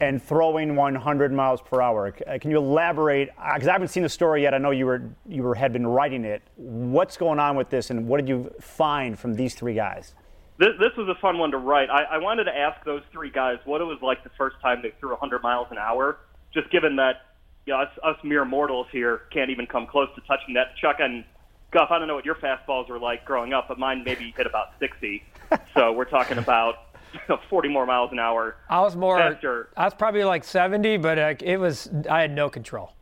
and 0.00 0.22
throwing 0.22 0.76
100 0.76 1.32
miles 1.32 1.60
per 1.60 1.80
hour. 1.80 2.14
Uh, 2.26 2.38
can 2.38 2.50
you 2.50 2.58
elaborate? 2.58 3.28
Because 3.54 3.66
uh, 3.66 3.70
I 3.70 3.72
haven't 3.72 3.88
seen 3.88 4.02
the 4.02 4.08
story 4.08 4.42
yet. 4.42 4.52
I 4.52 4.58
know 4.58 4.70
you 4.70 4.86
were 4.86 5.02
you 5.28 5.42
were 5.42 5.54
had 5.54 5.72
been 5.72 5.86
writing 5.86 6.24
it. 6.24 6.42
What's 6.56 7.16
going 7.16 7.38
on 7.38 7.56
with 7.56 7.70
this, 7.70 7.90
and 7.90 8.06
what 8.08 8.18
did 8.18 8.28
you 8.28 8.52
find 8.60 9.18
from 9.18 9.34
these 9.34 9.54
three 9.54 9.74
guys? 9.74 10.14
This, 10.58 10.70
this 10.78 10.96
was 10.96 11.08
a 11.08 11.20
fun 11.20 11.38
one 11.38 11.50
to 11.50 11.58
write. 11.58 11.90
I, 11.90 12.04
I 12.04 12.18
wanted 12.18 12.44
to 12.44 12.56
ask 12.56 12.82
those 12.84 13.02
three 13.12 13.30
guys 13.30 13.58
what 13.64 13.80
it 13.80 13.84
was 13.84 13.98
like 14.02 14.24
the 14.24 14.30
first 14.38 14.56
time 14.62 14.80
they 14.82 14.92
threw 15.00 15.10
100 15.10 15.42
miles 15.42 15.68
an 15.70 15.78
hour. 15.78 16.18
Just 16.54 16.70
given 16.70 16.96
that 16.96 17.26
you 17.66 17.74
know, 17.74 17.80
us, 17.80 17.90
us 18.02 18.16
mere 18.24 18.44
mortals 18.44 18.86
here 18.90 19.22
can't 19.32 19.50
even 19.50 19.66
come 19.66 19.86
close 19.86 20.08
to 20.14 20.20
touching 20.22 20.54
that. 20.54 20.76
Chuck 20.80 20.96
and 21.00 21.24
Guff, 21.72 21.90
I 21.90 21.98
don't 21.98 22.08
know 22.08 22.14
what 22.14 22.24
your 22.24 22.36
fastballs 22.36 22.88
were 22.88 22.98
like 22.98 23.24
growing 23.24 23.52
up, 23.52 23.66
but 23.68 23.78
mine 23.78 24.02
maybe 24.04 24.32
hit 24.36 24.46
about 24.46 24.68
60. 24.78 25.22
so 25.74 25.92
we're 25.92 26.04
talking 26.04 26.38
about 26.38 26.76
40 27.50 27.68
more 27.68 27.86
miles 27.86 28.12
an 28.12 28.18
hour. 28.18 28.56
I 28.70 28.80
was 28.80 28.96
more. 28.96 29.18
Faster. 29.18 29.68
I 29.76 29.84
was 29.84 29.94
probably 29.94 30.24
like 30.24 30.44
70, 30.44 30.98
but 30.98 31.18
uh, 31.18 31.34
it 31.40 31.58
was. 31.58 31.90
I 32.08 32.20
had 32.20 32.30
no 32.30 32.48
control. 32.48 32.92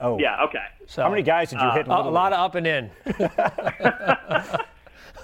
Oh. 0.00 0.18
Yeah. 0.18 0.42
Okay. 0.44 0.64
So 0.86 1.02
how 1.02 1.10
many 1.10 1.22
guys 1.22 1.50
did 1.50 1.60
you 1.60 1.66
uh, 1.66 1.74
hit? 1.74 1.86
A, 1.86 1.90
a 1.90 2.10
lot 2.10 2.32
of 2.32 2.40
up 2.40 2.54
and 2.54 2.66
in. 2.66 2.90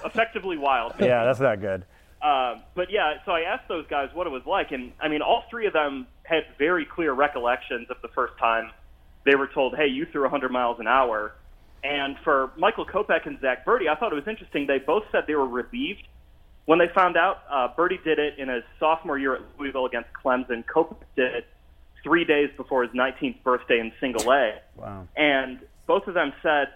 Effectively 0.05 0.57
wild. 0.57 0.93
Yeah, 0.99 1.23
that's 1.25 1.39
not 1.39 1.59
good. 1.61 1.85
Um, 2.21 2.61
but 2.75 2.91
yeah, 2.91 3.15
so 3.25 3.31
I 3.31 3.41
asked 3.41 3.67
those 3.67 3.87
guys 3.87 4.09
what 4.13 4.27
it 4.27 4.29
was 4.29 4.45
like, 4.45 4.71
and 4.71 4.91
I 5.01 5.07
mean, 5.07 5.21
all 5.21 5.43
three 5.49 5.65
of 5.65 5.73
them 5.73 6.05
had 6.23 6.43
very 6.59 6.85
clear 6.85 7.13
recollections 7.13 7.89
of 7.89 7.97
the 8.01 8.09
first 8.09 8.37
time 8.37 8.71
they 9.25 9.35
were 9.35 9.47
told, 9.47 9.75
"Hey, 9.75 9.87
you 9.87 10.05
threw 10.05 10.21
100 10.21 10.51
miles 10.51 10.79
an 10.79 10.87
hour." 10.87 11.33
And 11.83 12.17
for 12.19 12.51
Michael 12.57 12.85
Kopech 12.85 13.25
and 13.25 13.39
Zack 13.41 13.65
Burdi, 13.65 13.89
I 13.89 13.95
thought 13.95 14.11
it 14.11 14.15
was 14.15 14.27
interesting. 14.27 14.67
They 14.67 14.77
both 14.77 15.03
said 15.11 15.25
they 15.25 15.33
were 15.33 15.47
relieved 15.47 16.07
when 16.65 16.77
they 16.77 16.87
found 16.89 17.17
out. 17.17 17.39
Uh, 17.49 17.69
Berti 17.75 18.03
did 18.03 18.19
it 18.19 18.37
in 18.37 18.49
his 18.49 18.63
sophomore 18.79 19.17
year 19.17 19.35
at 19.35 19.41
Louisville 19.57 19.87
against 19.87 20.09
Clemson. 20.13 20.63
Kopech 20.65 21.01
did 21.15 21.33
it 21.33 21.47
three 22.03 22.23
days 22.23 22.49
before 22.55 22.83
his 22.83 22.91
19th 22.91 23.41
birthday 23.43 23.79
in 23.79 23.91
Single 23.99 24.31
A. 24.31 24.59
Wow. 24.75 25.07
And 25.15 25.59
both 25.87 26.07
of 26.07 26.13
them 26.13 26.33
said, 26.41 26.67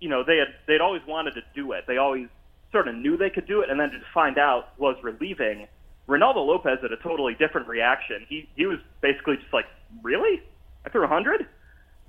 you 0.00 0.08
know, 0.08 0.22
they 0.24 0.36
had 0.36 0.48
they'd 0.66 0.80
always 0.80 1.02
wanted 1.06 1.34
to 1.34 1.42
do 1.54 1.72
it. 1.72 1.84
They 1.86 1.96
always 1.96 2.28
sort 2.72 2.88
of 2.88 2.94
knew 2.94 3.16
they 3.16 3.30
could 3.30 3.46
do 3.46 3.62
it, 3.62 3.70
and 3.70 3.78
then 3.78 3.90
to 3.90 4.00
find 4.12 4.38
out 4.38 4.78
was 4.78 4.96
relieving. 5.02 5.66
Reynaldo 6.08 6.46
Lopez 6.46 6.78
had 6.82 6.92
a 6.92 6.96
totally 6.96 7.34
different 7.34 7.68
reaction. 7.68 8.26
He 8.28 8.48
he 8.56 8.66
was 8.66 8.78
basically 9.00 9.36
just 9.36 9.52
like, 9.52 9.66
really? 10.02 10.42
I 10.84 10.90
threw 10.90 11.02
100? 11.02 11.46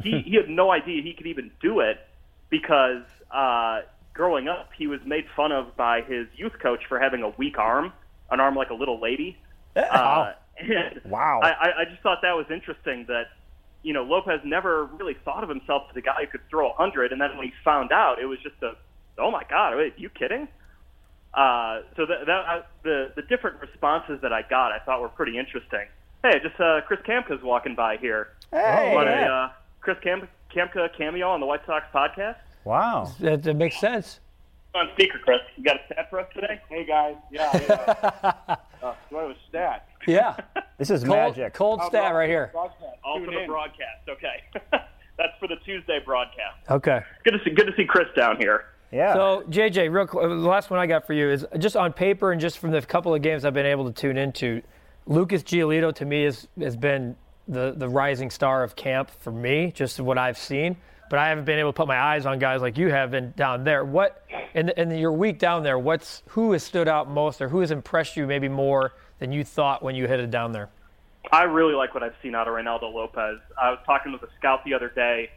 He 0.01 0.19
he 0.25 0.35
had 0.35 0.49
no 0.49 0.71
idea 0.71 1.01
he 1.01 1.13
could 1.13 1.27
even 1.27 1.51
do 1.61 1.79
it 1.79 1.99
because 2.49 3.03
uh, 3.31 3.81
growing 4.13 4.47
up, 4.47 4.71
he 4.77 4.87
was 4.87 4.99
made 5.05 5.25
fun 5.35 5.51
of 5.51 5.75
by 5.75 6.01
his 6.01 6.27
youth 6.35 6.59
coach 6.61 6.81
for 6.87 6.99
having 6.99 7.23
a 7.23 7.29
weak 7.29 7.57
arm, 7.57 7.93
an 8.31 8.39
arm 8.39 8.55
like 8.55 8.69
a 8.69 8.73
little 8.73 8.99
lady. 8.99 9.37
Uh, 9.75 10.33
and 10.59 11.01
wow. 11.05 11.39
I, 11.41 11.81
I 11.81 11.85
just 11.85 12.01
thought 12.01 12.19
that 12.23 12.35
was 12.35 12.45
interesting 12.49 13.05
that, 13.07 13.27
you 13.81 13.93
know, 13.93 14.03
Lopez 14.03 14.41
never 14.43 14.85
really 14.85 15.15
thought 15.23 15.43
of 15.43 15.49
himself 15.49 15.83
as 15.89 15.95
a 15.95 16.01
guy 16.01 16.25
who 16.25 16.27
could 16.27 16.49
throw 16.49 16.65
a 16.65 16.73
100, 16.73 17.13
and 17.13 17.21
then 17.21 17.37
when 17.37 17.47
he 17.47 17.53
found 17.63 17.91
out, 17.91 18.19
it 18.19 18.25
was 18.25 18.39
just 18.39 18.61
a, 18.61 18.73
oh 19.19 19.31
my 19.31 19.43
God, 19.49 19.73
are 19.73 19.87
you 19.97 20.09
kidding? 20.09 20.47
Uh, 21.33 21.81
so 21.95 22.05
that, 22.05 22.25
that 22.25 22.31
uh, 22.31 22.61
the 22.83 23.11
the 23.15 23.21
different 23.23 23.61
responses 23.61 24.19
that 24.21 24.33
I 24.33 24.41
got, 24.41 24.71
I 24.71 24.79
thought 24.79 25.01
were 25.01 25.09
pretty 25.09 25.37
interesting. 25.37 25.85
Hey, 26.23 26.39
just 26.41 26.59
uh, 26.59 26.81
Chris 26.87 26.99
Kamka's 27.07 27.43
walking 27.43 27.75
by 27.75 27.97
here. 27.97 28.29
Hey, 28.51 28.91
Want 28.93 29.07
yeah. 29.07 29.27
a 29.27 29.31
uh, 29.31 29.51
Chris 29.79 29.97
Cam- 30.03 30.27
Kamka 30.53 30.89
cameo 30.97 31.29
on 31.29 31.39
the 31.39 31.45
White 31.45 31.65
Sox 31.65 31.85
podcast? 31.93 32.37
Wow, 32.65 33.13
that, 33.19 33.43
that 33.43 33.53
makes 33.53 33.79
sense. 33.79 34.19
On 34.75 34.89
speaker, 34.93 35.19
Chris. 35.23 35.39
You 35.55 35.63
got 35.63 35.77
a 35.77 35.85
stat 35.85 36.09
for 36.09 36.19
us 36.19 36.27
today? 36.33 36.59
Hey 36.67 36.85
guys, 36.85 37.15
yeah, 37.31 37.49
yeah. 37.53 38.55
uh, 38.83 38.93
do 39.09 39.17
I 39.17 39.21
have 39.21 39.31
a 39.31 39.35
stat? 39.47 39.87
Yeah. 40.07 40.35
this 40.77 40.89
is 40.89 41.03
cold, 41.03 41.15
magic. 41.15 41.53
Cold 41.53 41.81
stat 41.83 42.13
right 42.13 42.29
here. 42.29 42.49
Broadcast. 42.51 42.97
All 43.03 43.23
for 43.23 43.31
the 43.31 43.45
broadcast. 43.47 44.09
Okay. 44.09 44.43
That's 45.17 45.37
for 45.39 45.47
the 45.47 45.57
Tuesday 45.65 45.99
broadcast. 46.03 46.69
Okay. 46.69 47.01
Good 47.23 47.31
to 47.31 47.39
see. 47.43 47.51
Good 47.51 47.67
to 47.67 47.73
see 47.75 47.85
Chris 47.85 48.07
down 48.15 48.37
here. 48.37 48.65
Yeah. 48.91 49.13
So 49.13 49.43
JJ, 49.49 49.91
real 49.93 50.07
quick, 50.07 50.27
the 50.27 50.35
last 50.35 50.69
one 50.69 50.79
I 50.79 50.87
got 50.87 51.05
for 51.05 51.13
you 51.13 51.29
is 51.29 51.45
just 51.59 51.75
on 51.75 51.93
paper 51.93 52.31
and 52.31 52.41
just 52.41 52.57
from 52.57 52.71
the 52.71 52.81
couple 52.81 53.13
of 53.13 53.21
games 53.21 53.45
I've 53.45 53.53
been 53.53 53.65
able 53.65 53.85
to 53.85 53.91
tune 53.91 54.17
into. 54.17 54.61
Lucas 55.05 55.43
Giolito 55.43 55.93
to 55.95 56.05
me 56.05 56.23
has 56.23 56.47
has 56.59 56.75
been 56.75 57.15
the 57.47 57.73
the 57.75 57.87
rising 57.87 58.29
star 58.29 58.63
of 58.63 58.75
camp 58.75 59.11
for 59.11 59.31
me, 59.31 59.71
just 59.73 59.99
what 59.99 60.17
I've 60.17 60.37
seen. 60.37 60.77
But 61.09 61.17
I 61.17 61.29
haven't 61.29 61.45
been 61.45 61.57
able 61.57 61.73
to 61.73 61.77
put 61.77 61.87
my 61.87 61.99
eyes 61.99 62.27
on 62.27 62.37
guys 62.37 62.61
like 62.61 62.77
you 62.77 62.89
have 62.89 63.09
been 63.09 63.33
down 63.35 63.63
there. 63.63 63.83
What 63.83 64.23
in, 64.53 64.69
in 64.69 64.91
your 64.91 65.11
week 65.11 65.39
down 65.39 65.63
there? 65.63 65.79
What's 65.79 66.21
who 66.27 66.51
has 66.51 66.63
stood 66.63 66.87
out 66.87 67.09
most, 67.09 67.41
or 67.41 67.49
who 67.49 67.61
has 67.61 67.71
impressed 67.71 68.15
you 68.15 68.27
maybe 68.27 68.47
more 68.47 68.93
than 69.17 69.31
you 69.31 69.43
thought 69.43 69.81
when 69.81 69.95
you 69.95 70.07
headed 70.07 70.29
down 70.29 70.51
there? 70.51 70.69
I 71.31 71.43
really 71.43 71.73
like 71.73 71.93
what 71.93 72.03
I've 72.03 72.15
seen 72.21 72.35
out 72.35 72.47
of 72.47 72.53
Reynaldo 72.53 72.93
Lopez. 72.93 73.39
I 73.61 73.71
was 73.71 73.79
talking 73.85 74.11
with 74.11 74.23
a 74.23 74.29
scout 74.37 74.63
the 74.65 74.73
other 74.73 74.89
day, 74.89 75.29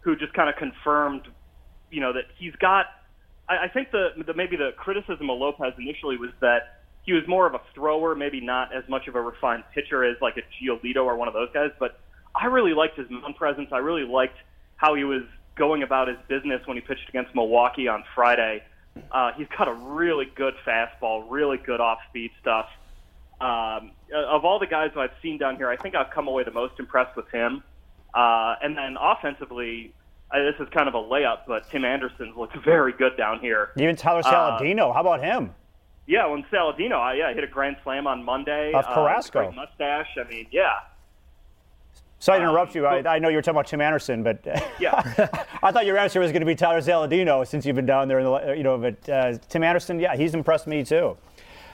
who 0.00 0.16
just 0.16 0.32
kind 0.32 0.48
of 0.48 0.56
confirmed, 0.56 1.22
you 1.90 2.00
know, 2.00 2.12
that 2.12 2.24
he's 2.38 2.54
got. 2.56 2.86
I, 3.48 3.64
I 3.64 3.68
think 3.68 3.90
the, 3.90 4.10
the 4.26 4.34
maybe 4.34 4.56
the 4.56 4.70
criticism 4.76 5.30
of 5.30 5.38
Lopez 5.38 5.74
initially 5.78 6.16
was 6.16 6.30
that 6.40 6.80
he 7.02 7.12
was 7.12 7.22
more 7.28 7.46
of 7.46 7.54
a 7.54 7.60
thrower, 7.74 8.14
maybe 8.14 8.40
not 8.40 8.74
as 8.74 8.88
much 8.88 9.08
of 9.08 9.14
a 9.14 9.20
refined 9.20 9.64
pitcher 9.74 10.04
as 10.04 10.16
like 10.20 10.36
a 10.36 10.42
Giolito 10.64 11.04
or 11.04 11.16
one 11.16 11.28
of 11.28 11.34
those 11.34 11.50
guys. 11.52 11.70
But 11.78 12.00
I 12.34 12.46
really 12.46 12.72
liked 12.74 12.98
his 12.98 13.08
mound 13.10 13.36
presence. 13.36 13.68
I 13.72 13.78
really 13.78 14.06
liked 14.06 14.36
how 14.76 14.94
he 14.94 15.04
was 15.04 15.22
going 15.56 15.82
about 15.82 16.08
his 16.08 16.16
business 16.28 16.66
when 16.66 16.76
he 16.76 16.80
pitched 16.80 17.08
against 17.08 17.34
Milwaukee 17.34 17.88
on 17.88 18.04
Friday. 18.14 18.62
Uh, 19.12 19.32
he's 19.36 19.46
got 19.56 19.68
a 19.68 19.74
really 19.74 20.26
good 20.34 20.54
fastball, 20.66 21.24
really 21.28 21.58
good 21.58 21.80
off-speed 21.80 22.30
stuff. 22.40 22.66
Um, 23.40 23.92
of 24.14 24.44
all 24.44 24.58
the 24.58 24.66
guys 24.66 24.90
who 24.94 25.00
I've 25.00 25.14
seen 25.20 25.38
down 25.38 25.56
here, 25.56 25.68
I 25.68 25.76
think 25.76 25.94
I've 25.94 26.10
come 26.10 26.28
away 26.28 26.44
the 26.44 26.52
most 26.52 26.78
impressed 26.78 27.16
with 27.16 27.28
him. 27.30 27.62
Uh, 28.14 28.54
and 28.62 28.76
then 28.76 28.96
offensively, 29.00 29.92
this 30.40 30.54
is 30.60 30.68
kind 30.72 30.88
of 30.88 30.94
a 30.94 30.98
layup, 30.98 31.40
but 31.46 31.70
Tim 31.70 31.84
Anderson 31.84 32.32
looks 32.36 32.56
very 32.64 32.92
good 32.92 33.16
down 33.16 33.40
here. 33.40 33.70
Even 33.76 33.96
Tyler 33.96 34.22
uh, 34.24 34.30
Saladino, 34.30 34.90
uh, 34.90 34.92
how 34.92 35.00
about 35.00 35.22
him? 35.22 35.54
Yeah, 36.06 36.26
when 36.26 36.44
Saladino, 36.52 36.98
I, 36.98 37.14
yeah, 37.14 37.32
hit 37.32 37.44
a 37.44 37.46
grand 37.46 37.76
slam 37.82 38.06
on 38.06 38.22
Monday. 38.22 38.72
Off 38.72 38.84
uh, 38.86 38.94
Carrasco. 38.94 39.52
Mustache. 39.52 40.08
I 40.18 40.28
mean, 40.28 40.46
yeah. 40.50 40.80
Sorry 42.18 42.38
to 42.38 42.44
interrupt 42.44 42.74
you. 42.74 42.86
I, 42.86 43.16
I, 43.16 43.18
know 43.18 43.28
you 43.28 43.36
were 43.36 43.42
talking 43.42 43.56
about 43.56 43.66
Tim 43.66 43.82
Anderson, 43.82 44.22
but 44.22 44.40
yeah, 44.80 45.28
I 45.62 45.70
thought 45.72 45.84
your 45.84 45.98
answer 45.98 46.20
was 46.20 46.32
going 46.32 46.40
to 46.40 46.46
be 46.46 46.54
Tyler 46.54 46.80
Saladino 46.80 47.46
since 47.46 47.66
you've 47.66 47.76
been 47.76 47.86
down 47.86 48.08
there. 48.08 48.18
In 48.18 48.24
the, 48.24 48.54
you 48.56 48.62
know, 48.62 48.78
but 48.78 49.08
uh, 49.08 49.36
Tim 49.48 49.62
Anderson, 49.62 50.00
yeah, 50.00 50.16
he's 50.16 50.32
impressed 50.32 50.66
me 50.66 50.84
too. 50.84 51.16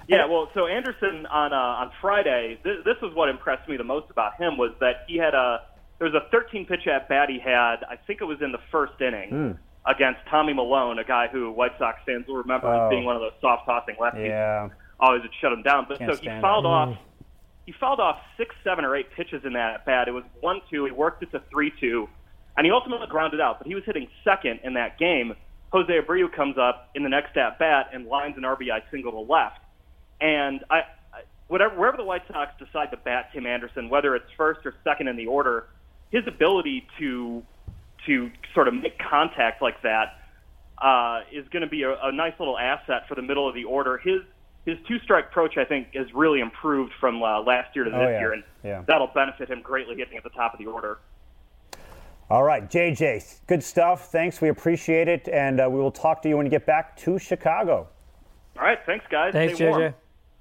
Yeah, 0.08 0.26
well, 0.26 0.50
so 0.54 0.66
Anderson 0.66 1.26
on 1.26 1.52
uh, 1.52 1.56
on 1.56 1.92
Friday, 2.00 2.58
th- 2.64 2.84
this 2.84 2.96
is 3.00 3.14
what 3.14 3.28
impressed 3.28 3.68
me 3.68 3.76
the 3.76 3.84
most 3.84 4.10
about 4.10 4.36
him 4.40 4.56
was 4.56 4.72
that 4.80 5.04
he 5.06 5.16
had 5.16 5.34
a 5.34 5.60
there 6.00 6.08
was 6.10 6.14
a 6.14 6.28
13 6.30 6.64
pitch 6.64 6.86
at 6.86 7.08
bat 7.08 7.28
he 7.28 7.38
had. 7.38 7.84
I 7.84 7.96
think 8.06 8.22
it 8.22 8.24
was 8.24 8.38
in 8.40 8.52
the 8.52 8.58
first 8.72 8.94
inning 9.00 9.30
mm. 9.30 9.58
against 9.86 10.20
Tommy 10.30 10.54
Milone, 10.54 10.98
a 10.98 11.04
guy 11.04 11.28
who 11.28 11.52
White 11.52 11.72
Sox 11.78 12.00
fans 12.06 12.26
will 12.26 12.38
remember 12.38 12.68
oh. 12.68 12.86
as 12.86 12.90
being 12.90 13.04
one 13.04 13.16
of 13.16 13.22
those 13.22 13.34
soft 13.40 13.66
tossing 13.66 13.96
lefties. 14.00 14.28
Yeah, 14.28 14.70
always 14.98 15.20
would 15.20 15.30
shut 15.42 15.52
him 15.52 15.62
down. 15.62 15.84
But 15.86 15.98
Can't 15.98 16.16
so 16.16 16.20
he 16.20 16.28
fouled 16.40 16.64
off. 16.64 16.88
Mm. 16.88 16.98
He 17.66 17.74
fouled 17.78 18.00
off 18.00 18.18
six, 18.38 18.54
seven, 18.64 18.86
or 18.86 18.96
eight 18.96 19.12
pitches 19.14 19.44
in 19.44 19.52
that 19.52 19.74
at 19.74 19.84
bat. 19.84 20.08
It 20.08 20.12
was 20.12 20.24
one 20.40 20.62
two. 20.70 20.86
He 20.86 20.90
worked 20.90 21.22
it 21.22 21.30
to 21.32 21.42
three 21.50 21.70
two, 21.78 22.08
and 22.56 22.64
he 22.64 22.72
ultimately 22.72 23.06
grounded 23.06 23.42
out. 23.42 23.58
But 23.58 23.66
he 23.66 23.74
was 23.74 23.84
hitting 23.84 24.08
second 24.24 24.60
in 24.64 24.74
that 24.74 24.98
game. 24.98 25.34
Jose 25.70 25.92
Abreu 25.92 26.32
comes 26.34 26.56
up 26.56 26.88
in 26.94 27.02
the 27.02 27.10
next 27.10 27.36
at 27.36 27.58
bat 27.58 27.90
and 27.92 28.06
lines 28.06 28.36
an 28.38 28.42
RBI 28.44 28.80
single 28.90 29.12
to 29.12 29.20
left. 29.20 29.60
And 30.20 30.64
I, 30.70 30.80
whatever 31.48 31.78
wherever 31.78 31.98
the 31.98 32.04
White 32.04 32.22
Sox 32.26 32.52
decide 32.58 32.90
to 32.90 32.96
bat 32.96 33.28
Tim 33.34 33.46
Anderson, 33.46 33.90
whether 33.90 34.16
it's 34.16 34.30
first 34.38 34.64
or 34.64 34.74
second 34.82 35.08
in 35.08 35.16
the 35.16 35.26
order, 35.26 35.66
his 36.10 36.26
ability 36.26 36.86
to 36.98 37.42
to 38.06 38.30
sort 38.54 38.66
of 38.66 38.74
make 38.74 38.98
contact 38.98 39.60
like 39.60 39.82
that 39.82 40.18
uh, 40.78 41.20
is 41.30 41.46
going 41.48 41.62
to 41.62 41.68
be 41.68 41.82
a, 41.82 41.94
a 42.02 42.12
nice 42.12 42.32
little 42.38 42.58
asset 42.58 43.06
for 43.08 43.14
the 43.14 43.22
middle 43.22 43.48
of 43.48 43.54
the 43.54 43.64
order. 43.64 43.98
His 43.98 44.22
his 44.66 44.76
two 44.86 44.98
strike 45.00 45.26
approach, 45.26 45.56
I 45.56 45.64
think, 45.64 45.94
has 45.94 46.06
really 46.14 46.40
improved 46.40 46.92
from 47.00 47.22
uh, 47.22 47.40
last 47.42 47.74
year 47.74 47.84
to 47.84 47.90
this 47.90 47.98
oh, 47.98 48.08
yeah. 48.08 48.18
year, 48.18 48.32
and 48.32 48.44
yeah. 48.62 48.82
that'll 48.86 49.08
benefit 49.08 49.48
him 49.48 49.62
greatly 49.62 49.96
hitting 49.96 50.16
at 50.16 50.22
the 50.22 50.30
top 50.30 50.52
of 50.52 50.58
the 50.58 50.66
order. 50.66 50.98
All 52.28 52.44
right, 52.44 52.70
JJ, 52.70 53.40
good 53.46 53.62
stuff. 53.62 54.12
Thanks. 54.12 54.40
We 54.40 54.50
appreciate 54.50 55.08
it, 55.08 55.28
and 55.28 55.60
uh, 55.60 55.68
we 55.68 55.80
will 55.80 55.90
talk 55.90 56.22
to 56.22 56.28
you 56.28 56.36
when 56.36 56.46
you 56.46 56.50
get 56.50 56.66
back 56.66 56.96
to 56.98 57.18
Chicago. 57.18 57.88
All 58.56 58.62
right, 58.62 58.78
thanks, 58.86 59.04
guys. 59.10 59.32
Thanks, 59.32 59.56
Stay 59.56 59.64
JJ. 59.64 59.70
Warm. 59.70 59.94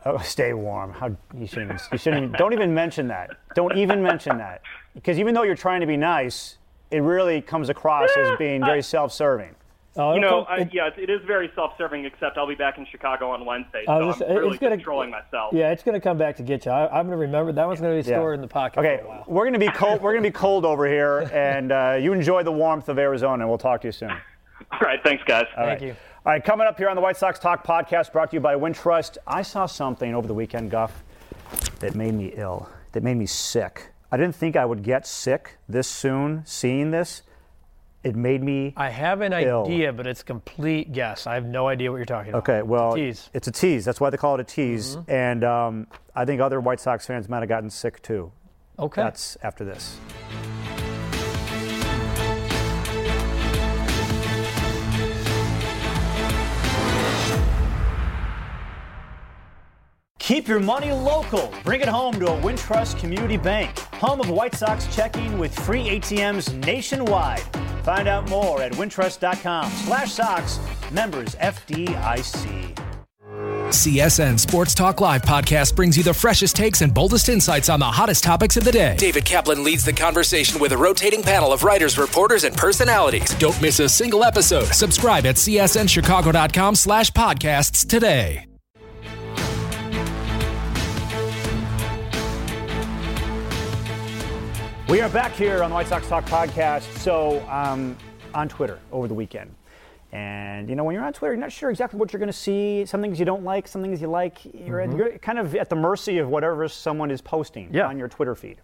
Oh, 0.06 0.18
stay 0.20 0.54
warm. 0.54 0.94
How 0.94 1.08
you 1.38 1.48
shouldn't. 1.48 1.72
Even, 1.72 1.80
you 1.91 1.98
shouldn't. 1.98 2.24
Even, 2.24 2.36
don't 2.38 2.54
even 2.54 2.74
mention 2.74 3.08
that. 3.08 3.32
Don't 3.56 3.78
even 3.78 4.02
mention 4.02 4.38
that. 4.38 4.62
Because 5.02 5.20
even 5.20 5.34
though 5.34 5.43
you're 5.43 5.56
trying 5.56 5.82
to 5.82 5.88
be 5.88 5.97
nice, 5.97 6.58
it 6.91 7.00
really 7.02 7.41
comes 7.41 7.70
across 7.70 8.10
as 8.18 8.38
being 8.38 8.62
very 8.64 8.82
self-serving. 8.82 9.56
Oh, 9.95 10.14
You 10.14 10.20
know, 10.22 10.45
come- 10.45 10.60
I, 10.60 10.70
yeah, 10.72 10.89
it 10.97 11.10
is 11.10 11.22
very 11.26 11.52
self-serving. 11.56 12.06
Except 12.06 12.38
I'll 12.38 12.47
be 12.47 12.56
back 12.56 12.78
in 12.78 12.86
Chicago 12.86 13.32
on 13.32 13.43
Wednesday, 13.45 13.84
so 13.86 14.06
was 14.06 14.16
I'm 14.16 14.20
just- 14.28 14.30
really 14.39 14.50
it's 14.52 14.60
gonna- 14.60 14.76
controlling 14.78 15.10
myself. 15.10 15.54
Yeah, 15.54 15.72
it's 15.72 15.84
going 15.84 15.93
to 15.95 16.00
come 16.02 16.18
back 16.18 16.36
to 16.38 16.43
get 16.43 16.66
you. 16.66 16.72
I, 16.72 16.86
I'm 16.88 17.08
going 17.08 17.18
to 17.18 17.26
remember 17.26 17.52
that 17.54 17.66
one's 17.68 17.82
going 17.82 17.97
to 17.97 18.04
be 18.04 18.10
Yeah. 18.10 18.18
stored 18.18 18.36
in 18.36 18.41
the 18.41 18.47
pocket 18.47 18.80
Okay, 18.80 18.97
for 18.97 19.06
a 19.06 19.08
while. 19.10 19.24
we're 19.28 19.45
gonna 19.45 19.60
be 19.60 19.70
cold. 19.70 20.02
We're 20.02 20.14
gonna 20.14 20.22
be 20.22 20.32
cold 20.32 20.64
over 20.66 20.88
here, 20.88 21.30
and 21.34 21.72
uh, 21.72 21.97
you 22.00 22.14
enjoy 22.14 22.43
the 22.43 22.52
warmth 22.52 22.88
of 22.89 23.00
Arizona. 23.00 23.47
We'll 23.47 23.58
talk 23.58 23.82
to 23.82 23.88
you 23.88 23.91
soon. 23.91 24.12
All 24.12 24.80
right, 24.82 25.00
thanks, 25.04 25.24
guys. 25.26 25.45
All 25.58 25.66
Thank 25.66 25.80
right. 25.82 25.88
you. 25.88 25.95
All 26.26 26.34
right, 26.34 26.43
coming 26.43 26.68
up 26.68 26.78
here 26.78 26.89
on 26.89 26.95
the 26.95 27.02
White 27.02 27.18
Sox 27.18 27.39
Talk 27.39 27.66
podcast, 27.66 28.12
brought 28.12 28.30
to 28.32 28.36
you 28.36 28.41
by 28.41 28.54
Wintrust. 28.56 29.18
I 29.26 29.41
saw 29.41 29.66
something 29.66 30.14
over 30.14 30.28
the 30.28 30.34
weekend, 30.34 30.70
Guff, 30.70 31.04
that 31.80 31.95
made 31.95 32.14
me 32.14 32.34
ill. 32.36 32.70
That 32.91 33.04
made 33.04 33.16
me 33.18 33.26
sick. 33.26 33.91
I 34.12 34.18
didn't 34.18 34.36
think 34.36 34.55
I 34.55 34.66
would 34.66 34.84
get 34.84 35.05
sick 35.05 35.57
this 35.68 35.88
soon. 35.88 36.43
Seeing 36.45 36.91
this, 36.91 37.22
it 38.03 38.16
made 38.16 38.41
me. 38.41 38.74
I 38.76 38.89
have 38.89 39.22
an 39.22 39.34
Ill. 39.34 39.66
idea, 39.66 39.93
but 39.93 40.07
it's 40.07 40.22
a 40.22 40.26
complete 40.26 40.91
guess. 40.91 41.28
I 41.28 41.36
have 41.36 41.45
no 41.45 41.68
idea 41.68 41.91
what 41.91 41.97
you're 41.97 42.05
talking 42.05 42.32
about. 42.32 42.49
Okay, 42.49 42.62
well, 42.62 42.93
tease. 42.93 43.30
it's 43.34 43.47
a 43.47 43.51
tease. 43.51 43.86
That's 43.86 43.99
why 43.99 44.10
they 44.10 44.18
call 44.18 44.36
it 44.36 44.41
a 44.41 44.43
tease. 44.45 44.95
Mm-hmm. 44.95 45.12
And 45.12 45.43
um, 45.43 45.88
I 46.16 46.26
think 46.26 46.41
other 46.41 46.60
White 46.60 46.80
Sox 46.80 47.05
fans 47.05 47.30
might 47.30 47.39
have 47.39 47.49
gotten 47.49 47.70
sick 47.70 48.01
too. 48.01 48.32
Okay. 48.80 49.01
That's 49.01 49.38
after 49.43 49.66
this. 49.66 49.97
Keep 60.30 60.48
your 60.48 60.60
money 60.60 60.92
local. 60.92 61.52
Bring 61.64 61.82
it 61.82 61.88
home 61.88 62.20
to 62.20 62.28
a 62.28 62.40
Wintrust 62.42 63.00
Community 63.00 63.36
Bank, 63.36 63.76
home 63.96 64.20
of 64.20 64.30
White 64.30 64.54
Sox 64.54 64.86
checking 64.96 65.40
with 65.40 65.56
free 65.62 65.86
ATMs 65.86 66.54
nationwide. 66.68 67.42
Find 67.82 68.08
out 68.08 68.30
more 68.30 68.62
at 68.62 68.72
wintrust.com 68.74 69.72
slash 69.72 70.14
Sox, 70.14 70.60
members 70.92 71.34
FDIC. 71.34 72.80
CSN 73.70 74.40
Sports 74.40 74.76
Talk 74.76 75.02
Live 75.02 75.24
podcast 75.24 75.76
brings 75.76 75.98
you 75.98 76.04
the 76.04 76.14
freshest 76.14 76.56
takes 76.56 76.82
and 76.82 76.94
boldest 76.94 77.28
insights 77.28 77.68
on 77.68 77.80
the 77.80 77.88
hottest 77.88 78.24
topics 78.24 78.56
of 78.56 78.64
the 78.64 78.72
day. 78.72 78.96
David 79.00 79.26
Kaplan 79.26 79.64
leads 79.64 79.84
the 79.84 79.94
conversation 79.94 80.60
with 80.60 80.74
a 80.74 80.78
rotating 80.78 81.24
panel 81.24 81.52
of 81.52 81.64
writers, 81.64 81.98
reporters, 81.98 82.44
and 82.44 82.56
personalities. 82.56 83.34
Don't 83.40 83.60
miss 83.64 83.80
a 83.80 83.90
single 83.90 84.24
episode. 84.24 84.66
Subscribe 84.66 85.26
at 85.26 85.38
csnchicago.com 85.38 86.76
slash 86.76 87.10
podcasts 87.10 87.88
today. 87.88 88.49
We 94.90 95.02
are 95.02 95.10
back 95.10 95.34
here 95.34 95.62
on 95.62 95.70
the 95.70 95.76
White 95.76 95.86
Sox 95.88 96.08
Talk 96.08 96.26
podcast. 96.26 96.82
So, 96.98 97.48
um, 97.48 97.96
on 98.34 98.50
Twitter 98.50 98.80
over 98.92 99.08
the 99.08 99.14
weekend. 99.14 99.54
And, 100.12 100.68
you 100.68 100.76
know, 100.76 100.84
when 100.84 100.96
you're 100.96 101.04
on 101.04 101.14
Twitter, 101.14 101.34
you're 101.36 101.40
not 101.42 101.52
sure 101.52 101.70
exactly 101.70 102.00
what 102.00 102.12
you're 102.12 102.20
going 102.20 102.32
to 102.32 102.34
see. 102.38 102.86
Some 102.88 103.00
things 103.02 103.20
you 103.20 103.26
don't 103.26 103.44
like, 103.44 103.68
some 103.68 103.84
things 103.84 104.02
you 104.02 104.08
like. 104.08 104.40
You're, 104.52 104.84
you're 104.96 105.18
kind 105.20 105.38
of 105.38 105.54
at 105.56 105.70
the 105.70 105.76
mercy 105.76 106.18
of 106.18 106.30
whatever 106.30 106.68
someone 106.68 107.12
is 107.12 107.22
posting 107.22 107.72
Yeah. 107.72 107.86
on 107.88 108.00
your 108.00 108.08
Twitter 108.08 108.34
feed. 108.34 108.58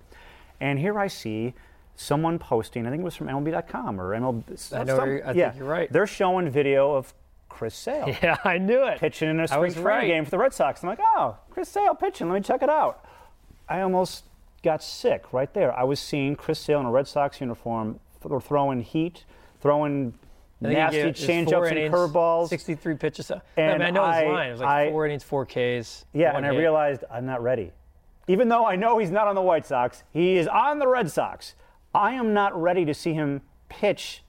And 0.60 0.80
here 0.80 0.98
I 0.98 1.08
see 1.08 1.54
someone 1.96 2.40
posting, 2.40 2.88
I 2.88 2.90
think 2.90 3.02
it 3.02 3.06
was 3.06 3.16
from 3.16 3.28
MLB.com 3.28 4.02
or 4.02 4.16
MLB. 4.16 4.74
I 4.76 4.84
know 4.84 5.06
you're- 5.06 5.22
I 5.22 5.26
think 5.28 5.38
yeah, 5.38 5.54
you're 5.56 5.68
right. 5.68 5.92
They're 5.94 6.08
showing 6.08 6.50
video 6.50 6.96
of 6.96 7.14
Chris 7.50 7.76
Sale 7.76 8.16
Yeah, 8.24 8.38
I 8.44 8.58
knew 8.58 8.84
it. 8.88 8.98
pitching 9.00 9.30
in 9.30 9.40
a 9.40 9.48
spring 9.48 9.72
training 9.74 9.84
right. 9.86 10.08
game 10.08 10.26
for 10.26 10.32
the 10.32 10.40
Red 10.40 10.54
Sox. 10.54 10.82
I'm 10.82 10.90
like, 10.90 11.00
oh, 11.16 11.38
Chris 11.52 11.70
Sale 11.70 11.94
pitching. 11.94 12.28
Let 12.30 12.36
me 12.36 12.42
check 12.42 12.64
it 12.64 12.70
out. 12.70 13.06
I 13.70 13.82
almost 13.82 14.24
got 14.66 14.84
sick 14.84 15.32
right 15.32 15.54
there. 15.54 15.72
I 15.78 15.84
was 15.84 16.00
seeing 16.00 16.36
Chris 16.36 16.60
Sale 16.60 16.82
in 16.82 16.86
a 16.86 16.92
Red 16.92 17.08
Sox 17.08 17.40
uniform 17.40 18.00
th- 18.28 18.42
throwing 18.44 18.82
heat, 18.82 19.24
throwing 19.62 20.14
I 20.64 20.68
nasty 20.70 21.00
changeups 21.12 21.72
and 21.72 21.94
curveballs. 21.94 22.50
63 22.50 22.96
pitches. 22.96 23.32
I, 23.32 23.42
And 23.56 23.80
mean, 23.80 23.88
I 23.88 23.90
know 23.92 24.04
I- 24.04 24.24
his 24.24 24.32
line. 24.34 24.48
It 24.48 24.52
was 24.52 24.62
like 24.62 24.70
I- 24.70 24.92
four 24.92 25.06
innings, 25.06 25.24
four 25.24 25.46
Ks. 25.46 26.06
Yeah, 26.14 26.36
and 26.36 26.46
I 26.46 26.52
hit. 26.52 26.58
realized 26.60 27.04
I'm 27.12 27.26
not 27.26 27.42
ready. 27.42 27.72
Even 28.28 28.50
though 28.50 28.66
I 28.66 28.76
know 28.76 28.98
he's 28.98 29.12
not 29.12 29.28
on 29.28 29.36
the 29.36 29.42
White 29.42 29.66
Sox, 29.68 30.04
he 30.12 30.36
is 30.38 30.48
on 30.48 30.80
the 30.80 30.88
Red 30.88 31.12
Sox. 31.12 31.54
I 31.94 32.14
am 32.14 32.34
not 32.34 32.60
ready 32.60 32.84
to 32.86 32.94
see 32.94 33.14
him 33.14 33.42
pitch 33.70 34.24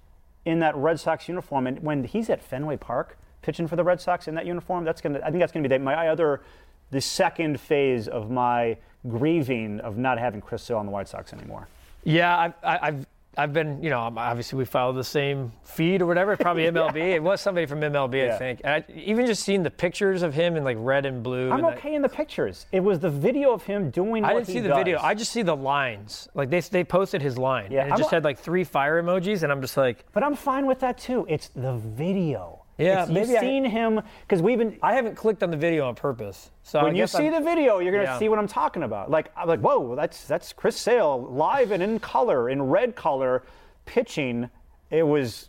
in 0.44 0.58
that 0.60 0.76
Red 0.76 1.00
Sox 1.00 1.28
uniform. 1.28 1.66
And 1.66 1.80
when 1.82 2.04
he's 2.04 2.28
at 2.28 2.42
Fenway 2.42 2.76
Park 2.76 3.18
pitching 3.42 3.66
for 3.66 3.76
the 3.76 3.84
Red 3.84 4.00
Sox 4.00 4.28
in 4.28 4.34
that 4.34 4.44
uniform, 4.46 4.84
that's 4.84 5.00
gonna. 5.00 5.20
I 5.24 5.30
think 5.30 5.38
that's 5.40 5.50
gonna 5.52 5.66
be 5.66 5.74
the, 5.74 5.78
my 5.78 6.08
other, 6.08 6.42
the 6.90 7.00
second 7.00 7.58
phase 7.60 8.06
of 8.06 8.30
my 8.30 8.76
grieving 9.08 9.80
of 9.80 9.96
not 9.98 10.18
having 10.18 10.40
Chris 10.40 10.62
Sale 10.62 10.78
on 10.78 10.86
the 10.86 10.92
White 10.92 11.08
Sox 11.08 11.32
anymore. 11.32 11.68
Yeah, 12.04 12.36
I've, 12.38 12.54
I- 12.62 12.78
I've, 12.88 13.06
I've 13.38 13.52
been, 13.52 13.82
you 13.82 13.90
know, 13.90 13.98
obviously 14.00 14.56
we 14.56 14.64
follow 14.64 14.94
the 14.94 15.04
same 15.04 15.52
feed 15.62 16.00
or 16.00 16.06
whatever. 16.06 16.38
Probably 16.38 16.62
MLB. 16.70 16.96
It 16.96 17.22
was 17.22 17.38
somebody 17.42 17.66
from 17.66 17.80
MLB, 17.80 18.14
Yeah. 18.26 18.34
I 18.34 18.38
think. 18.38 18.62
And 18.64 18.72
I, 18.82 18.92
even 18.94 19.26
just 19.26 19.42
seeing 19.42 19.62
the 19.62 19.70
pictures 19.70 20.22
of 20.22 20.32
him 20.32 20.56
in 20.56 20.64
like 20.64 20.78
red 20.80 21.04
and 21.04 21.22
blue. 21.22 21.50
I'm 21.50 21.62
and 21.62 21.76
okay 21.76 21.94
in 21.94 22.00
the 22.00 22.08
pictures. 22.08 22.64
It 22.72 22.80
was 22.80 22.98
the 22.98 23.10
video 23.10 23.52
of 23.52 23.62
him 23.64 23.90
doing. 23.90 24.24
I 24.24 24.32
didn't 24.32 24.46
see 24.46 24.60
the 24.60 24.68
does. 24.68 24.78
video. 24.78 24.98
I 25.02 25.12
just 25.12 25.32
see 25.32 25.42
the 25.42 25.54
lines. 25.54 26.30
Like 26.34 26.48
they, 26.48 26.60
they 26.60 26.82
posted 26.82 27.20
his 27.20 27.36
line. 27.36 27.70
Yeah, 27.70 27.80
and 27.82 27.90
it 27.90 27.92
I'm 27.92 27.98
just 27.98 28.10
a- 28.10 28.14
had 28.14 28.24
like 28.24 28.38
three 28.38 28.64
fire 28.64 29.02
emojis, 29.02 29.42
and 29.42 29.52
I'm 29.52 29.60
just 29.60 29.76
like, 29.76 30.06
But 30.14 30.22
I'm 30.22 30.34
fine 30.34 30.64
with 30.64 30.80
that 30.80 30.96
too. 30.96 31.26
It's 31.28 31.48
the 31.48 31.76
video. 31.76 32.62
Yeah, 32.78 33.04
It's- 33.04 33.08
maybe 33.08 33.28
you've 33.28 33.38
I- 33.38 33.40
seen 33.40 33.64
him 33.64 34.02
because 34.22 34.42
we've 34.42 34.58
been. 34.58 34.78
I 34.82 34.94
haven't 34.94 35.14
clicked 35.14 35.42
on 35.42 35.50
the 35.50 35.56
video 35.56 35.88
on 35.88 35.94
purpose. 35.94 36.50
So 36.62 36.82
when 36.82 36.94
you 36.94 37.06
see 37.06 37.24
I'm- 37.28 37.32
the 37.32 37.40
video, 37.40 37.78
you're 37.78 37.92
gonna 37.92 38.04
Yeah. 38.04 38.18
see 38.18 38.28
what 38.28 38.38
I'm 38.38 38.46
talking 38.48 38.82
about. 38.82 39.10
Like 39.10 39.30
I'm 39.36 39.48
like, 39.48 39.60
whoa, 39.60 39.94
that's 39.94 40.26
that's 40.26 40.52
Chris 40.52 40.76
Sale 40.76 41.22
live 41.30 41.70
and 41.70 41.82
in 41.82 41.98
color, 42.00 42.50
in 42.50 42.62
red 42.68 42.94
color, 42.94 43.42
pitching. 43.86 44.50
It 44.90 45.04
was. 45.06 45.48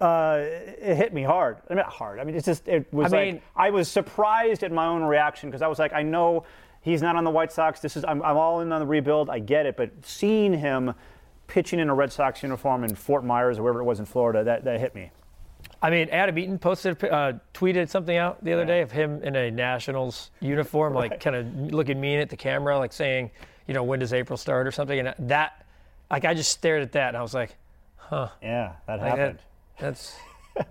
Uh, 0.00 0.38
it 0.42 0.94
hit 0.96 1.12
me 1.14 1.22
hard. 1.22 1.56
I 1.68 1.74
mean, 1.74 1.78
not 1.78 1.92
hard. 1.92 2.20
I 2.20 2.24
mean, 2.24 2.36
it's 2.36 2.46
just 2.46 2.68
it 2.68 2.92
was 2.92 3.12
I 3.12 3.16
like 3.16 3.32
mean- 3.34 3.42
I 3.56 3.70
was 3.70 3.88
surprised 3.88 4.62
at 4.62 4.70
my 4.70 4.86
own 4.86 5.02
reaction 5.04 5.48
because 5.50 5.62
I 5.62 5.66
was 5.68 5.78
like, 5.78 5.92
I 5.92 6.02
know 6.02 6.44
he's 6.82 7.02
not 7.02 7.16
on 7.16 7.24
the 7.24 7.30
White 7.30 7.50
Sox. 7.50 7.80
This 7.80 7.96
is 7.96 8.04
I'm, 8.04 8.22
I'm 8.22 8.36
all 8.36 8.60
in 8.60 8.70
on 8.72 8.80
the 8.80 8.86
rebuild. 8.86 9.28
I 9.30 9.38
get 9.40 9.66
it, 9.66 9.76
but 9.76 9.90
seeing 10.02 10.52
him 10.52 10.94
pitching 11.48 11.80
in 11.80 11.88
a 11.88 11.94
Red 11.94 12.12
Sox 12.12 12.42
uniform 12.42 12.84
in 12.84 12.94
Fort 12.94 13.24
Myers 13.24 13.58
or 13.58 13.62
wherever 13.62 13.80
it 13.80 13.84
was 13.84 13.98
in 13.98 14.04
Florida, 14.06 14.44
that 14.44 14.64
that 14.64 14.78
hit 14.80 14.94
me. 14.94 15.10
I 15.86 15.90
mean, 15.90 16.08
Adam 16.08 16.36
Eaton 16.36 16.58
posted, 16.58 17.04
uh, 17.04 17.34
tweeted 17.54 17.88
something 17.88 18.16
out 18.16 18.42
the 18.42 18.52
other 18.52 18.64
day 18.64 18.80
of 18.80 18.90
him 18.90 19.22
in 19.22 19.36
a 19.36 19.52
Nationals 19.52 20.32
uniform, 20.40 20.94
like 20.94 21.20
kind 21.20 21.36
of 21.36 21.46
looking 21.72 22.00
mean 22.00 22.18
at 22.18 22.28
the 22.28 22.36
camera, 22.36 22.76
like 22.76 22.92
saying, 22.92 23.30
you 23.68 23.74
know, 23.74 23.84
when 23.84 24.00
does 24.00 24.12
April 24.12 24.36
start 24.36 24.66
or 24.66 24.72
something. 24.72 24.98
And 24.98 25.14
that, 25.28 25.64
like, 26.10 26.24
I 26.24 26.34
just 26.34 26.50
stared 26.50 26.82
at 26.82 26.90
that 26.92 27.10
and 27.10 27.16
I 27.16 27.22
was 27.22 27.34
like, 27.34 27.54
huh. 27.98 28.30
Yeah, 28.42 28.72
that 28.88 28.98
like 28.98 29.10
happened. 29.10 29.38
that, 29.38 29.44
that's, 29.78 30.16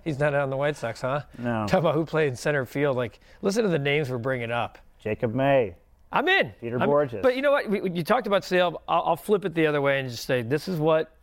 he's 0.04 0.18
not 0.18 0.34
on 0.34 0.50
the 0.50 0.56
White 0.58 0.76
Sox, 0.76 1.00
huh? 1.00 1.22
No. 1.38 1.66
Talk 1.66 1.80
about 1.80 1.94
who 1.94 2.04
played 2.04 2.28
in 2.28 2.36
center 2.36 2.66
field. 2.66 2.94
Like, 2.94 3.18
listen 3.40 3.62
to 3.62 3.70
the 3.70 3.78
names 3.78 4.10
we're 4.10 4.18
bringing 4.18 4.50
up. 4.50 4.76
Jacob 5.02 5.34
May. 5.34 5.76
I'm 6.12 6.28
in. 6.28 6.52
Peter 6.60 6.78
I'm- 6.78 6.90
Bourjos. 6.90 7.22
But 7.22 7.36
you 7.36 7.40
know 7.40 7.52
what? 7.52 7.70
We, 7.70 7.90
you 7.90 8.04
talked 8.04 8.26
about 8.26 8.44
Sale. 8.44 8.82
I'll, 8.86 9.02
I'll 9.06 9.16
flip 9.16 9.46
it 9.46 9.54
the 9.54 9.66
other 9.66 9.80
way 9.80 9.98
and 9.98 10.10
just 10.10 10.26
say, 10.26 10.42
this 10.42 10.68
is 10.68 10.78
what, 10.78 11.15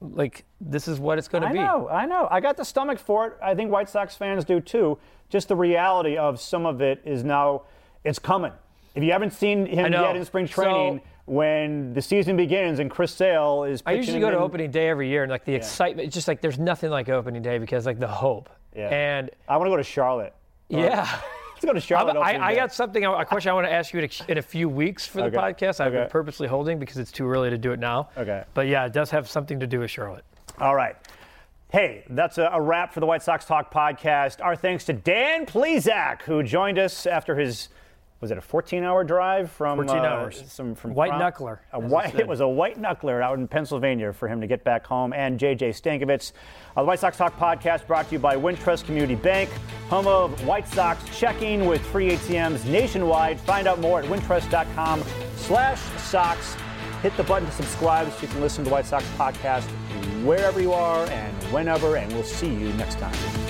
like, 0.00 0.44
this 0.60 0.88
is 0.88 0.98
what 0.98 1.18
it's 1.18 1.28
going 1.28 1.42
to 1.42 1.50
be. 1.50 1.58
I 1.58 1.64
know, 1.64 1.88
I 1.88 2.06
know. 2.06 2.26
I 2.30 2.40
got 2.40 2.56
the 2.56 2.64
stomach 2.64 2.98
for 2.98 3.26
it. 3.28 3.32
I 3.42 3.54
think 3.54 3.70
White 3.70 3.88
Sox 3.88 4.16
fans 4.16 4.44
do 4.44 4.60
too. 4.60 4.98
Just 5.28 5.48
the 5.48 5.56
reality 5.56 6.16
of 6.16 6.40
some 6.40 6.66
of 6.66 6.80
it 6.80 7.02
is 7.04 7.22
now 7.24 7.62
it's 8.04 8.18
coming. 8.18 8.52
If 8.94 9.04
you 9.04 9.12
haven't 9.12 9.32
seen 9.32 9.66
him 9.66 9.92
yet 9.92 10.16
in 10.16 10.24
spring 10.24 10.46
training, 10.48 10.98
So- 10.98 11.04
when 11.26 11.92
the 11.92 12.02
season 12.02 12.36
begins 12.36 12.80
and 12.80 12.90
Chris 12.90 13.12
Sale 13.12 13.62
is 13.64 13.84
I 13.86 13.92
usually 13.92 14.18
go 14.18 14.32
to 14.32 14.38
opening 14.38 14.72
day 14.72 14.88
every 14.88 15.08
year, 15.08 15.22
and 15.22 15.30
like 15.30 15.44
the 15.44 15.54
excitement, 15.54 16.06
it's 16.06 16.14
just 16.14 16.26
like 16.26 16.40
there's 16.40 16.58
nothing 16.58 16.90
like 16.90 17.08
opening 17.08 17.40
day 17.40 17.58
because 17.58 17.86
like 17.86 18.00
the 18.00 18.08
hope. 18.08 18.48
Yeah. 18.74 18.88
And 18.88 19.30
I 19.48 19.56
want 19.56 19.68
to 19.68 19.70
go 19.70 19.76
to 19.76 19.84
Charlotte. 19.84 20.34
yeah, 20.68 21.02
uh, 21.08 21.20
Let's 21.62 21.66
go 21.66 21.72
to 21.74 21.80
Charlotte. 21.80 22.16
I, 22.16 22.38
I 22.38 22.54
got 22.54 22.72
something, 22.72 23.04
a 23.04 23.24
question 23.26 23.50
I 23.50 23.52
want 23.54 23.66
to 23.66 23.72
ask 23.72 23.92
you 23.92 24.08
in 24.28 24.38
a, 24.38 24.42
few 24.42 24.66
weeks 24.66 25.06
for 25.06 25.18
the 25.18 25.24
Okay. 25.24 25.36
podcast. 25.36 25.78
I've 25.80 25.92
been 25.92 26.08
purposely 26.08 26.48
holding 26.48 26.78
because 26.78 26.96
it's 26.96 27.12
too 27.12 27.28
early 27.28 27.50
to 27.50 27.58
do 27.58 27.72
it 27.72 27.78
now. 27.78 28.08
Okay. 28.16 28.44
But 28.54 28.66
yeah, 28.66 28.86
it 28.86 28.94
does 28.94 29.10
have 29.10 29.28
something 29.28 29.60
to 29.60 29.66
do 29.66 29.80
with 29.80 29.90
Charlotte. 29.90 30.24
All 30.58 30.74
right. 30.74 30.96
Hey, 31.70 32.04
that's 32.08 32.38
a, 32.38 32.48
a 32.52 32.60
wrap 32.60 32.94
for 32.94 33.00
the 33.00 33.06
White 33.06 33.22
Sox 33.22 33.44
Talk 33.44 33.72
podcast. 33.72 34.42
Our 34.42 34.56
thanks 34.56 34.86
to 34.86 34.94
Dan 34.94 35.44
Plesac, 35.44 36.22
who 36.22 36.42
joined 36.42 36.78
us 36.78 37.04
after 37.06 37.36
his, 37.36 37.68
was 38.20 38.30
it 38.30 38.36
a 38.36 38.40
14-hour 38.40 39.04
drive 39.04 39.50
from 39.50 39.78
14 39.78 39.96
uh, 39.96 40.02
hours. 40.02 40.44
Some, 40.46 40.74
from 40.74 40.94
White 40.94 41.10
Prom- 41.10 41.20
knuckler, 41.20 41.58
A 41.72 41.78
it 41.78 41.84
white, 41.84 42.14
it 42.14 42.28
was 42.28 42.40
a 42.40 42.48
white 42.48 42.80
knuckler 42.80 43.22
out 43.22 43.38
in 43.38 43.48
Pennsylvania 43.48 44.12
for 44.12 44.28
him 44.28 44.40
to 44.40 44.46
get 44.46 44.62
back 44.62 44.86
home. 44.86 45.12
And 45.12 45.38
JJ 45.38 45.70
Stankevitz. 45.70 46.32
Uh, 46.76 46.82
the 46.82 46.86
White 46.86 47.00
Sox 47.00 47.16
Talk 47.16 47.38
podcast 47.38 47.86
brought 47.86 48.06
to 48.08 48.12
you 48.12 48.18
by 48.18 48.36
Wintrust 48.36 48.84
Community 48.84 49.14
Bank, 49.14 49.50
home 49.88 50.06
of 50.06 50.46
White 50.46 50.68
Sox 50.68 51.02
checking 51.18 51.66
with 51.66 51.80
free 51.86 52.10
ATMs 52.10 52.64
nationwide. 52.66 53.40
Find 53.40 53.66
out 53.66 53.80
more 53.80 54.00
at 54.00 54.06
wintrust.com 54.06 55.02
slash 55.36 55.80
Sox. 56.02 56.56
Hit 57.02 57.16
the 57.16 57.24
button 57.24 57.48
to 57.48 57.54
subscribe 57.54 58.12
so 58.12 58.22
you 58.22 58.28
can 58.28 58.42
listen 58.42 58.62
to 58.64 58.68
the 58.68 58.74
White 58.74 58.86
Sox 58.86 59.04
podcast 59.16 59.64
wherever 60.24 60.60
you 60.60 60.72
are 60.72 61.06
and 61.06 61.42
whenever, 61.44 61.96
and 61.96 62.12
we'll 62.12 62.22
see 62.22 62.48
you 62.48 62.72
next 62.74 62.98
time. 62.98 63.49